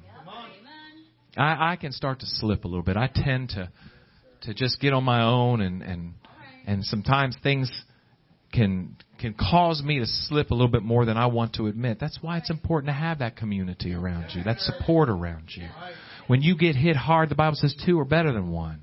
I, 1.35 1.73
I 1.73 1.75
can 1.75 1.91
start 1.91 2.21
to 2.21 2.25
slip 2.25 2.63
a 2.63 2.67
little 2.69 2.83
bit. 2.83 2.95
I 2.95 3.09
tend 3.13 3.49
to 3.49 3.69
to 4.43 4.53
just 4.53 4.79
get 4.79 4.93
on 4.93 5.03
my 5.03 5.23
own 5.23 5.59
and 5.59 5.81
and 5.81 6.13
and 6.65 6.85
sometimes 6.85 7.35
things 7.43 7.69
can 8.51 8.95
can 9.19 9.33
cause 9.33 9.83
me 9.83 9.99
to 9.99 10.05
slip 10.05 10.51
a 10.51 10.53
little 10.53 10.69
bit 10.69 10.83
more 10.83 11.05
than 11.05 11.17
I 11.17 11.25
want 11.27 11.53
to 11.55 11.67
admit. 11.67 11.97
That's 11.99 12.19
why 12.21 12.37
it's 12.37 12.49
important 12.49 12.87
to 12.87 12.93
have 12.93 13.19
that 13.19 13.35
community 13.35 13.93
around 13.93 14.31
you, 14.33 14.43
that 14.43 14.59
support 14.59 15.09
around 15.09 15.49
you. 15.55 15.67
When 16.27 16.41
you 16.41 16.57
get 16.57 16.75
hit 16.75 16.95
hard, 16.95 17.29
the 17.29 17.35
Bible 17.35 17.55
says 17.55 17.75
two 17.85 17.99
are 17.99 18.05
better 18.05 18.31
than 18.31 18.51
one. 18.51 18.81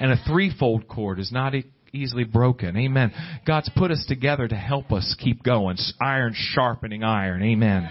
And 0.00 0.12
a 0.12 0.16
threefold 0.26 0.88
cord 0.88 1.18
is 1.18 1.32
not 1.32 1.54
easily 1.92 2.24
broken. 2.24 2.76
Amen. 2.76 3.12
God's 3.46 3.70
put 3.76 3.90
us 3.90 4.04
together 4.08 4.48
to 4.48 4.56
help 4.56 4.92
us 4.92 5.14
keep 5.18 5.42
going. 5.42 5.76
Iron 6.00 6.34
sharpening 6.34 7.04
iron. 7.04 7.42
Amen. 7.42 7.90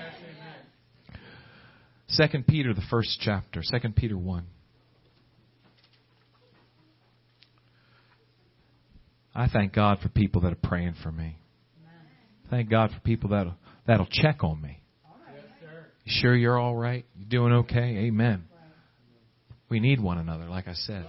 Second 2.08 2.48
Peter, 2.48 2.74
the 2.74 2.82
first 2.90 3.20
chapter. 3.22 3.62
Second 3.64 3.96
Peter 3.96 4.18
1. 4.18 4.46
I 9.38 9.48
thank 9.48 9.72
God 9.72 10.00
for 10.02 10.10
people 10.10 10.42
that 10.42 10.52
are 10.52 10.56
praying 10.62 10.96
for 11.04 11.12
me. 11.12 11.38
Thank 12.50 12.72
God 12.72 12.90
for 12.90 13.00
people 13.02 13.30
that'll 13.30 13.56
that'll 13.86 14.08
check 14.10 14.44
on 14.44 14.60
me. 14.60 14.82
You 16.06 16.12
sure 16.22 16.36
you're 16.36 16.58
all 16.58 16.76
right? 16.76 17.06
You 17.16 17.26
doing 17.26 17.54
okay? 17.54 18.08
Amen. 18.08 18.46
We 19.70 19.80
need 19.80 20.02
one 20.02 20.18
another, 20.18 20.46
like 20.46 20.68
I 20.68 20.74
said. 20.74 21.08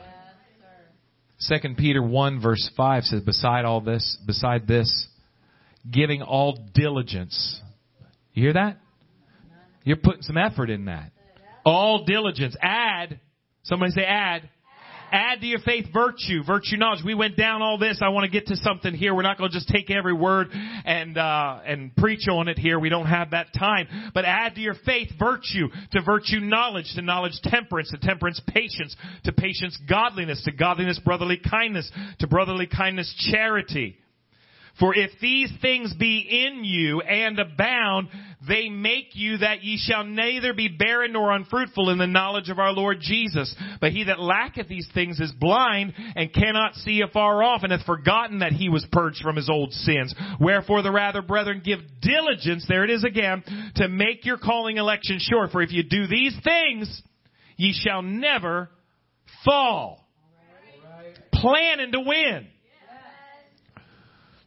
Second 1.38 1.78
Peter 1.78 2.02
one 2.02 2.42
verse 2.42 2.68
five 2.76 3.04
says, 3.04 3.22
beside 3.22 3.64
all 3.64 3.80
this, 3.80 4.18
beside 4.26 4.66
this, 4.66 5.06
giving 5.90 6.20
all 6.20 6.58
diligence. 6.74 7.60
You 8.34 8.42
hear 8.42 8.52
that? 8.54 8.78
You're 9.84 9.96
putting 9.96 10.22
some 10.22 10.36
effort 10.36 10.68
in 10.68 10.84
that. 10.84 11.12
All 11.64 12.04
diligence. 12.04 12.56
Add. 12.60 13.20
Somebody 13.62 13.92
say 13.92 14.04
add. 14.04 14.50
Add 15.12 15.40
to 15.40 15.46
your 15.46 15.60
faith 15.60 15.86
virtue, 15.92 16.42
virtue 16.44 16.76
knowledge. 16.76 17.00
We 17.04 17.14
went 17.14 17.36
down 17.36 17.62
all 17.62 17.78
this. 17.78 18.00
I 18.02 18.08
want 18.08 18.24
to 18.24 18.30
get 18.30 18.48
to 18.48 18.56
something 18.56 18.94
here. 18.94 19.14
We're 19.14 19.22
not 19.22 19.38
going 19.38 19.50
to 19.50 19.56
just 19.56 19.68
take 19.68 19.90
every 19.90 20.12
word 20.12 20.48
and 20.52 21.16
uh, 21.16 21.60
and 21.66 21.94
preach 21.96 22.28
on 22.30 22.48
it 22.48 22.58
here. 22.58 22.78
We 22.78 22.88
don't 22.88 23.06
have 23.06 23.30
that 23.30 23.48
time. 23.58 23.88
But 24.14 24.24
add 24.24 24.54
to 24.56 24.60
your 24.60 24.74
faith 24.84 25.10
virtue, 25.18 25.68
to 25.92 26.02
virtue 26.02 26.40
knowledge, 26.40 26.92
to 26.96 27.02
knowledge 27.02 27.40
temperance, 27.42 27.90
to 27.90 27.98
temperance 27.98 28.40
patience, 28.48 28.96
to 29.24 29.32
patience 29.32 29.78
godliness, 29.88 30.42
to 30.44 30.52
godliness 30.52 31.00
brotherly 31.04 31.38
kindness, 31.38 31.90
to 32.20 32.26
brotherly 32.26 32.66
kindness 32.66 33.12
charity. 33.30 33.98
For 34.78 34.94
if 34.94 35.10
these 35.20 35.50
things 35.60 35.92
be 35.94 36.46
in 36.46 36.64
you 36.64 37.00
and 37.00 37.38
abound, 37.38 38.08
they 38.46 38.68
make 38.68 39.08
you 39.14 39.38
that 39.38 39.64
ye 39.64 39.76
shall 39.76 40.04
neither 40.04 40.54
be 40.54 40.68
barren 40.68 41.12
nor 41.12 41.32
unfruitful 41.32 41.90
in 41.90 41.98
the 41.98 42.06
knowledge 42.06 42.48
of 42.48 42.60
our 42.60 42.72
Lord 42.72 42.98
Jesus. 43.00 43.54
But 43.80 43.90
he 43.90 44.04
that 44.04 44.20
lacketh 44.20 44.68
these 44.68 44.88
things 44.94 45.18
is 45.18 45.32
blind 45.32 45.94
and 46.14 46.32
cannot 46.32 46.74
see 46.74 47.00
afar 47.00 47.42
off 47.42 47.64
and 47.64 47.72
hath 47.72 47.84
forgotten 47.84 48.38
that 48.38 48.52
he 48.52 48.68
was 48.68 48.86
purged 48.92 49.22
from 49.22 49.36
his 49.36 49.50
old 49.50 49.72
sins. 49.72 50.14
Wherefore 50.38 50.82
the 50.82 50.92
rather, 50.92 51.22
brethren, 51.22 51.62
give 51.64 51.80
diligence, 52.00 52.64
there 52.68 52.84
it 52.84 52.90
is 52.90 53.04
again, 53.04 53.42
to 53.76 53.88
make 53.88 54.24
your 54.24 54.38
calling 54.38 54.76
election 54.76 55.18
sure. 55.18 55.48
For 55.48 55.60
if 55.60 55.72
you 55.72 55.82
do 55.82 56.06
these 56.06 56.36
things, 56.44 57.02
ye 57.56 57.72
shall 57.72 58.02
never 58.02 58.70
fall. 59.44 60.06
Planning 61.32 61.92
to 61.92 62.00
win. 62.00 62.46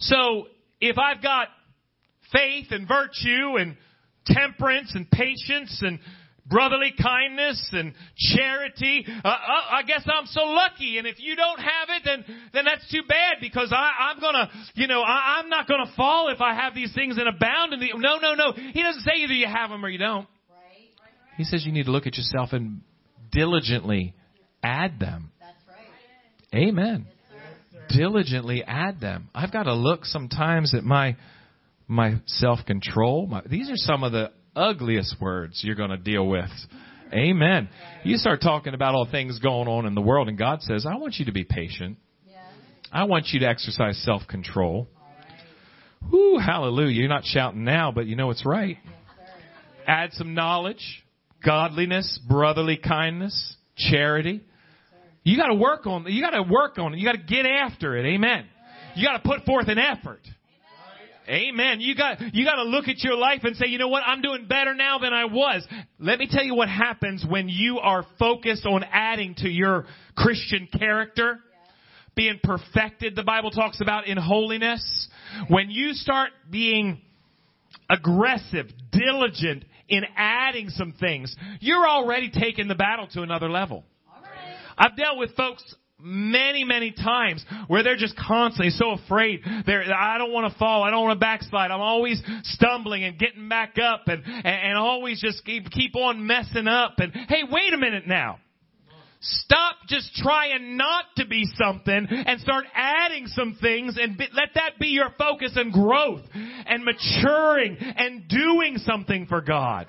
So 0.01 0.47
if 0.79 0.97
I've 0.97 1.21
got 1.21 1.47
faith 2.31 2.67
and 2.71 2.87
virtue 2.87 3.57
and 3.57 3.77
temperance 4.25 4.93
and 4.95 5.09
patience 5.09 5.81
and 5.81 5.99
brotherly 6.49 6.93
kindness 7.01 7.69
and 7.71 7.93
charity. 8.17 9.05
Uh, 9.07 9.27
uh, 9.27 9.31
I 9.71 9.83
guess 9.83 10.03
I'm 10.05 10.25
so 10.27 10.43
lucky. 10.43 10.97
And 10.97 11.07
if 11.07 11.19
you 11.19 11.35
don't 11.35 11.59
have 11.59 11.89
it, 11.89 12.01
then 12.05 12.25
then 12.53 12.65
that's 12.65 12.89
too 12.91 13.01
bad 13.07 13.37
because 13.39 13.71
I, 13.71 14.11
I'm 14.11 14.19
gonna, 14.19 14.49
you 14.75 14.87
know, 14.87 15.01
I, 15.01 15.39
I'm 15.39 15.49
not 15.49 15.67
gonna 15.67 15.91
fall 15.95 16.29
if 16.29 16.41
I 16.41 16.53
have 16.53 16.75
these 16.75 16.93
things 16.93 17.17
in 17.17 17.27
abound. 17.27 17.73
And 17.73 17.81
the, 17.81 17.89
no, 17.95 18.17
no, 18.17 18.35
no. 18.35 18.53
He 18.53 18.83
doesn't 18.83 19.03
say 19.03 19.21
either 19.23 19.33
you 19.33 19.47
have 19.47 19.69
them 19.69 19.83
or 19.83 19.89
you 19.89 19.99
don't. 19.99 20.27
He 21.37 21.43
says 21.45 21.65
you 21.65 21.71
need 21.71 21.85
to 21.85 21.91
look 21.91 22.05
at 22.07 22.17
yourself 22.17 22.49
and 22.51 22.81
diligently 23.31 24.13
add 24.61 24.99
them. 24.99 25.31
That's 25.39 25.57
right. 25.67 26.67
Amen 26.67 27.07
diligently 27.95 28.63
add 28.63 28.99
them. 28.99 29.29
I've 29.33 29.51
got 29.51 29.63
to 29.63 29.73
look 29.73 30.05
sometimes 30.05 30.73
at 30.75 30.83
my 30.83 31.15
my 31.87 32.21
self 32.25 32.59
control. 32.65 33.41
These 33.49 33.69
are 33.69 33.75
some 33.75 34.03
of 34.03 34.11
the 34.11 34.31
ugliest 34.55 35.15
words 35.19 35.61
you're 35.63 35.75
going 35.75 35.89
to 35.89 35.97
deal 35.97 36.25
with. 36.27 36.49
Amen. 37.13 37.67
You 38.03 38.17
start 38.17 38.41
talking 38.41 38.73
about 38.73 38.95
all 38.95 39.07
things 39.09 39.39
going 39.39 39.67
on 39.67 39.85
in 39.85 39.95
the 39.95 40.01
world, 40.01 40.29
and 40.29 40.37
God 40.37 40.61
says, 40.61 40.85
I 40.85 40.95
want 40.95 41.15
you 41.17 41.25
to 41.25 41.33
be 41.33 41.43
patient. 41.43 41.97
I 42.91 43.03
want 43.05 43.27
you 43.31 43.41
to 43.41 43.47
exercise 43.47 44.01
self 44.03 44.23
control. 44.27 44.87
Whoo, 46.11 46.39
hallelujah. 46.39 46.99
You're 46.99 47.09
not 47.09 47.25
shouting 47.25 47.63
now, 47.63 47.91
but 47.91 48.05
you 48.05 48.15
know 48.15 48.31
it's 48.31 48.45
right. 48.45 48.77
Add 49.87 50.13
some 50.13 50.33
knowledge, 50.33 51.03
godliness, 51.43 52.19
brotherly 52.27 52.77
kindness, 52.77 53.55
charity. 53.77 54.41
You 55.23 55.37
got 55.37 55.47
to 55.47 55.55
work 55.55 55.85
on. 55.85 56.05
You 56.07 56.21
got 56.21 56.31
to 56.31 56.43
work 56.43 56.77
on 56.79 56.93
it. 56.93 56.99
You 56.99 57.05
got 57.05 57.13
to 57.13 57.23
get 57.23 57.45
after 57.45 57.95
it. 57.97 58.05
Amen. 58.05 58.45
You 58.95 59.07
got 59.07 59.21
to 59.21 59.27
put 59.27 59.45
forth 59.45 59.67
an 59.67 59.77
effort. 59.77 60.21
Amen. 61.29 61.79
You 61.79 61.95
got 61.95 62.19
you 62.33 62.43
got 62.43 62.55
to 62.55 62.63
look 62.63 62.87
at 62.87 63.03
your 63.03 63.15
life 63.15 63.41
and 63.43 63.55
say, 63.55 63.67
you 63.67 63.77
know 63.77 63.87
what? 63.87 64.03
I'm 64.05 64.21
doing 64.21 64.47
better 64.47 64.73
now 64.73 64.97
than 64.97 65.13
I 65.13 65.25
was. 65.25 65.65
Let 65.99 66.19
me 66.19 66.27
tell 66.29 66.43
you 66.43 66.55
what 66.55 66.67
happens 66.67 67.23
when 67.27 67.47
you 67.47 67.77
are 67.79 68.05
focused 68.17 68.65
on 68.65 68.83
adding 68.91 69.35
to 69.37 69.47
your 69.47 69.85
Christian 70.15 70.67
character, 70.77 71.39
being 72.15 72.39
perfected. 72.43 73.15
The 73.15 73.23
Bible 73.23 73.51
talks 73.51 73.81
about 73.81 74.07
in 74.07 74.17
holiness. 74.17 75.07
When 75.47 75.69
you 75.69 75.93
start 75.93 76.31
being 76.49 77.01
aggressive, 77.89 78.65
diligent 78.91 79.63
in 79.87 80.03
adding 80.17 80.69
some 80.69 80.93
things, 80.99 81.35
you're 81.59 81.87
already 81.87 82.31
taking 82.31 82.67
the 82.67 82.75
battle 82.75 83.07
to 83.13 83.21
another 83.21 83.49
level. 83.49 83.85
I've 84.77 84.95
dealt 84.95 85.17
with 85.17 85.35
folks 85.35 85.63
many, 86.03 86.63
many 86.63 86.91
times 86.91 87.45
where 87.67 87.83
they're 87.83 87.95
just 87.95 88.17
constantly 88.17 88.71
so 88.71 88.91
afraid. 88.91 89.41
They're, 89.65 89.93
I 89.93 90.17
don't 90.17 90.31
want 90.31 90.51
to 90.51 90.57
fall. 90.57 90.83
I 90.83 90.89
don't 90.89 91.03
want 91.03 91.19
to 91.19 91.19
backslide. 91.19 91.71
I'm 91.71 91.81
always 91.81 92.21
stumbling 92.43 93.03
and 93.03 93.17
getting 93.17 93.47
back 93.47 93.77
up 93.77 94.07
and, 94.07 94.23
and, 94.25 94.45
and 94.45 94.77
always 94.77 95.21
just 95.21 95.45
keep, 95.45 95.69
keep 95.69 95.95
on 95.95 96.25
messing 96.25 96.67
up. 96.67 96.95
And 96.97 97.13
hey, 97.13 97.43
wait 97.49 97.73
a 97.73 97.77
minute 97.77 98.07
now. 98.07 98.39
Stop 99.23 99.75
just 99.87 100.15
trying 100.15 100.77
not 100.77 101.05
to 101.17 101.27
be 101.27 101.45
something 101.55 102.07
and 102.09 102.41
start 102.41 102.65
adding 102.73 103.27
some 103.27 103.55
things 103.61 103.95
and 104.01 104.17
be, 104.17 104.25
let 104.33 104.49
that 104.55 104.79
be 104.79 104.87
your 104.87 105.11
focus 105.15 105.51
and 105.55 105.71
growth 105.71 106.23
and 106.33 106.83
maturing 106.83 107.77
and 107.79 108.27
doing 108.27 108.77
something 108.77 109.27
for 109.27 109.41
God. 109.41 109.85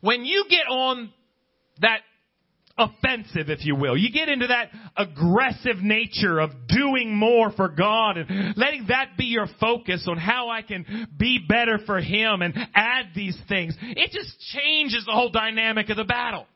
When 0.00 0.24
you 0.24 0.46
get 0.48 0.66
on 0.66 1.12
that 1.82 2.00
offensive, 2.78 3.50
if 3.50 3.64
you 3.64 3.76
will. 3.76 3.96
You 3.96 4.10
get 4.12 4.28
into 4.28 4.46
that 4.48 4.70
aggressive 4.96 5.82
nature 5.82 6.40
of 6.40 6.50
doing 6.68 7.16
more 7.16 7.50
for 7.52 7.68
God 7.68 8.16
and 8.16 8.56
letting 8.56 8.86
that 8.88 9.16
be 9.16 9.24
your 9.26 9.46
focus 9.60 10.06
on 10.08 10.18
how 10.18 10.48
I 10.48 10.62
can 10.62 11.08
be 11.16 11.44
better 11.46 11.78
for 11.86 12.00
Him 12.00 12.42
and 12.42 12.54
add 12.74 13.06
these 13.14 13.38
things. 13.48 13.76
It 13.80 14.10
just 14.12 14.38
changes 14.52 15.04
the 15.04 15.12
whole 15.12 15.30
dynamic 15.30 15.90
of 15.90 15.96
the 15.96 16.04
battle. 16.04 16.46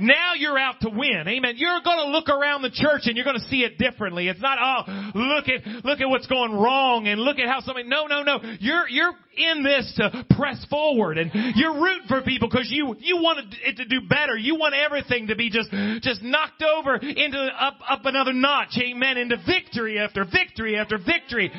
Now 0.00 0.34
you're 0.36 0.58
out 0.58 0.80
to 0.82 0.90
win. 0.90 1.24
Amen. 1.26 1.54
You're 1.56 1.80
going 1.82 1.98
to 1.98 2.10
look 2.10 2.28
around 2.28 2.62
the 2.62 2.70
church 2.70 3.02
and 3.04 3.16
you're 3.16 3.24
going 3.24 3.38
to 3.38 3.48
see 3.48 3.64
it 3.64 3.78
differently. 3.78 4.28
It's 4.28 4.40
not, 4.40 4.58
oh, 4.60 5.10
look 5.14 5.48
at, 5.48 5.84
look 5.84 6.00
at 6.00 6.08
what's 6.08 6.26
going 6.26 6.52
wrong 6.52 7.06
and 7.08 7.20
look 7.20 7.38
at 7.38 7.48
how 7.48 7.60
something, 7.60 7.88
no, 7.88 8.06
no, 8.06 8.22
no. 8.22 8.40
You're, 8.60 8.88
you're 8.88 9.12
in 9.36 9.62
this 9.62 9.92
to 9.96 10.24
press 10.36 10.64
forward 10.70 11.18
and 11.18 11.30
you're 11.56 11.74
rooting 11.74 12.08
for 12.08 12.22
people 12.22 12.48
because 12.48 12.68
you, 12.70 12.96
you 12.98 13.16
want 13.16 13.54
it 13.64 13.76
to 13.76 13.84
do 13.84 14.06
better. 14.08 14.36
You 14.36 14.56
want 14.56 14.74
everything 14.74 15.28
to 15.28 15.36
be 15.36 15.50
just, 15.50 15.70
just 16.02 16.22
knocked 16.22 16.62
over 16.62 16.96
into 16.96 17.38
up, 17.38 17.78
up 17.88 18.04
another 18.04 18.32
notch. 18.32 18.78
Amen. 18.80 19.16
Into 19.16 19.36
victory 19.46 19.98
after 19.98 20.24
victory 20.24 20.76
after 20.76 20.98
victory. 20.98 21.50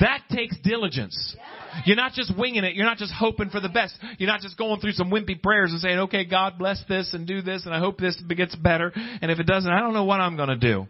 That 0.00 0.22
takes 0.30 0.56
diligence. 0.62 1.36
You're 1.84 1.96
not 1.96 2.12
just 2.12 2.36
winging 2.36 2.64
it. 2.64 2.74
You're 2.74 2.86
not 2.86 2.98
just 2.98 3.12
hoping 3.12 3.50
for 3.50 3.60
the 3.60 3.68
best. 3.68 3.96
You're 4.18 4.28
not 4.28 4.40
just 4.40 4.56
going 4.56 4.80
through 4.80 4.92
some 4.92 5.10
wimpy 5.10 5.40
prayers 5.42 5.72
and 5.72 5.80
saying, 5.80 5.98
okay, 6.00 6.24
God 6.24 6.58
bless 6.58 6.82
this 6.88 7.14
and 7.14 7.26
do 7.26 7.42
this 7.42 7.64
and 7.66 7.74
I 7.74 7.78
hope 7.78 7.98
this 7.98 8.20
gets 8.36 8.54
better. 8.56 8.92
And 8.94 9.30
if 9.30 9.38
it 9.38 9.46
doesn't, 9.46 9.70
I 9.70 9.80
don't 9.80 9.94
know 9.94 10.04
what 10.04 10.20
I'm 10.20 10.36
going 10.36 10.48
to 10.48 10.56
do. 10.56 10.86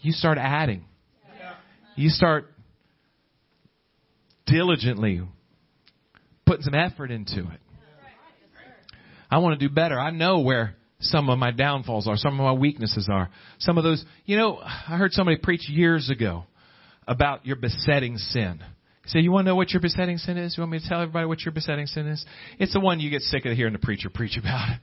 You 0.00 0.12
start 0.12 0.38
adding. 0.38 0.84
You 1.96 2.10
start 2.10 2.46
diligently 4.46 5.20
putting 6.46 6.62
some 6.62 6.74
effort 6.74 7.10
into 7.10 7.40
it. 7.40 7.60
I 9.30 9.38
want 9.38 9.58
to 9.58 9.68
do 9.68 9.72
better. 9.72 9.98
I 10.00 10.10
know 10.10 10.40
where 10.40 10.74
some 11.00 11.28
of 11.28 11.38
my 11.38 11.50
downfalls 11.50 12.08
are, 12.08 12.16
some 12.16 12.40
of 12.40 12.44
my 12.44 12.52
weaknesses 12.52 13.08
are. 13.12 13.28
Some 13.58 13.78
of 13.78 13.84
those, 13.84 14.04
you 14.24 14.36
know, 14.36 14.58
I 14.58 14.96
heard 14.96 15.12
somebody 15.12 15.36
preach 15.36 15.68
years 15.68 16.10
ago 16.10 16.44
about 17.06 17.46
your 17.46 17.56
besetting 17.56 18.16
sin. 18.16 18.60
Say, 19.08 19.20
you 19.20 19.32
want 19.32 19.46
to 19.46 19.50
know 19.50 19.56
what 19.56 19.70
your 19.70 19.80
besetting 19.80 20.18
sin 20.18 20.36
is? 20.36 20.56
You 20.56 20.62
want 20.62 20.72
me 20.72 20.80
to 20.80 20.88
tell 20.88 21.00
everybody 21.00 21.26
what 21.26 21.40
your 21.40 21.52
besetting 21.52 21.86
sin 21.86 22.06
is? 22.06 22.24
It's 22.58 22.72
the 22.74 22.80
one 22.80 23.00
you 23.00 23.10
get 23.10 23.22
sick 23.22 23.46
of 23.46 23.56
hearing 23.56 23.72
the 23.72 23.78
preacher 23.78 24.10
preach 24.10 24.36
about. 24.36 24.78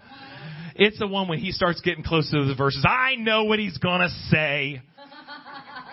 It's 0.76 1.00
the 1.00 1.08
one 1.08 1.28
when 1.28 1.40
he 1.40 1.52
starts 1.52 1.80
getting 1.82 2.04
close 2.04 2.30
to 2.32 2.46
the 2.46 2.56
verses. 2.56 2.86
I 2.88 3.16
know 3.16 3.46
what 3.46 3.60
he's 3.60 3.78
gonna 3.78 4.10
say. 4.30 4.82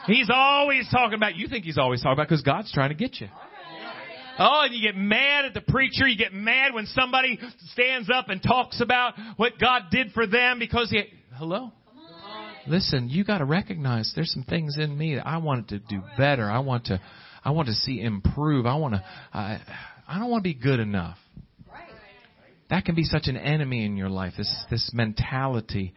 He's 0.07 0.29
always 0.33 0.89
talking 0.91 1.15
about, 1.15 1.37
you 1.37 1.47
think 1.47 1.65
he's 1.65 1.79
always 1.79 2.01
talking 2.03 2.15
about 2.15 2.29
because 2.29 2.43
God's 2.43 2.73
trying 2.73 2.89
to 2.89 2.97
get 2.97 3.21
you. 3.21 3.29
Oh, 4.39 4.63
and 4.65 4.75
you 4.75 4.81
get 4.81 4.97
mad 4.97 5.45
at 5.45 5.55
the 5.55 5.61
preacher. 5.61 6.09
You 6.09 6.17
get 6.17 6.33
mad 6.33 6.75
when 6.75 6.87
somebody 6.87 7.39
stands 7.73 8.11
up 8.13 8.29
and 8.29 8.43
talks 8.43 8.81
about 8.81 9.15
what 9.37 9.59
God 9.61 9.83
did 9.91 10.13
for 10.13 10.27
them 10.27 10.59
because 10.59 10.91
he, 10.91 11.05
hello? 11.35 11.71
Listen, 12.67 13.09
you 13.09 13.25
got 13.25 13.39
to 13.39 13.45
recognize 13.45 14.13
there's 14.15 14.33
some 14.33 14.45
things 14.45 14.79
in 14.79 14.97
me 14.97 15.17
that 15.17 15.27
I 15.27 15.37
wanted 15.37 15.69
to 15.69 15.79
do 15.81 16.03
better. 16.17 16.51
I 16.51 16.61
want 16.61 16.87
to, 16.87 17.01
I 17.45 17.51
want 17.51 17.69
to 17.69 17.75
see 17.75 18.01
improve. 18.01 18.67
I 18.67 18.77
want 18.77 18.95
to, 18.95 19.05
I, 19.33 19.61
I 20.09 20.19
don't 20.19 20.31
want 20.31 20.45
to 20.45 20.49
be 20.49 20.55
good 20.55 20.81
enough. 20.81 21.17
That 22.71 22.87
can 22.87 22.95
be 22.95 23.05
such 23.05 23.27
an 23.27 23.37
enemy 23.37 23.85
in 23.85 23.99
your 23.99 24.09
life. 24.09 24.33
This, 24.39 24.65
this 24.71 24.93
mentality, 24.95 25.93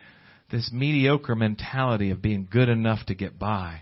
this 0.51 0.71
mediocre 0.73 1.33
mentality 1.33 2.11
of 2.11 2.21
being 2.21 2.49
good 2.51 2.67
enough 2.67 3.05
to 3.05 3.15
get 3.15 3.39
by. 3.39 3.81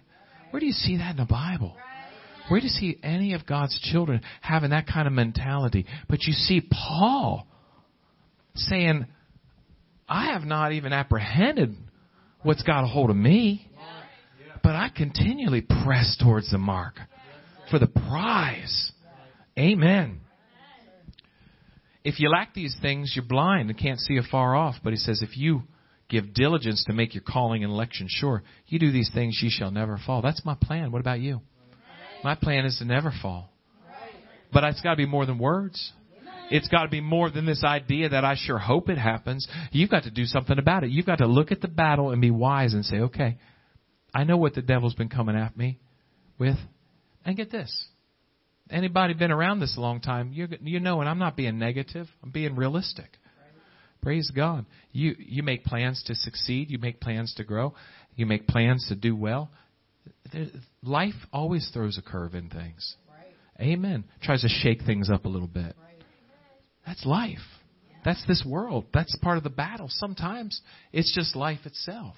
Where 0.52 0.60
do 0.60 0.68
you 0.68 0.74
see 0.74 0.98
that 0.98 1.12
in 1.12 1.18
the 1.18 1.26
Bible? 1.26 1.76
Where 2.50 2.60
do 2.60 2.68
you 2.68 2.70
see 2.70 3.00
any 3.02 3.34
of 3.34 3.48
God's 3.48 3.80
children 3.92 4.22
having 4.42 4.70
that 4.70 4.86
kind 4.86 5.08
of 5.08 5.14
mentality? 5.14 5.88
But 6.08 6.24
you 6.24 6.34
see 6.34 6.62
Paul 6.62 7.48
saying, 8.54 9.08
I 10.08 10.34
have 10.34 10.44
not 10.44 10.74
even 10.74 10.94
apprehended 10.94 11.76
what's 12.44 12.62
got 12.62 12.84
a 12.84 12.88
hold 12.88 13.10
of 13.10 13.16
me, 13.16 13.68
but 14.62 14.76
I 14.76 14.90
continually 14.96 15.62
press 15.62 16.16
towards 16.22 16.52
the 16.52 16.60
mark 16.60 17.00
for 17.74 17.80
the 17.80 17.88
prize. 17.88 18.92
Amen. 19.58 20.20
If 22.04 22.20
you 22.20 22.30
lack 22.30 22.54
these 22.54 22.78
things, 22.84 23.14
you're 23.16 23.26
blind 23.26 23.72
and 23.72 23.80
can't 23.80 24.00
see 24.00 24.18
afar 24.18 24.56
off. 24.56 24.76
But 24.84 24.94
he 24.94 24.98
says, 24.98 25.24
if 25.24 25.36
you 25.36 25.64
give 26.08 26.36
diligence 26.36 26.84
to 26.86 26.94
make 26.94 27.16
your 27.16 27.24
calling 27.28 27.64
and 27.64 27.74
election 27.74 28.06
sure, 28.08 28.44
you 28.68 28.78
do 28.78 28.92
these 28.92 29.10
things, 29.12 29.40
ye 29.42 29.50
shall 29.50 29.72
never 29.72 30.00
fall. 30.06 30.22
That's 30.22 30.46
my 30.46 30.56
plan. 30.62 30.92
What 30.92 31.00
about 31.00 31.20
you? 31.20 31.42
My 32.24 32.36
plan 32.36 32.66
is 32.66 32.78
to 32.78 32.86
never 32.86 33.12
fall. 33.24 33.50
But 34.52 34.64
it's 34.66 34.82
got 34.82 34.92
to 34.92 34.98
be 34.98 35.08
more 35.08 35.26
than 35.26 35.40
words. 35.40 35.94
It's 36.52 36.68
got 36.68 36.84
to 36.84 36.90
be 36.90 37.02
more 37.02 37.32
than 37.32 37.48
this 37.48 37.64
idea 37.64 38.10
that 38.10 38.24
I 38.24 38.36
sure 38.38 38.60
hope 38.60 38.88
it 38.88 39.00
happens. 39.00 39.48
You've 39.72 39.90
got 39.90 40.04
to 40.04 40.12
do 40.12 40.26
something 40.26 40.60
about 40.60 40.84
it. 40.84 40.92
You've 40.92 41.08
got 41.08 41.18
to 41.18 41.28
look 41.28 41.52
at 41.52 41.62
the 41.62 41.68
battle 41.70 42.12
and 42.12 42.22
be 42.22 42.30
wise 42.30 42.76
and 42.76 42.86
say, 42.86 42.98
okay, 42.98 43.40
I 44.14 44.26
know 44.26 44.38
what 44.38 44.54
the 44.54 44.62
devil's 44.62 44.94
been 44.94 45.10
coming 45.10 45.36
at 45.36 45.58
me 45.58 45.80
with. 46.38 46.58
And 47.26 47.38
get 47.38 47.52
this. 47.52 47.88
Anybody 48.70 49.14
been 49.14 49.32
around 49.32 49.60
this 49.60 49.78
a 49.78 49.82
long 49.82 50.02
time, 50.02 50.32
you 50.34 50.48
you 50.62 50.80
know, 50.80 51.02
and 51.02 51.10
I'm 51.10 51.20
not 51.20 51.36
being 51.36 51.60
negative. 51.60 52.08
I'm 52.24 52.32
being 52.32 52.56
realistic. 52.56 53.18
Praise 54.02 54.32
God. 54.36 54.66
You 54.92 55.16
you 55.18 55.44
make 55.44 55.64
plans 55.64 56.04
to 56.08 56.16
succeed. 56.16 56.70
You 56.70 56.80
make 56.80 57.00
plans 57.00 57.34
to 57.36 57.44
grow. 57.44 57.74
You 58.16 58.26
make 58.26 58.48
plans 58.48 58.86
to 58.90 58.96
do 58.96 59.16
well 59.16 59.52
life 60.82 61.14
always 61.32 61.70
throws 61.74 61.98
a 61.98 62.02
curve 62.02 62.36
in 62.36 62.50
things. 62.50 62.96
Right. 63.10 63.68
Amen. 63.68 64.04
Tries 64.22 64.42
to 64.42 64.50
shake 64.50 64.84
things 64.84 65.10
up 65.10 65.26
a 65.26 65.30
little 65.30 65.48
bit. 65.48 65.76
Right. 65.82 66.04
That's 66.86 67.06
life. 67.06 67.38
Yeah. 67.90 67.98
That's 68.06 68.26
this 68.28 68.44
world. 68.46 68.86
That's 68.94 69.16
part 69.22 69.38
of 69.38 69.44
the 69.44 69.50
battle. 69.50 69.88
Sometimes 69.90 70.62
it's 70.92 71.14
just 71.14 71.36
life 71.36 71.66
itself. 71.66 72.16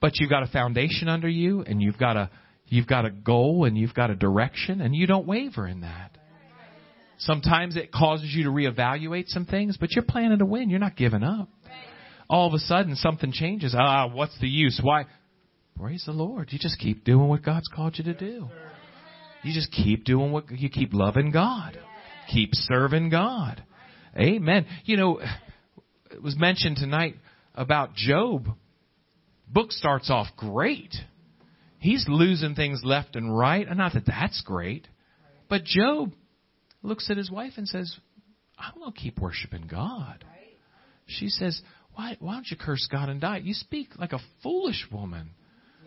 But 0.00 0.18
you've 0.18 0.30
got 0.30 0.42
a 0.42 0.46
foundation 0.46 1.08
under 1.08 1.28
you 1.28 1.60
and 1.60 1.82
you've 1.82 1.98
got 1.98 2.16
a 2.16 2.30
you've 2.70 2.86
got 2.86 3.04
a 3.04 3.10
goal 3.10 3.66
and 3.66 3.76
you've 3.76 3.94
got 3.94 4.10
a 4.10 4.16
direction 4.16 4.80
and 4.80 4.96
you 4.96 5.06
don't 5.06 5.26
waver 5.26 5.66
in 5.66 5.82
that. 5.82 6.16
Sometimes 7.18 7.76
it 7.76 7.92
causes 7.92 8.32
you 8.32 8.44
to 8.44 8.50
reevaluate 8.50 9.28
some 9.28 9.44
things, 9.44 9.76
but 9.78 9.90
you're 9.94 10.04
planning 10.04 10.38
to 10.38 10.46
win. 10.46 10.70
You're 10.70 10.78
not 10.78 10.96
giving 10.96 11.22
up. 11.22 11.50
All 12.30 12.48
of 12.48 12.54
a 12.54 12.58
sudden 12.58 12.96
something 12.96 13.32
changes. 13.32 13.74
Ah, 13.78 14.06
what's 14.06 14.38
the 14.40 14.48
use? 14.48 14.80
Why 14.82 15.04
Praise 15.80 16.02
the 16.04 16.12
Lord. 16.12 16.48
You 16.52 16.58
just 16.58 16.78
keep 16.78 17.04
doing 17.04 17.28
what 17.28 17.42
God's 17.42 17.68
called 17.68 17.96
you 17.96 18.04
to 18.04 18.12
do. 18.12 18.48
You 19.42 19.54
just 19.54 19.72
keep 19.72 20.04
doing 20.04 20.30
what 20.30 20.50
you 20.50 20.68
keep 20.68 20.92
loving 20.92 21.30
God. 21.30 21.78
Keep 22.30 22.50
serving 22.52 23.08
God. 23.08 23.64
Amen. 24.14 24.66
You 24.84 24.98
know, 24.98 25.20
it 26.10 26.22
was 26.22 26.36
mentioned 26.38 26.76
tonight 26.76 27.16
about 27.54 27.94
Job. 27.94 28.48
Book 29.48 29.72
starts 29.72 30.10
off 30.10 30.26
great. 30.36 30.94
He's 31.80 32.06
losing 32.08 32.54
things 32.54 32.82
left 32.84 33.16
and 33.16 33.36
right. 33.36 33.66
And 33.66 33.78
not 33.78 33.94
that 33.94 34.06
that's 34.06 34.42
great. 34.42 34.86
But 35.48 35.64
Job 35.64 36.12
looks 36.82 37.10
at 37.10 37.16
his 37.16 37.30
wife 37.30 37.54
and 37.56 37.66
says, 37.66 37.96
I'm 38.58 38.78
going 38.78 38.92
to 38.92 38.98
keep 38.98 39.18
worshiping 39.18 39.66
God. 39.68 40.24
She 41.06 41.28
says, 41.28 41.60
why, 41.94 42.16
why 42.20 42.34
don't 42.34 42.46
you 42.50 42.56
curse 42.56 42.86
God 42.90 43.08
and 43.08 43.20
die? 43.20 43.38
You 43.38 43.54
speak 43.54 43.88
like 43.98 44.12
a 44.12 44.20
foolish 44.42 44.86
woman. 44.92 45.30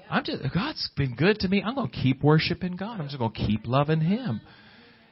I'm 0.10 0.24
just 0.24 0.44
God's 0.54 0.90
been 0.98 1.16
good 1.16 1.40
to 1.40 1.48
me. 1.48 1.64
I'm 1.66 1.76
going 1.76 1.90
to 1.90 1.96
keep 1.96 2.24
worshiping 2.24 2.76
God. 2.76 3.00
I'm 3.00 3.08
just 3.08 3.18
going 3.18 3.32
to 3.32 3.48
keep 3.48 3.66
loving 3.66 4.02
Him. 4.02 4.42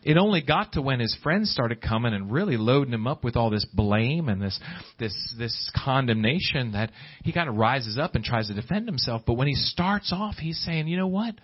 It 0.03 0.17
only 0.17 0.41
got 0.41 0.73
to 0.73 0.81
when 0.81 0.99
his 0.99 1.15
friends 1.21 1.51
started 1.51 1.81
coming 1.81 2.13
and 2.13 2.31
really 2.31 2.57
loading 2.57 2.93
him 2.93 3.05
up 3.05 3.23
with 3.23 3.35
all 3.35 3.49
this 3.49 3.65
blame 3.65 4.29
and 4.29 4.41
this 4.41 4.59
this 4.97 5.13
this 5.37 5.71
condemnation 5.83 6.71
that 6.71 6.91
he 7.23 7.31
kind 7.31 7.47
of 7.47 7.55
rises 7.55 7.99
up 7.99 8.15
and 8.15 8.23
tries 8.23 8.47
to 8.47 8.55
defend 8.55 8.87
himself. 8.87 9.21
But 9.25 9.33
when 9.33 9.47
he 9.47 9.53
starts 9.53 10.11
off, 10.11 10.35
he's 10.37 10.59
saying, 10.65 10.87
"You 10.87 10.97
know 10.97 11.07
what? 11.07 11.35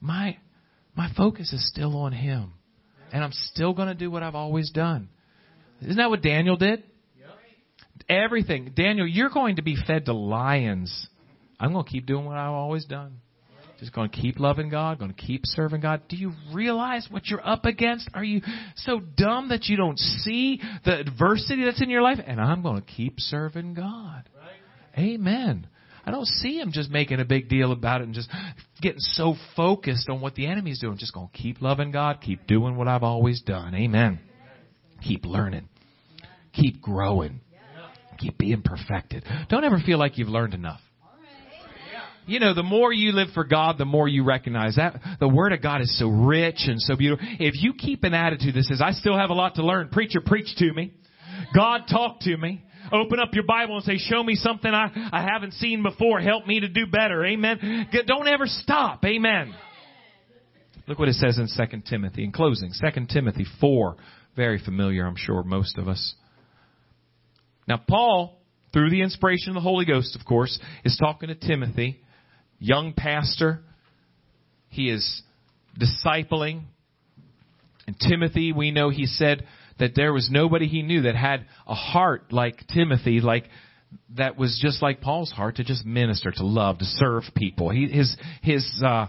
My 0.00 0.36
my 0.96 1.08
focus 1.16 1.52
is 1.52 1.66
still 1.68 1.96
on 1.96 2.12
Him, 2.12 2.52
and 3.12 3.22
I'm 3.22 3.32
still 3.32 3.72
going 3.72 3.88
to 3.88 3.94
do 3.94 4.10
what 4.10 4.22
I've 4.22 4.34
always 4.34 4.70
done." 4.70 5.08
Isn't 5.80 5.96
that 5.96 6.10
what 6.10 6.22
Daniel 6.22 6.56
did? 6.56 6.82
Everything, 8.08 8.72
Daniel, 8.74 9.06
you're 9.06 9.30
going 9.30 9.56
to 9.56 9.62
be 9.62 9.76
fed 9.86 10.06
to 10.06 10.12
lions 10.12 11.06
I'm 11.60 11.72
going 11.72 11.84
to 11.84 11.90
keep 11.90 12.06
doing 12.06 12.24
what 12.24 12.38
I've 12.38 12.52
always 12.52 12.86
done. 12.86 13.20
Just 13.80 13.94
going 13.94 14.10
to 14.10 14.16
keep 14.16 14.38
loving 14.38 14.68
God, 14.68 14.98
going 14.98 15.12
to 15.12 15.20
keep 15.20 15.40
serving 15.44 15.80
God. 15.80 16.02
Do 16.08 16.16
you 16.16 16.32
realize 16.52 17.08
what 17.10 17.26
you're 17.28 17.46
up 17.46 17.64
against? 17.64 18.10
Are 18.12 18.22
you 18.22 18.42
so 18.76 19.00
dumb 19.00 19.48
that 19.48 19.66
you 19.66 19.76
don't 19.78 19.98
see 19.98 20.60
the 20.84 21.00
adversity 21.00 21.64
that's 21.64 21.82
in 21.82 21.88
your 21.88 22.02
life? 22.02 22.18
And 22.24 22.38
I'm 22.38 22.62
going 22.62 22.82
to 22.82 22.86
keep 22.86 23.18
serving 23.18 23.72
God. 23.72 24.28
Amen. 24.98 25.66
I 26.04 26.10
don't 26.10 26.26
see 26.26 26.58
him 26.58 26.72
just 26.72 26.90
making 26.90 27.20
a 27.20 27.24
big 27.24 27.48
deal 27.48 27.72
about 27.72 28.02
it 28.02 28.04
and 28.04 28.14
just 28.14 28.30
getting 28.82 29.00
so 29.00 29.34
focused 29.56 30.10
on 30.10 30.20
what 30.20 30.34
the 30.34 30.46
enemy's 30.46 30.78
doing. 30.78 30.98
Just 30.98 31.14
going 31.14 31.28
to 31.28 31.38
keep 31.38 31.62
loving 31.62 31.90
God, 31.90 32.20
keep 32.20 32.46
doing 32.46 32.76
what 32.76 32.86
I've 32.86 33.02
always 33.02 33.40
done. 33.40 33.74
Amen. 33.74 34.20
Keep 35.02 35.24
learning. 35.24 35.68
Keep 36.52 36.82
growing. 36.82 37.40
Keep 38.18 38.36
being 38.36 38.60
perfected. 38.62 39.24
Don't 39.48 39.64
ever 39.64 39.78
feel 39.78 39.98
like 39.98 40.18
you've 40.18 40.28
learned 40.28 40.52
enough 40.52 40.80
you 42.26 42.38
know, 42.38 42.54
the 42.54 42.62
more 42.62 42.92
you 42.92 43.12
live 43.12 43.28
for 43.34 43.44
God, 43.44 43.78
the 43.78 43.84
more 43.84 44.08
you 44.08 44.24
recognize 44.24 44.76
that 44.76 45.00
the 45.18 45.28
Word 45.28 45.52
of 45.52 45.62
God 45.62 45.80
is 45.80 45.98
so 45.98 46.08
rich 46.08 46.62
and 46.66 46.80
so 46.80 46.96
beautiful. 46.96 47.26
If 47.38 47.60
you 47.62 47.74
keep 47.74 48.04
an 48.04 48.14
attitude 48.14 48.54
that 48.54 48.64
says, 48.64 48.80
I 48.80 48.92
still 48.92 49.16
have 49.16 49.30
a 49.30 49.34
lot 49.34 49.56
to 49.56 49.64
learn, 49.64 49.88
preacher, 49.88 50.20
preach 50.24 50.54
to 50.58 50.72
me. 50.72 50.92
God, 51.54 51.82
talk 51.90 52.20
to 52.20 52.36
me. 52.36 52.62
Open 52.92 53.20
up 53.20 53.30
your 53.32 53.44
Bible 53.44 53.76
and 53.76 53.84
say, 53.84 53.98
show 53.98 54.22
me 54.22 54.34
something 54.34 54.72
I, 54.72 55.10
I 55.12 55.22
haven't 55.22 55.54
seen 55.54 55.82
before. 55.82 56.20
Help 56.20 56.46
me 56.46 56.60
to 56.60 56.68
do 56.68 56.86
better. 56.86 57.24
Amen. 57.24 57.88
Don't 58.06 58.28
ever 58.28 58.46
stop. 58.46 59.04
Amen. 59.04 59.54
Look 60.86 60.98
what 60.98 61.08
it 61.08 61.14
says 61.14 61.38
in 61.38 61.46
2 61.46 61.82
Timothy. 61.88 62.24
In 62.24 62.32
closing, 62.32 62.72
2 62.72 63.06
Timothy 63.06 63.46
4. 63.60 63.96
Very 64.36 64.58
familiar, 64.58 65.06
I'm 65.06 65.16
sure, 65.16 65.42
most 65.42 65.78
of 65.78 65.88
us. 65.88 66.14
Now, 67.68 67.80
Paul, 67.88 68.40
through 68.72 68.90
the 68.90 69.02
inspiration 69.02 69.50
of 69.50 69.54
the 69.54 69.60
Holy 69.60 69.84
Ghost, 69.84 70.16
of 70.16 70.24
course, 70.24 70.58
is 70.84 70.96
talking 71.00 71.28
to 71.28 71.34
Timothy 71.34 72.00
young 72.60 72.92
pastor. 72.92 73.60
He 74.68 74.88
is 74.88 75.22
discipling. 75.78 76.62
And 77.86 77.96
Timothy, 77.98 78.52
we 78.52 78.70
know 78.70 78.90
he 78.90 79.06
said 79.06 79.46
that 79.80 79.94
there 79.96 80.12
was 80.12 80.28
nobody 80.30 80.68
he 80.68 80.82
knew 80.82 81.02
that 81.02 81.16
had 81.16 81.46
a 81.66 81.74
heart 81.74 82.32
like 82.32 82.66
Timothy, 82.72 83.20
like 83.20 83.46
that 84.16 84.36
was 84.36 84.60
just 84.62 84.82
like 84.82 85.00
Paul's 85.00 85.32
heart 85.32 85.56
to 85.56 85.64
just 85.64 85.84
minister, 85.84 86.30
to 86.30 86.46
love, 86.46 86.78
to 86.78 86.84
serve 86.84 87.24
people. 87.34 87.70
He, 87.70 87.88
his, 87.88 88.16
his, 88.42 88.82
uh, 88.86 89.06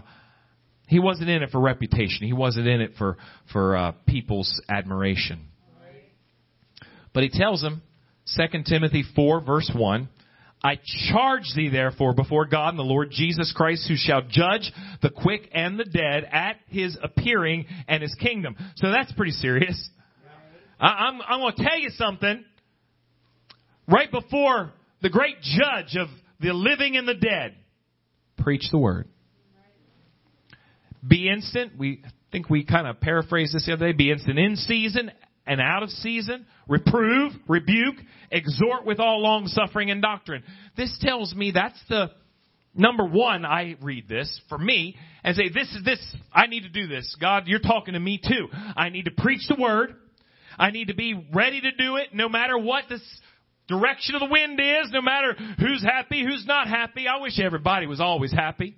he 0.88 0.98
wasn't 0.98 1.30
in 1.30 1.42
it 1.42 1.50
for 1.50 1.60
reputation. 1.60 2.26
He 2.26 2.32
wasn't 2.32 2.66
in 2.66 2.80
it 2.80 2.92
for, 2.98 3.16
for, 3.52 3.76
uh, 3.76 3.92
people's 4.06 4.60
admiration. 4.68 5.46
But 7.12 7.22
he 7.22 7.28
tells 7.28 7.60
them, 7.60 7.82
2 8.36 8.62
Timothy 8.64 9.04
4 9.14 9.40
verse 9.42 9.70
1, 9.74 10.08
I 10.64 10.78
charge 11.10 11.52
thee 11.56 11.70
therefore 11.70 12.14
before 12.14 12.46
God 12.46 12.70
and 12.70 12.78
the 12.78 12.84
Lord 12.84 13.10
Jesus 13.10 13.52
Christ 13.54 13.88
who 13.88 13.96
shall 13.96 14.22
judge 14.22 14.72
the 15.02 15.10
quick 15.10 15.48
and 15.52 15.78
the 15.78 15.84
dead 15.84 16.28
at 16.30 16.56
his 16.68 16.96
appearing 17.02 17.66
and 17.88 18.02
his 18.02 18.14
kingdom. 18.14 18.56
So 18.76 18.90
that's 18.90 19.10
pretty 19.12 19.32
serious. 19.32 19.90
I, 20.78 21.08
am 21.08 21.20
I'm 21.26 21.40
going 21.40 21.54
to 21.56 21.64
tell 21.64 21.78
you 21.78 21.90
something. 21.90 22.44
Right 23.88 24.10
before 24.10 24.72
the 25.00 25.10
great 25.10 25.40
judge 25.42 25.96
of 25.96 26.08
the 26.38 26.52
living 26.52 26.96
and 26.96 27.08
the 27.08 27.14
dead, 27.14 27.56
preach 28.38 28.68
the 28.70 28.78
word. 28.78 29.08
Be 31.06 31.28
instant. 31.28 31.72
We 31.76 32.04
think 32.30 32.48
we 32.48 32.64
kind 32.64 32.86
of 32.86 33.00
paraphrased 33.00 33.54
this 33.54 33.66
the 33.66 33.72
other 33.72 33.92
day. 33.92 33.96
Be 33.96 34.12
instant 34.12 34.38
in 34.38 34.54
season 34.54 35.10
and 35.46 35.60
out 35.60 35.82
of 35.82 35.90
season, 35.90 36.46
reprove, 36.68 37.32
rebuke, 37.48 37.96
exhort 38.30 38.84
with 38.86 39.00
all 39.00 39.20
long 39.20 39.46
suffering 39.46 39.90
and 39.90 40.00
doctrine. 40.00 40.42
This 40.76 40.96
tells 41.00 41.34
me 41.34 41.50
that's 41.52 41.80
the 41.88 42.10
number 42.74 43.04
one, 43.04 43.44
I 43.44 43.76
read 43.82 44.08
this 44.08 44.40
for 44.48 44.58
me 44.58 44.96
and 45.24 45.36
say, 45.36 45.48
this 45.48 45.68
is 45.74 45.84
this, 45.84 46.00
I 46.32 46.46
need 46.46 46.62
to 46.62 46.68
do 46.68 46.86
this. 46.86 47.16
God, 47.20 47.46
you're 47.46 47.58
talking 47.58 47.94
to 47.94 48.00
me 48.00 48.18
too. 48.18 48.48
I 48.76 48.88
need 48.88 49.04
to 49.04 49.10
preach 49.10 49.46
the 49.48 49.60
word. 49.60 49.94
I 50.58 50.70
need 50.70 50.88
to 50.88 50.94
be 50.94 51.14
ready 51.34 51.60
to 51.60 51.72
do 51.72 51.96
it 51.96 52.14
no 52.14 52.28
matter 52.28 52.58
what 52.58 52.84
this 52.88 53.02
direction 53.68 54.14
of 54.14 54.20
the 54.20 54.28
wind 54.30 54.60
is, 54.60 54.90
no 54.92 55.00
matter 55.00 55.34
who's 55.58 55.82
happy, 55.82 56.24
who's 56.24 56.44
not 56.46 56.68
happy. 56.68 57.06
I 57.08 57.20
wish 57.20 57.38
everybody 57.40 57.86
was 57.86 58.00
always 58.00 58.32
happy. 58.32 58.76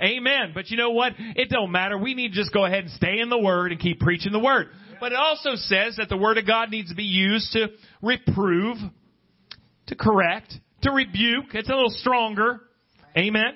Amen. 0.00 0.52
But 0.54 0.70
you 0.70 0.78
know 0.78 0.90
what? 0.90 1.12
It 1.18 1.50
don't 1.50 1.70
matter. 1.70 1.98
We 1.98 2.14
need 2.14 2.28
to 2.28 2.34
just 2.34 2.52
go 2.52 2.64
ahead 2.64 2.84
and 2.84 2.92
stay 2.92 3.18
in 3.18 3.28
the 3.28 3.38
Word 3.38 3.70
and 3.70 3.80
keep 3.80 4.00
preaching 4.00 4.32
the 4.32 4.38
Word. 4.38 4.68
But 5.00 5.12
it 5.12 5.18
also 5.18 5.54
says 5.54 5.96
that 5.96 6.08
the 6.08 6.16
Word 6.16 6.38
of 6.38 6.46
God 6.46 6.70
needs 6.70 6.90
to 6.90 6.94
be 6.94 7.04
used 7.04 7.52
to 7.52 7.68
reprove, 8.02 8.76
to 9.86 9.94
correct, 9.96 10.52
to 10.82 10.90
rebuke. 10.90 11.54
It's 11.54 11.68
a 11.68 11.74
little 11.74 11.90
stronger. 11.90 12.60
Amen. 13.16 13.54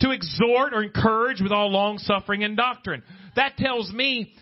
To 0.00 0.10
exhort 0.10 0.74
or 0.74 0.82
encourage 0.82 1.40
with 1.40 1.52
all 1.52 1.70
long 1.70 1.98
suffering 1.98 2.44
and 2.44 2.56
doctrine. 2.56 3.02
That 3.36 3.56
tells 3.56 3.92
me 3.92 4.34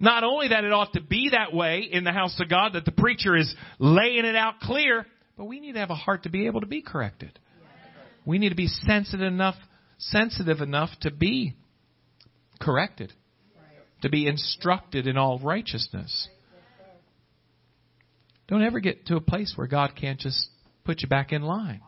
not 0.00 0.24
only 0.24 0.48
that 0.48 0.64
it 0.64 0.72
ought 0.72 0.94
to 0.94 1.00
be 1.00 1.30
that 1.30 1.54
way 1.54 1.88
in 1.90 2.02
the 2.02 2.12
house 2.12 2.38
of 2.40 2.48
God, 2.48 2.72
that 2.72 2.84
the 2.84 2.92
preacher 2.92 3.36
is 3.36 3.54
laying 3.78 4.24
it 4.24 4.34
out 4.34 4.58
clear, 4.60 5.06
but 5.36 5.44
we 5.44 5.60
need 5.60 5.74
to 5.74 5.78
have 5.78 5.90
a 5.90 5.94
heart 5.94 6.24
to 6.24 6.28
be 6.28 6.46
able 6.46 6.60
to 6.60 6.66
be 6.66 6.82
corrected. 6.82 7.38
We 8.24 8.38
need 8.38 8.48
to 8.48 8.56
be 8.56 8.66
sensitive 8.66 9.26
enough, 9.26 9.54
sensitive 9.98 10.60
enough 10.60 10.90
to 11.02 11.12
be 11.12 11.54
corrected, 12.60 13.12
to 14.02 14.08
be 14.08 14.26
instructed 14.26 15.06
in 15.06 15.16
all 15.16 15.38
righteousness. 15.38 16.28
Don't 18.48 18.62
ever 18.62 18.80
get 18.80 19.06
to 19.06 19.16
a 19.16 19.20
place 19.20 19.54
where 19.56 19.66
God 19.66 19.92
can't 19.98 20.20
just 20.20 20.48
put 20.84 21.02
you 21.02 21.08
back 21.08 21.32
in 21.32 21.42
line. 21.42 21.80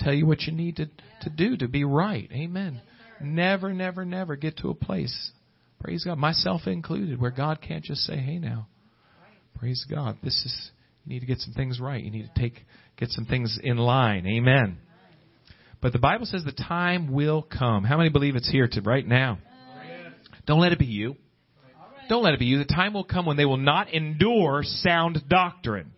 Tell 0.00 0.12
you 0.12 0.26
what 0.26 0.42
you 0.42 0.52
need 0.52 0.76
to, 0.76 0.86
to 1.20 1.30
do 1.30 1.56
to 1.58 1.68
be 1.68 1.84
right. 1.84 2.28
Amen. 2.32 2.80
Never, 3.20 3.72
never, 3.72 4.04
never 4.04 4.34
get 4.34 4.56
to 4.58 4.70
a 4.70 4.74
place, 4.74 5.30
praise 5.78 6.04
God, 6.04 6.18
myself 6.18 6.62
included, 6.66 7.20
where 7.20 7.30
God 7.30 7.60
can't 7.60 7.84
just 7.84 8.00
say, 8.00 8.16
hey 8.16 8.38
now, 8.38 8.66
praise 9.56 9.86
God, 9.88 10.18
this 10.24 10.34
is, 10.44 10.70
you 11.04 11.14
need 11.14 11.20
to 11.20 11.26
get 11.26 11.38
some 11.38 11.54
things 11.54 11.78
right. 11.78 12.02
You 12.02 12.10
need 12.10 12.28
to 12.34 12.40
take, 12.40 12.64
get 12.96 13.10
some 13.10 13.26
things 13.26 13.58
in 13.62 13.76
line. 13.76 14.26
Amen. 14.26 14.78
But 15.80 15.92
the 15.92 16.00
Bible 16.00 16.26
says 16.26 16.42
the 16.44 16.52
time 16.52 17.12
will 17.12 17.42
come. 17.42 17.84
How 17.84 17.96
many 17.96 18.08
believe 18.08 18.34
it's 18.34 18.50
here 18.50 18.66
to 18.66 18.80
right 18.80 19.06
now? 19.06 19.38
Don't 20.46 20.60
let 20.60 20.72
it 20.72 20.78
be 20.78 20.86
you. 20.86 21.16
Don't 22.08 22.22
let 22.22 22.34
it 22.34 22.40
be 22.40 22.46
you. 22.46 22.58
The 22.58 22.64
time 22.64 22.94
will 22.94 23.04
come 23.04 23.26
when 23.26 23.36
they 23.36 23.44
will 23.44 23.56
not 23.56 23.92
endure 23.92 24.62
sound 24.64 25.22
doctrine. 25.28 25.92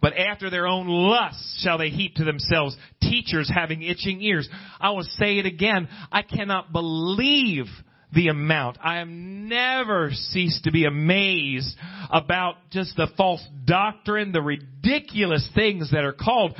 But 0.00 0.16
after 0.16 0.48
their 0.48 0.66
own 0.66 0.86
lusts 0.88 1.60
shall 1.62 1.78
they 1.78 1.90
heap 1.90 2.14
to 2.16 2.24
themselves 2.24 2.76
teachers 3.02 3.50
having 3.52 3.82
itching 3.82 4.22
ears. 4.22 4.48
I 4.80 4.90
will 4.90 5.02
say 5.02 5.38
it 5.38 5.46
again. 5.46 5.88
I 6.10 6.22
cannot 6.22 6.72
believe 6.72 7.66
the 8.12 8.28
amount. 8.28 8.78
I 8.82 8.96
have 8.96 9.08
never 9.08 10.10
ceased 10.12 10.64
to 10.64 10.72
be 10.72 10.84
amazed 10.84 11.76
about 12.10 12.56
just 12.70 12.96
the 12.96 13.08
false 13.16 13.44
doctrine, 13.64 14.32
the 14.32 14.42
ridiculous 14.42 15.48
things 15.54 15.90
that 15.92 16.04
are 16.04 16.12
called 16.12 16.56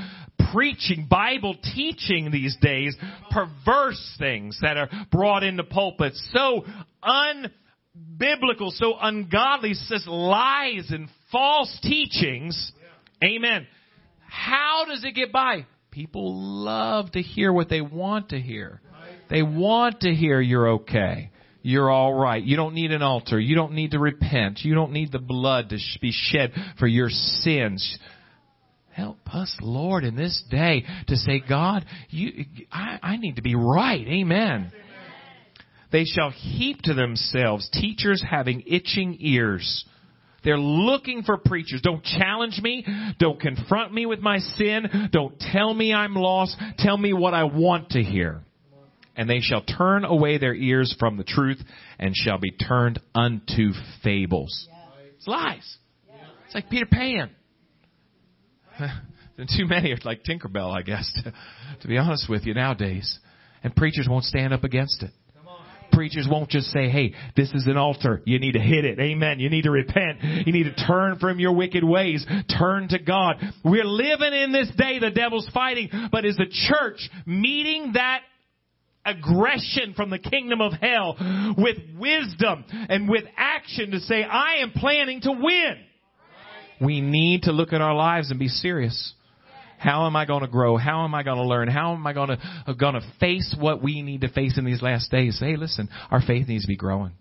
preaching, 0.53 1.07
Bible 1.09 1.57
teaching 1.75 2.31
these 2.31 2.57
days, 2.61 2.97
perverse 3.31 4.17
things 4.19 4.59
that 4.63 4.77
are 4.77 4.89
brought 5.11 5.43
into 5.43 5.65
pulpits. 5.65 6.23
So 6.35 6.65
unbiblical, 7.03 8.71
so 8.71 8.95
ungodly, 9.01 9.75
says 9.75 10.05
lies 10.07 10.91
and 10.91 11.09
false 11.31 11.79
teachings 11.83 12.73
Amen. 13.23 13.67
How 14.27 14.85
does 14.89 15.05
it 15.05 15.15
get 15.15 15.33
by? 15.33 15.67
People 15.91 16.65
love 16.65 17.13
to 17.13 17.21
hear 17.21 17.53
what 17.53 17.69
they 17.69 17.81
want 17.81 18.31
to 18.31 18.41
hear. 18.41 18.81
They 19.29 19.43
want 19.43 20.01
to 20.01 20.15
hear 20.15 20.41
you're 20.41 20.69
okay. 20.69 21.31
You're 21.63 21.91
all 21.91 22.15
right. 22.15 22.43
You 22.43 22.57
don't 22.57 22.75
need 22.75 22.91
an 22.91 23.03
altar. 23.03 23.39
You 23.39 23.55
don't 23.55 23.73
need 23.73 23.91
to 23.91 23.99
repent. 23.99 24.61
You 24.63 24.75
don't 24.75 24.93
need 24.93 25.13
the 25.13 25.19
blood 25.19 25.69
to 25.71 25.79
be 26.01 26.13
shed 26.13 26.53
for 26.79 26.87
your 26.87 27.11
sins. 27.11 27.99
Help 28.93 29.19
us, 29.33 29.55
Lord, 29.61 30.05
in 30.05 30.17
this 30.17 30.43
day 30.51 30.85
to 31.07 31.17
say, 31.17 31.43
God, 31.47 31.85
you, 32.09 32.45
I, 32.73 32.99
I 33.03 33.17
need 33.17 33.37
to 33.37 33.43
be 33.43 33.55
right. 33.55 34.07
Amen. 34.07 34.73
They 35.93 36.05
shall 36.05 36.31
heap 36.31 36.83
to 36.83 36.95
themselves 36.95 37.69
teachers 37.73 38.23
having 38.29 38.63
itching 38.67 39.17
ears 39.21 39.85
they're 40.43 40.59
looking 40.59 41.23
for 41.23 41.37
preachers. 41.37 41.83
Don't 41.83 42.03
challenge 42.03 42.61
me. 42.63 42.85
Don't 43.19 43.41
confront 43.41 43.93
me 43.93 44.07
with 44.07 44.21
my 44.21 44.39
sin. 44.39 45.11
Don't 45.13 45.39
tell 45.39 45.73
me 45.73 45.93
I'm 45.93 46.15
lost. 46.15 46.57
Tell 46.79 46.97
me 46.97 47.13
what 47.13 47.35
I 47.35 47.45
want 47.45 47.91
to 47.91 48.03
hear. 48.03 48.43
And 49.17 49.29
they 49.29 49.41
shall 49.41 49.63
turn 49.63 50.05
away 50.05 50.39
their 50.39 50.55
ears 50.55 50.95
from 50.99 51.19
the 51.19 51.25
truth 51.25 51.61
and 51.99 52.15
shall 52.17 52.39
be 52.39 52.53
turned 52.53 53.01
unto 53.15 53.73
fables. 54.03 54.69
It's 55.17 55.27
lies. 55.27 55.77
It's 56.47 56.55
like 56.55 56.71
Peter 56.71 56.87
Pan. 56.91 57.31
too 59.57 59.67
many 59.67 59.93
are 59.93 59.99
like 60.05 60.23
Tinkerbell, 60.25 60.77
I 60.77 60.83
guess, 60.83 61.11
to, 61.25 61.33
to 61.83 61.89
be 61.89 61.99
honest 61.99 62.29
with 62.29 62.45
you 62.47 62.55
nowadays. 62.55 63.19
And 63.63 63.75
preachers 63.77 64.07
won't 64.09 64.25
stand 64.25 64.55
up 64.55 64.65
against 64.65 65.03
it 65.03 65.11
preachers 65.93 66.27
won't 66.31 66.49
just 66.49 66.69
say, 66.69 66.89
hey, 66.89 67.15
this 67.37 67.51
is 67.53 67.67
an 67.67 67.77
altar. 67.77 68.23
You 68.25 68.39
need 68.39 68.53
to 68.53 68.61
hit 68.61 68.85
it. 68.85 68.99
Amen. 68.99 69.41
You 69.41 69.51
need 69.51 69.63
to 69.63 69.71
repent. 69.71 70.23
You 70.23 70.53
need 70.53 70.65
to 70.65 70.87
turn 70.87 71.19
from 71.19 71.39
your 71.39 71.53
wicked 71.53 71.85
ways. 71.85 72.25
Turn 72.59 72.89
to 72.89 72.99
God. 72.99 73.37
We're 73.65 73.85
living 73.85 74.33
in 74.33 74.53
this 74.53 74.71
day 74.77 74.99
the 74.99 75.11
devil's 75.11 75.49
fighting, 75.53 75.91
but 76.11 76.25
is 76.25 76.37
the 76.37 76.47
church 76.51 77.09
meeting 77.27 77.93
that 77.95 78.21
aggression 79.05 79.95
from 79.95 80.11
the 80.11 80.19
kingdom 80.19 80.61
of 80.61 80.73
hell 80.73 81.17
with 81.57 81.77
wisdom 81.99 82.65
and 82.71 83.09
with 83.09 83.25
action 83.37 83.93
to 83.93 84.01
say, 84.01 84.23
I 84.23 84.63
am 84.63 84.73
planning 84.73 85.21
to 85.23 85.33
win. 85.33 85.77
We 86.81 87.01
need 87.01 87.43
to 87.43 87.53
look 87.53 87.73
at 87.73 87.81
our 87.81 87.95
lives 87.95 88.31
and 88.31 88.39
be 88.39 88.49
serious. 88.49 89.15
How 89.79 90.07
am 90.07 90.15
I 90.15 90.27
going 90.27 90.43
to 90.43 90.49
grow? 90.49 90.77
How 90.77 91.05
am 91.05 91.15
I 91.15 91.23
going 91.23 91.39
to 91.39 91.45
learn? 91.45 91.69
How 91.69 91.95
am 91.95 92.07
I 92.07 92.13
going 92.13 92.29
to 92.29 92.39
uh, 92.67 92.73
going 92.75 92.95
to 92.95 93.03
face 93.19 93.57
what 93.59 93.83
we 93.83 94.03
need 94.03 94.21
to 94.21 94.29
face 94.29 94.59
in 94.59 94.65
these 94.65 94.83
last 94.83 95.11
days? 95.11 95.39
Hey, 95.41 95.57
listen, 95.57 95.89
our 96.11 96.21
faith 96.21 96.49
needs 96.49 96.65
to 96.65 96.69
be 96.69 96.77
growing. 96.77 97.13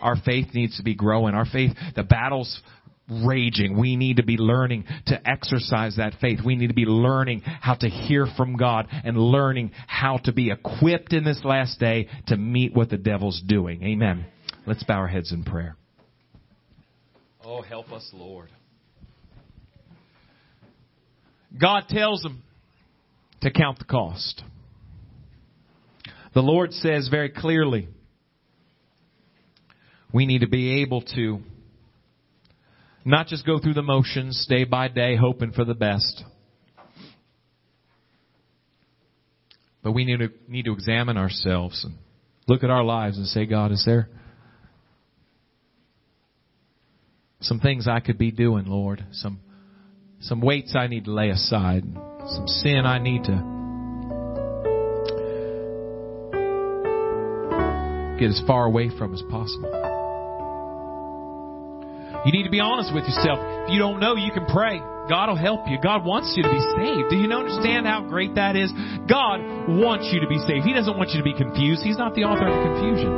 Our 0.00 0.16
faith 0.16 0.48
needs 0.54 0.76
to 0.78 0.82
be 0.82 0.94
growing. 0.94 1.34
Our 1.34 1.44
faith, 1.44 1.72
the 1.94 2.04
battle's 2.04 2.60
raging. 3.10 3.78
We 3.78 3.96
need 3.96 4.16
to 4.16 4.22
be 4.22 4.36
learning 4.36 4.84
to 5.06 5.28
exercise 5.28 5.96
that 5.96 6.14
faith. 6.20 6.40
We 6.44 6.56
need 6.56 6.68
to 6.68 6.74
be 6.74 6.84
learning 6.84 7.40
how 7.40 7.74
to 7.74 7.88
hear 7.88 8.26
from 8.36 8.56
God 8.56 8.86
and 8.90 9.16
learning 9.18 9.72
how 9.86 10.18
to 10.24 10.32
be 10.32 10.50
equipped 10.50 11.12
in 11.12 11.24
this 11.24 11.40
last 11.44 11.78
day 11.78 12.08
to 12.28 12.36
meet 12.36 12.74
what 12.74 12.90
the 12.90 12.96
devil's 12.96 13.42
doing. 13.46 13.82
Amen. 13.82 14.26
Let's 14.66 14.84
bow 14.84 14.98
our 14.98 15.08
heads 15.08 15.32
in 15.32 15.44
prayer. 15.44 15.76
Oh, 17.44 17.62
help 17.62 17.92
us, 17.92 18.08
Lord. 18.12 18.50
God 21.56 21.84
tells 21.88 22.22
them 22.22 22.42
to 23.40 23.50
count 23.50 23.78
the 23.78 23.84
cost. 23.84 24.42
The 26.34 26.42
Lord 26.42 26.72
says 26.72 27.08
very 27.08 27.30
clearly, 27.30 27.88
we 30.12 30.26
need 30.26 30.40
to 30.40 30.48
be 30.48 30.82
able 30.82 31.02
to 31.14 31.40
not 33.04 33.26
just 33.26 33.46
go 33.46 33.58
through 33.58 33.74
the 33.74 33.82
motions 33.82 34.46
day 34.48 34.64
by 34.64 34.88
day 34.88 35.16
hoping 35.16 35.52
for 35.52 35.64
the 35.64 35.74
best. 35.74 36.24
But 39.82 39.92
we 39.92 40.04
need 40.04 40.18
to, 40.18 40.28
need 40.48 40.66
to 40.66 40.72
examine 40.72 41.16
ourselves 41.16 41.84
and 41.84 41.94
look 42.46 42.62
at 42.62 42.70
our 42.70 42.84
lives 42.84 43.16
and 43.16 43.26
say, 43.26 43.46
God, 43.46 43.72
is 43.72 43.82
there 43.86 44.08
some 47.40 47.60
things 47.60 47.86
I 47.88 48.00
could 48.00 48.18
be 48.18 48.30
doing, 48.30 48.66
Lord? 48.66 49.04
Some 49.12 49.40
some 50.20 50.40
weights 50.40 50.74
I 50.76 50.86
need 50.86 51.04
to 51.04 51.12
lay 51.12 51.30
aside, 51.30 51.84
some 51.84 52.46
sin 52.46 52.84
I 52.84 52.98
need 52.98 53.24
to 53.24 53.58
get 58.18 58.30
as 58.30 58.42
far 58.46 58.64
away 58.64 58.90
from 58.98 59.14
as 59.14 59.22
possible. 59.30 59.70
You 62.26 62.32
need 62.32 62.44
to 62.44 62.50
be 62.50 62.58
honest 62.58 62.92
with 62.92 63.04
yourself. 63.04 63.38
If 63.66 63.70
you 63.72 63.78
don't 63.78 64.00
know, 64.00 64.16
you 64.16 64.32
can 64.32 64.44
pray. 64.46 64.80
God 65.08 65.28
will 65.28 65.36
help 65.36 65.68
you. 65.68 65.78
God 65.80 66.04
wants 66.04 66.34
you 66.36 66.42
to 66.42 66.50
be 66.50 66.58
saved. 66.58 67.08
Do 67.10 67.16
you 67.16 67.30
understand 67.32 67.86
how 67.86 68.02
great 68.02 68.34
that 68.34 68.56
is? 68.56 68.72
God 69.08 69.40
wants 69.68 70.10
you 70.12 70.20
to 70.20 70.26
be 70.26 70.38
saved. 70.38 70.66
He 70.66 70.74
doesn't 70.74 70.98
want 70.98 71.10
you 71.10 71.18
to 71.18 71.24
be 71.24 71.32
confused. 71.32 71.82
He's 71.82 71.96
not 71.96 72.14
the 72.14 72.24
author 72.24 72.44
of 72.44 72.58
confusion. 72.74 73.08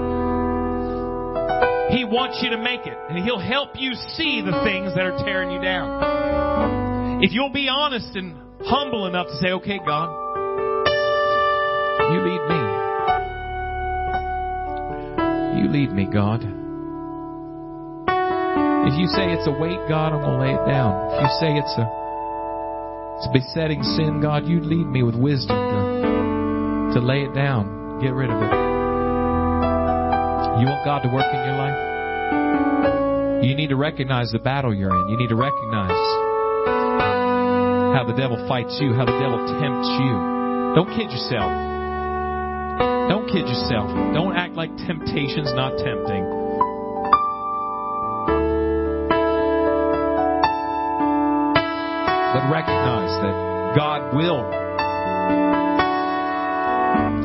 He 1.96 2.04
wants 2.04 2.38
you 2.42 2.50
to 2.50 2.58
make 2.58 2.86
it, 2.86 2.96
and 3.08 3.24
He'll 3.24 3.40
help 3.40 3.70
you 3.74 3.94
see 4.14 4.42
the 4.44 4.62
things 4.62 4.94
that 4.94 5.04
are 5.04 5.18
tearing 5.24 5.50
you 5.50 5.60
down. 5.60 6.79
Mm-hmm. 7.20 7.28
If 7.28 7.32
you'll 7.32 7.52
be 7.52 7.68
honest 7.68 8.16
and 8.16 8.34
humble 8.64 9.04
enough 9.06 9.26
to 9.26 9.36
say, 9.36 9.48
okay, 9.52 9.78
God, 9.84 10.08
you 12.12 12.20
lead 12.24 12.40
me. 12.48 12.56
You 15.60 15.68
lead 15.68 15.92
me, 15.92 16.06
God. 16.10 16.40
If 18.88 18.98
you 18.98 19.06
say 19.06 19.32
it's 19.32 19.46
a 19.46 19.52
weight, 19.52 19.78
God, 19.88 20.12
I'm 20.14 20.20
going 20.22 20.40
to 20.40 20.44
lay 20.46 20.54
it 20.54 20.64
down. 20.66 21.12
If 21.12 21.20
you 21.20 21.28
say 21.38 21.52
it's 21.60 21.76
a 21.76 21.84
It's 23.20 23.28
a 23.28 23.32
besetting 23.32 23.82
sin, 23.82 24.20
God, 24.22 24.48
you 24.48 24.60
lead 24.60 24.86
me 24.86 25.02
with 25.02 25.14
wisdom 25.14 25.56
to, 25.60 26.94
to 26.94 27.00
lay 27.04 27.22
it 27.22 27.34
down, 27.34 28.00
get 28.00 28.14
rid 28.14 28.30
of 28.30 28.40
it. 28.40 28.52
You 30.56 30.66
want 30.66 30.84
God 30.88 31.00
to 31.04 31.08
work 31.12 31.28
in 31.28 31.40
your 31.44 31.56
life? 31.60 31.76
You 33.44 33.54
need 33.54 33.68
to 33.68 33.76
recognize 33.76 34.32
the 34.32 34.38
battle 34.38 34.72
you're 34.74 34.90
in. 34.90 35.08
You 35.10 35.18
need 35.18 35.28
to 35.28 35.36
recognize 35.36 35.92
how 37.94 38.04
the 38.06 38.14
devil 38.14 38.38
fights 38.46 38.78
you, 38.80 38.94
how 38.94 39.04
the 39.04 39.18
devil 39.18 39.38
tempts 39.58 39.88
you. 39.98 40.14
Don't 40.74 40.90
kid 40.94 41.10
yourself. 41.10 41.50
Don't 43.10 43.26
kid 43.26 43.48
yourself. 43.48 43.90
Don't 44.14 44.36
act 44.36 44.54
like 44.54 44.70
temptation's 44.86 45.52
not 45.54 45.76
tempting. 45.78 46.22
But 52.30 52.46
recognize 52.46 53.10
that 53.26 53.74
God 53.74 54.14
will 54.14 54.46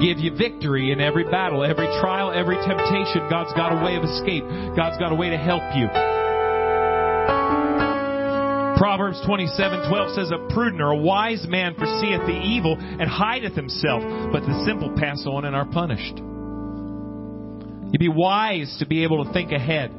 give 0.01 0.18
you 0.18 0.36
victory 0.36 0.91
in 0.91 0.99
every 0.99 1.24
battle, 1.24 1.63
every 1.63 1.88
trial, 2.01 2.32
every 2.32 2.55
temptation. 2.55 3.30
God's 3.30 3.53
got 3.53 3.72
a 3.72 3.86
way 3.86 3.95
of 3.95 4.03
escape. 4.03 4.43
God's 4.76 4.97
got 4.97 5.11
a 5.11 5.16
way 5.16 5.30
to 5.30 5.38
help 5.38 5.63
you. 5.76 6.14
Proverbs 8.78 9.21
27:12 9.21 10.15
says, 10.15 10.32
"A 10.32 10.38
prudent 10.53 10.82
or 10.82 10.91
a 10.91 10.97
wise 10.97 11.47
man 11.47 11.76
foreseeth 11.76 12.26
the 12.26 12.38
evil 12.43 12.78
and 12.78 13.09
hideth 13.09 13.55
himself, 13.55 14.03
but 14.32 14.45
the 14.45 14.65
simple 14.65 14.89
pass 14.91 15.26
on 15.26 15.45
and 15.45 15.55
are 15.55 15.65
punished." 15.65 16.17
You'd 17.91 17.99
be 17.99 18.09
wise 18.09 18.76
to 18.80 18.86
be 18.86 19.03
able 19.03 19.23
to 19.23 19.32
think 19.32 19.51
ahead. 19.51 19.91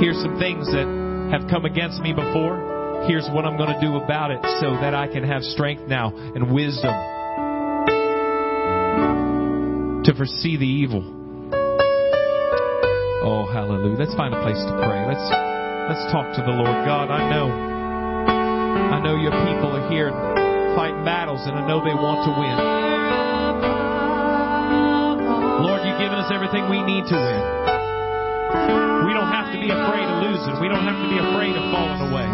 Here's 0.00 0.20
some 0.20 0.38
things 0.38 0.66
that 0.72 0.86
have 1.30 1.48
come 1.48 1.64
against 1.64 2.02
me 2.02 2.12
before. 2.12 3.04
Here's 3.06 3.28
what 3.30 3.44
I'm 3.44 3.56
going 3.56 3.72
to 3.72 3.80
do 3.80 3.96
about 3.96 4.30
it 4.30 4.40
so 4.60 4.72
that 4.80 4.94
I 4.94 5.06
can 5.06 5.22
have 5.22 5.44
strength 5.44 5.86
now 5.86 6.12
and 6.34 6.52
wisdom 6.52 6.92
to 10.04 10.14
foresee 10.14 10.56
the 10.56 10.66
evil. 10.66 11.04
Oh, 13.22 13.46
hallelujah. 13.52 13.96
Let's 13.96 14.14
find 14.14 14.34
a 14.34 14.42
place 14.42 14.58
to 14.58 14.72
pray. 14.72 15.06
Let's 15.06 15.30
let's 15.88 16.12
talk 16.12 16.34
to 16.36 16.42
the 16.42 16.52
Lord. 16.52 16.84
God, 16.84 17.10
I 17.10 17.30
know 17.30 17.73
I 18.74 18.98
know 19.00 19.14
your 19.14 19.32
people 19.46 19.70
are 19.70 19.86
here 19.90 20.10
fighting 20.74 21.04
battles, 21.04 21.46
and 21.46 21.54
I 21.54 21.62
know 21.66 21.78
they 21.78 21.94
want 21.94 22.26
to 22.26 22.32
win. 22.34 22.56
Lord, 25.62 25.86
you've 25.86 25.98
given 26.02 26.18
us 26.18 26.30
everything 26.34 26.66
we 26.68 26.82
need 26.82 27.06
to 27.06 27.14
win. 27.14 27.42
We 29.06 29.14
don't 29.14 29.30
have 29.30 29.54
to 29.54 29.58
be 29.62 29.70
afraid 29.70 30.02
of 30.02 30.26
losing. 30.26 30.58
We 30.60 30.68
don't 30.68 30.82
have 30.82 30.98
to 30.98 31.08
be 31.08 31.18
afraid 31.22 31.54
of 31.54 31.64
falling 31.70 32.02
away. 32.10 32.26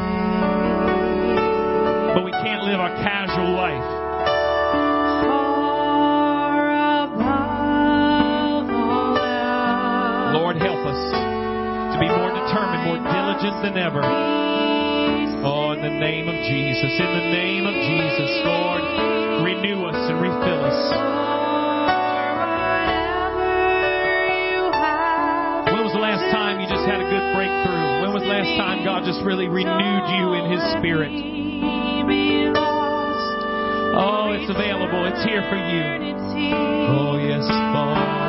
But 2.16 2.24
we 2.24 2.32
can't 2.32 2.64
live 2.64 2.80
our 2.80 2.97
casual 3.05 3.53
life. 3.53 3.84
Lord, 10.32 10.57
help 10.57 10.80
us 10.88 11.01
to 11.93 11.99
be 12.01 12.09
more 12.09 12.32
determined, 12.32 12.84
more 12.88 12.99
diligent 12.99 13.62
than 13.62 13.76
ever. 13.76 14.49
In 15.81 15.95
the 15.95 15.99
name 15.99 16.28
of 16.28 16.35
Jesus, 16.45 16.93
in 16.93 17.09
the 17.09 17.33
name 17.33 17.64
of 17.64 17.72
Jesus, 17.72 18.31
Lord, 18.45 18.85
renew 19.41 19.81
us 19.89 19.97
and 19.97 20.20
refill 20.20 20.61
us. 20.61 20.81
When 25.72 25.81
was 25.81 25.95
the 25.97 26.05
last 26.05 26.20
time 26.37 26.61
you 26.61 26.68
just 26.68 26.85
had 26.85 27.01
a 27.01 27.09
good 27.09 27.33
breakthrough? 27.33 28.05
When 28.05 28.12
was 28.12 28.20
the 28.20 28.28
last 28.28 28.53
time 28.61 28.85
God 28.85 29.09
just 29.09 29.24
really 29.24 29.49
renewed 29.49 30.05
you 30.20 30.37
in 30.37 30.53
His 30.53 30.61
Spirit? 30.76 31.16
Oh, 33.97 34.37
it's 34.37 34.53
available. 34.53 35.09
It's 35.09 35.24
here 35.24 35.41
for 35.49 35.57
you. 35.57 36.12
Oh, 36.93 37.16
yes, 37.16 37.49
far 37.49 38.20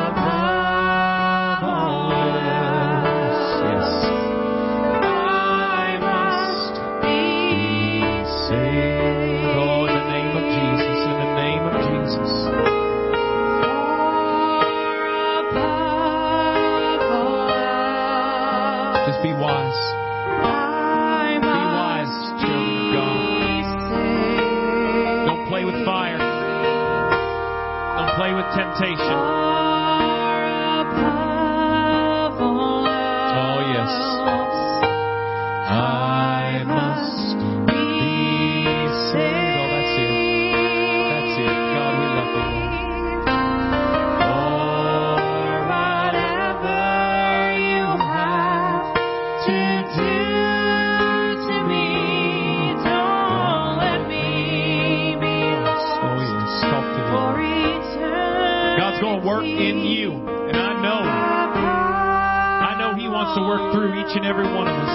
wants 63.32 63.40
to 63.40 63.48
work 63.48 63.72
through 63.72 63.96
each 63.96 64.12
and 64.18 64.26
every 64.28 64.44
one 64.44 64.68
of 64.68 64.76
us. 64.76 64.92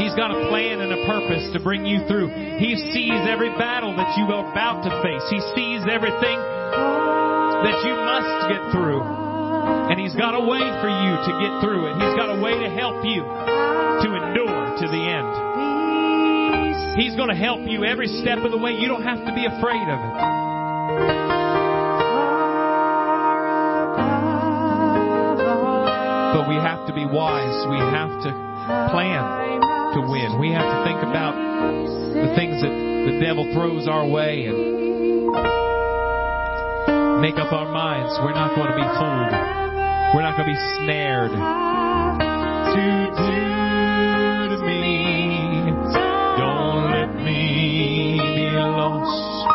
He's 0.00 0.14
got 0.14 0.30
a 0.30 0.48
plan 0.48 0.80
and 0.80 0.92
a 0.92 1.04
purpose 1.04 1.52
to 1.52 1.60
bring 1.60 1.84
you 1.84 2.06
through. 2.08 2.28
He 2.56 2.76
sees 2.92 3.20
every 3.28 3.50
battle 3.56 3.92
that 3.96 4.16
you 4.16 4.24
are 4.32 4.50
about 4.50 4.84
to 4.84 4.90
face. 5.04 5.24
He 5.28 5.40
sees 5.52 5.84
everything 5.88 6.38
that 6.40 7.84
you 7.84 7.92
must 7.92 8.48
get 8.48 8.72
through. 8.72 9.02
And 9.92 10.00
He's 10.00 10.14
got 10.14 10.32
a 10.32 10.40
way 10.40 10.64
for 10.80 10.88
you 10.88 11.12
to 11.20 11.32
get 11.40 11.60
through 11.60 11.92
it. 11.92 11.94
He's 12.00 12.16
got 12.16 12.32
a 12.32 12.40
way 12.40 12.56
to 12.56 12.68
help 12.72 13.04
you 13.04 13.20
to 13.24 14.08
endure 14.16 14.76
to 14.80 14.86
the 14.88 15.02
end. 15.04 15.28
He's 16.96 17.14
going 17.16 17.28
to 17.28 17.36
help 17.36 17.60
you 17.68 17.84
every 17.84 18.08
step 18.08 18.38
of 18.38 18.50
the 18.52 18.58
way. 18.58 18.72
You 18.72 18.88
don't 18.88 19.04
have 19.04 19.20
to 19.26 19.34
be 19.34 19.44
afraid 19.44 19.84
of 19.84 20.00
it. 20.00 20.45
But 26.36 26.52
we 26.52 26.56
have 26.56 26.84
to 26.86 26.92
be 26.92 27.06
wise. 27.06 27.64
We 27.64 27.78
have 27.78 28.12
to 28.20 28.30
plan 28.92 29.24
to 29.96 30.00
win. 30.04 30.38
We 30.38 30.52
have 30.52 30.68
to 30.68 30.84
think 30.84 31.00
about 31.00 31.32
the 31.32 32.28
things 32.36 32.60
that 32.60 32.68
the 32.68 33.18
devil 33.24 33.48
throws 33.54 33.88
our 33.88 34.06
way 34.06 34.44
and 34.44 35.32
make 37.22 37.40
up 37.40 37.54
our 37.54 37.72
minds. 37.72 38.20
We're 38.20 38.34
not 38.36 38.54
going 38.54 38.68
to 38.68 38.76
be 38.76 38.84
fooled. 38.84 39.32
We're 40.12 40.20
not 40.28 40.36
going 40.36 40.52
to 40.52 40.52
be 40.52 40.60
snared. 40.84 41.32
To 44.52 44.60
me, 44.60 45.72
don't 46.36 46.92
let 46.92 47.16
me 47.24 48.20
be 48.20 48.50
lost 48.60 49.48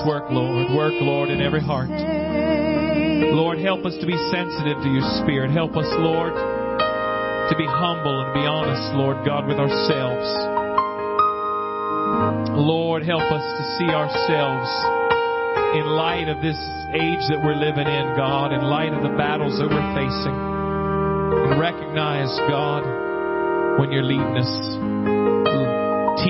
Work, 0.04 0.26
Lord. 0.30 0.74
Work, 0.76 0.94
Lord, 1.00 1.30
in 1.30 1.42
every 1.42 1.62
heart. 1.62 1.90
Lord, 1.90 3.60
help 3.60 3.86
us 3.86 3.96
to 4.02 4.06
be 4.06 4.18
sensitive 4.32 4.82
to 4.84 4.90
your 4.90 5.06
Spirit. 5.24 5.52
Help 5.52 5.78
us, 5.78 5.88
Lord, 6.00 6.34
to 6.34 7.56
be 7.56 7.66
humble 7.66 8.26
and 8.26 8.34
be 8.34 8.44
honest, 8.44 8.96
Lord 8.98 9.24
God, 9.26 9.48
with 9.48 9.58
ourselves. 9.58 10.28
Lord, 12.58 13.04
help 13.04 13.24
us 13.24 13.44
to 13.44 13.64
see 13.78 13.90
ourselves 13.92 14.70
in 15.76 15.86
light 15.86 16.28
of 16.28 16.42
this 16.42 16.58
age 16.96 17.24
that 17.28 17.42
we're 17.44 17.60
living 17.60 17.88
in, 17.88 18.16
God, 18.16 18.54
in 18.54 18.64
light 18.64 18.94
of 18.94 19.04
the 19.04 19.16
battles 19.18 19.60
that 19.60 19.68
we're 19.68 19.92
facing. 19.96 20.36
And 20.36 21.60
recognize, 21.60 22.32
God, 22.48 22.84
when 23.80 23.92
you're 23.92 24.04
leading 24.04 24.38
us, 24.38 25.25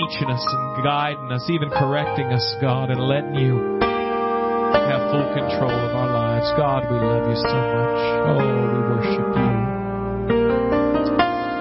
teaching 0.08 0.30
us 0.30 0.46
and 0.50 0.84
guiding 0.84 1.32
us, 1.32 1.50
even 1.50 1.70
correcting 1.70 2.28
us, 2.28 2.56
God, 2.62 2.90
and 2.90 3.00
letting 3.00 3.36
you 3.36 3.80
have 3.82 5.10
full 5.10 5.26
control 5.34 5.72
of 5.72 5.96
our 5.96 6.12
lives. 6.14 6.46
God, 6.58 6.84
we 6.92 6.98
love 6.98 7.26
you 7.30 7.36
so 7.36 7.58
much. 7.74 8.00
Oh, 8.30 8.38
we 8.38 8.80
worship 8.86 9.30
you. 9.34 9.50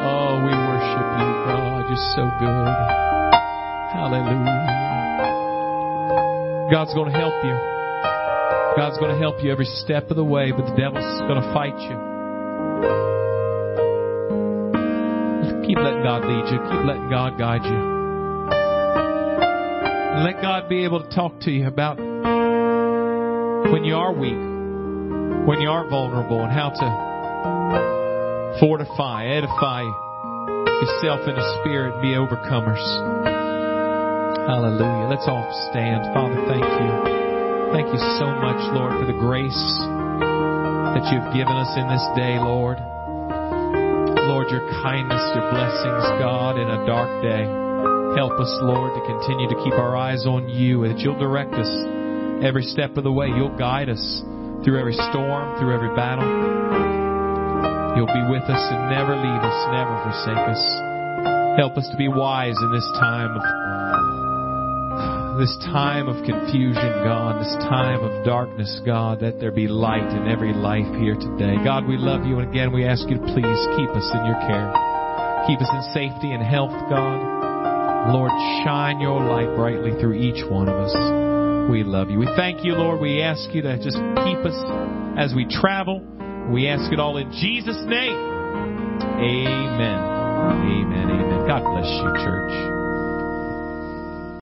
Oh, 0.05 0.45
we 0.45 0.53
worship 0.53 1.09
you, 1.17 1.29
God. 1.49 1.89
You're 1.89 2.07
so 2.13 2.29
good. 2.37 2.69
Hallelujah. 3.97 4.61
God's 6.71 6.93
going 6.95 7.11
to 7.13 7.17
help 7.17 7.35
you. 7.45 7.57
God's 8.77 8.99
going 8.99 9.13
to 9.13 9.19
help 9.19 9.43
you 9.43 9.53
every 9.53 9.67
step 9.67 10.11
of 10.11 10.17
the 10.17 10.25
way, 10.25 10.51
but 10.51 10.67
the 10.67 10.77
devil's 10.77 11.21
going 11.23 11.41
to 11.41 11.53
fight 11.55 11.79
you. 11.81 11.97
Keep 15.67 15.79
letting 15.79 16.03
God 16.03 16.25
lead 16.27 16.53
you. 16.53 16.59
Keep 16.59 16.85
letting 16.85 17.09
God 17.09 17.39
guide 17.39 17.65
you. 17.65 17.94
And 20.15 20.23
let 20.23 20.41
God 20.41 20.69
be 20.69 20.85
able 20.85 21.03
to 21.03 21.11
talk 21.11 21.41
to 21.41 21.51
you 21.51 21.67
about 21.67 21.99
when 21.99 23.83
you 23.83 23.97
are 23.97 24.13
weak, 24.13 24.39
when 25.43 25.61
you 25.61 25.69
are 25.69 25.91
vulnerable, 25.91 26.39
and 26.39 26.53
how 26.53 26.71
to 26.71 28.61
fortify, 28.61 29.27
edify 29.27 29.83
yourself 29.83 31.27
in 31.27 31.35
the 31.35 31.59
spirit, 31.59 32.01
be 32.01 32.15
overcomers. 32.15 32.79
Hallelujah. 34.47 35.11
Let's 35.11 35.27
all 35.27 35.51
stand. 35.73 36.07
Father, 36.15 36.39
thank 36.47 36.63
you. 36.63 36.91
Thank 37.75 37.91
you 37.91 37.99
so 38.23 38.31
much, 38.39 38.63
Lord, 38.71 38.95
for 39.01 39.07
the 39.11 39.19
grace 39.19 39.67
that 40.95 41.11
you've 41.11 41.35
given 41.35 41.59
us 41.59 41.75
in 41.75 41.89
this 41.91 42.07
day, 42.15 42.39
Lord. 42.39 42.79
Lord, 44.31 44.47
your 44.51 44.63
kindness, 44.79 45.23
your 45.35 45.51
blessings, 45.51 46.07
God, 46.23 46.57
in 46.57 46.71
a 46.71 46.87
dark 46.87 47.21
day. 47.21 47.64
Help 48.15 48.39
us, 48.39 48.51
Lord, 48.63 48.95
to 48.95 49.03
continue 49.03 49.49
to 49.51 49.59
keep 49.67 49.75
our 49.75 49.97
eyes 49.97 50.25
on 50.27 50.49
you, 50.49 50.87
that 50.87 51.03
you'll 51.03 51.19
direct 51.19 51.53
us 51.55 51.67
every 52.47 52.63
step 52.63 52.97
of 52.97 53.03
the 53.03 53.11
way. 53.11 53.27
You'll 53.27 53.59
guide 53.59 53.89
us 53.89 54.23
through 54.63 54.79
every 54.79 54.95
storm, 54.95 55.59
through 55.59 55.75
every 55.75 55.91
battle. 55.99 56.23
You'll 57.99 58.07
be 58.07 58.27
with 58.31 58.47
us 58.47 58.63
and 58.71 58.91
never 58.91 59.19
leave 59.19 59.43
us, 59.43 59.59
never 59.75 59.95
forsake 60.07 60.47
us. 60.47 60.63
Help 61.59 61.75
us 61.75 61.87
to 61.91 61.97
be 61.99 62.07
wise 62.07 62.55
in 62.55 62.71
this 62.71 62.87
time 63.03 63.35
of 63.35 63.43
this 65.39 65.57
time 65.67 66.07
of 66.07 66.15
confusion, 66.23 67.03
God, 67.03 67.43
this 67.43 67.55
time 67.67 67.99
of 67.99 68.25
darkness, 68.25 68.81
God, 68.87 69.19
that 69.21 69.41
there 69.41 69.51
be 69.51 69.67
light 69.67 70.07
in 70.15 70.29
every 70.31 70.55
life 70.55 70.87
here 71.03 71.17
today. 71.19 71.59
God, 71.65 71.89
we 71.89 71.97
love 71.97 72.25
you, 72.25 72.39
and 72.39 72.49
again, 72.49 72.73
we 72.73 72.87
ask 72.87 73.03
you 73.09 73.19
to 73.19 73.27
please 73.35 73.61
keep 73.75 73.91
us 73.91 74.09
in 74.15 74.23
your 74.27 74.39
care. 74.47 74.71
Keep 75.51 75.59
us 75.59 75.71
in 75.75 75.83
safety 75.93 76.31
and 76.31 76.43
health, 76.43 76.71
God. 76.89 77.34
Lord, 78.13 78.31
shine 78.65 79.01
your 79.01 79.21
light 79.21 79.55
brightly 79.57 79.99
through 80.01 80.15
each 80.15 80.45
one 80.51 80.69
of 80.69 80.77
us. 80.77 80.95
We 81.71 81.83
love 81.83 82.11
you. 82.11 82.19
We 82.19 82.29
thank 82.37 82.65
you, 82.65 82.75
Lord. 82.75 83.01
We 83.01 83.23
ask 83.23 83.55
you 83.55 83.63
to 83.63 83.77
just 83.77 83.97
keep 83.97 84.39
us 84.45 84.57
as 85.17 85.35
we 85.35 85.47
travel. 85.49 86.05
We 86.53 86.69
ask 86.69 86.93
it 86.93 87.01
all 87.01 87.17
in 87.17 87.31
Jesus' 87.33 87.83
name. 87.87 88.17
Amen. 89.19 89.99
Amen. 90.45 91.11
Amen. 91.11 91.47
God 91.49 91.63
bless 91.65 91.89
you, 91.89 92.25
church. 92.25 92.74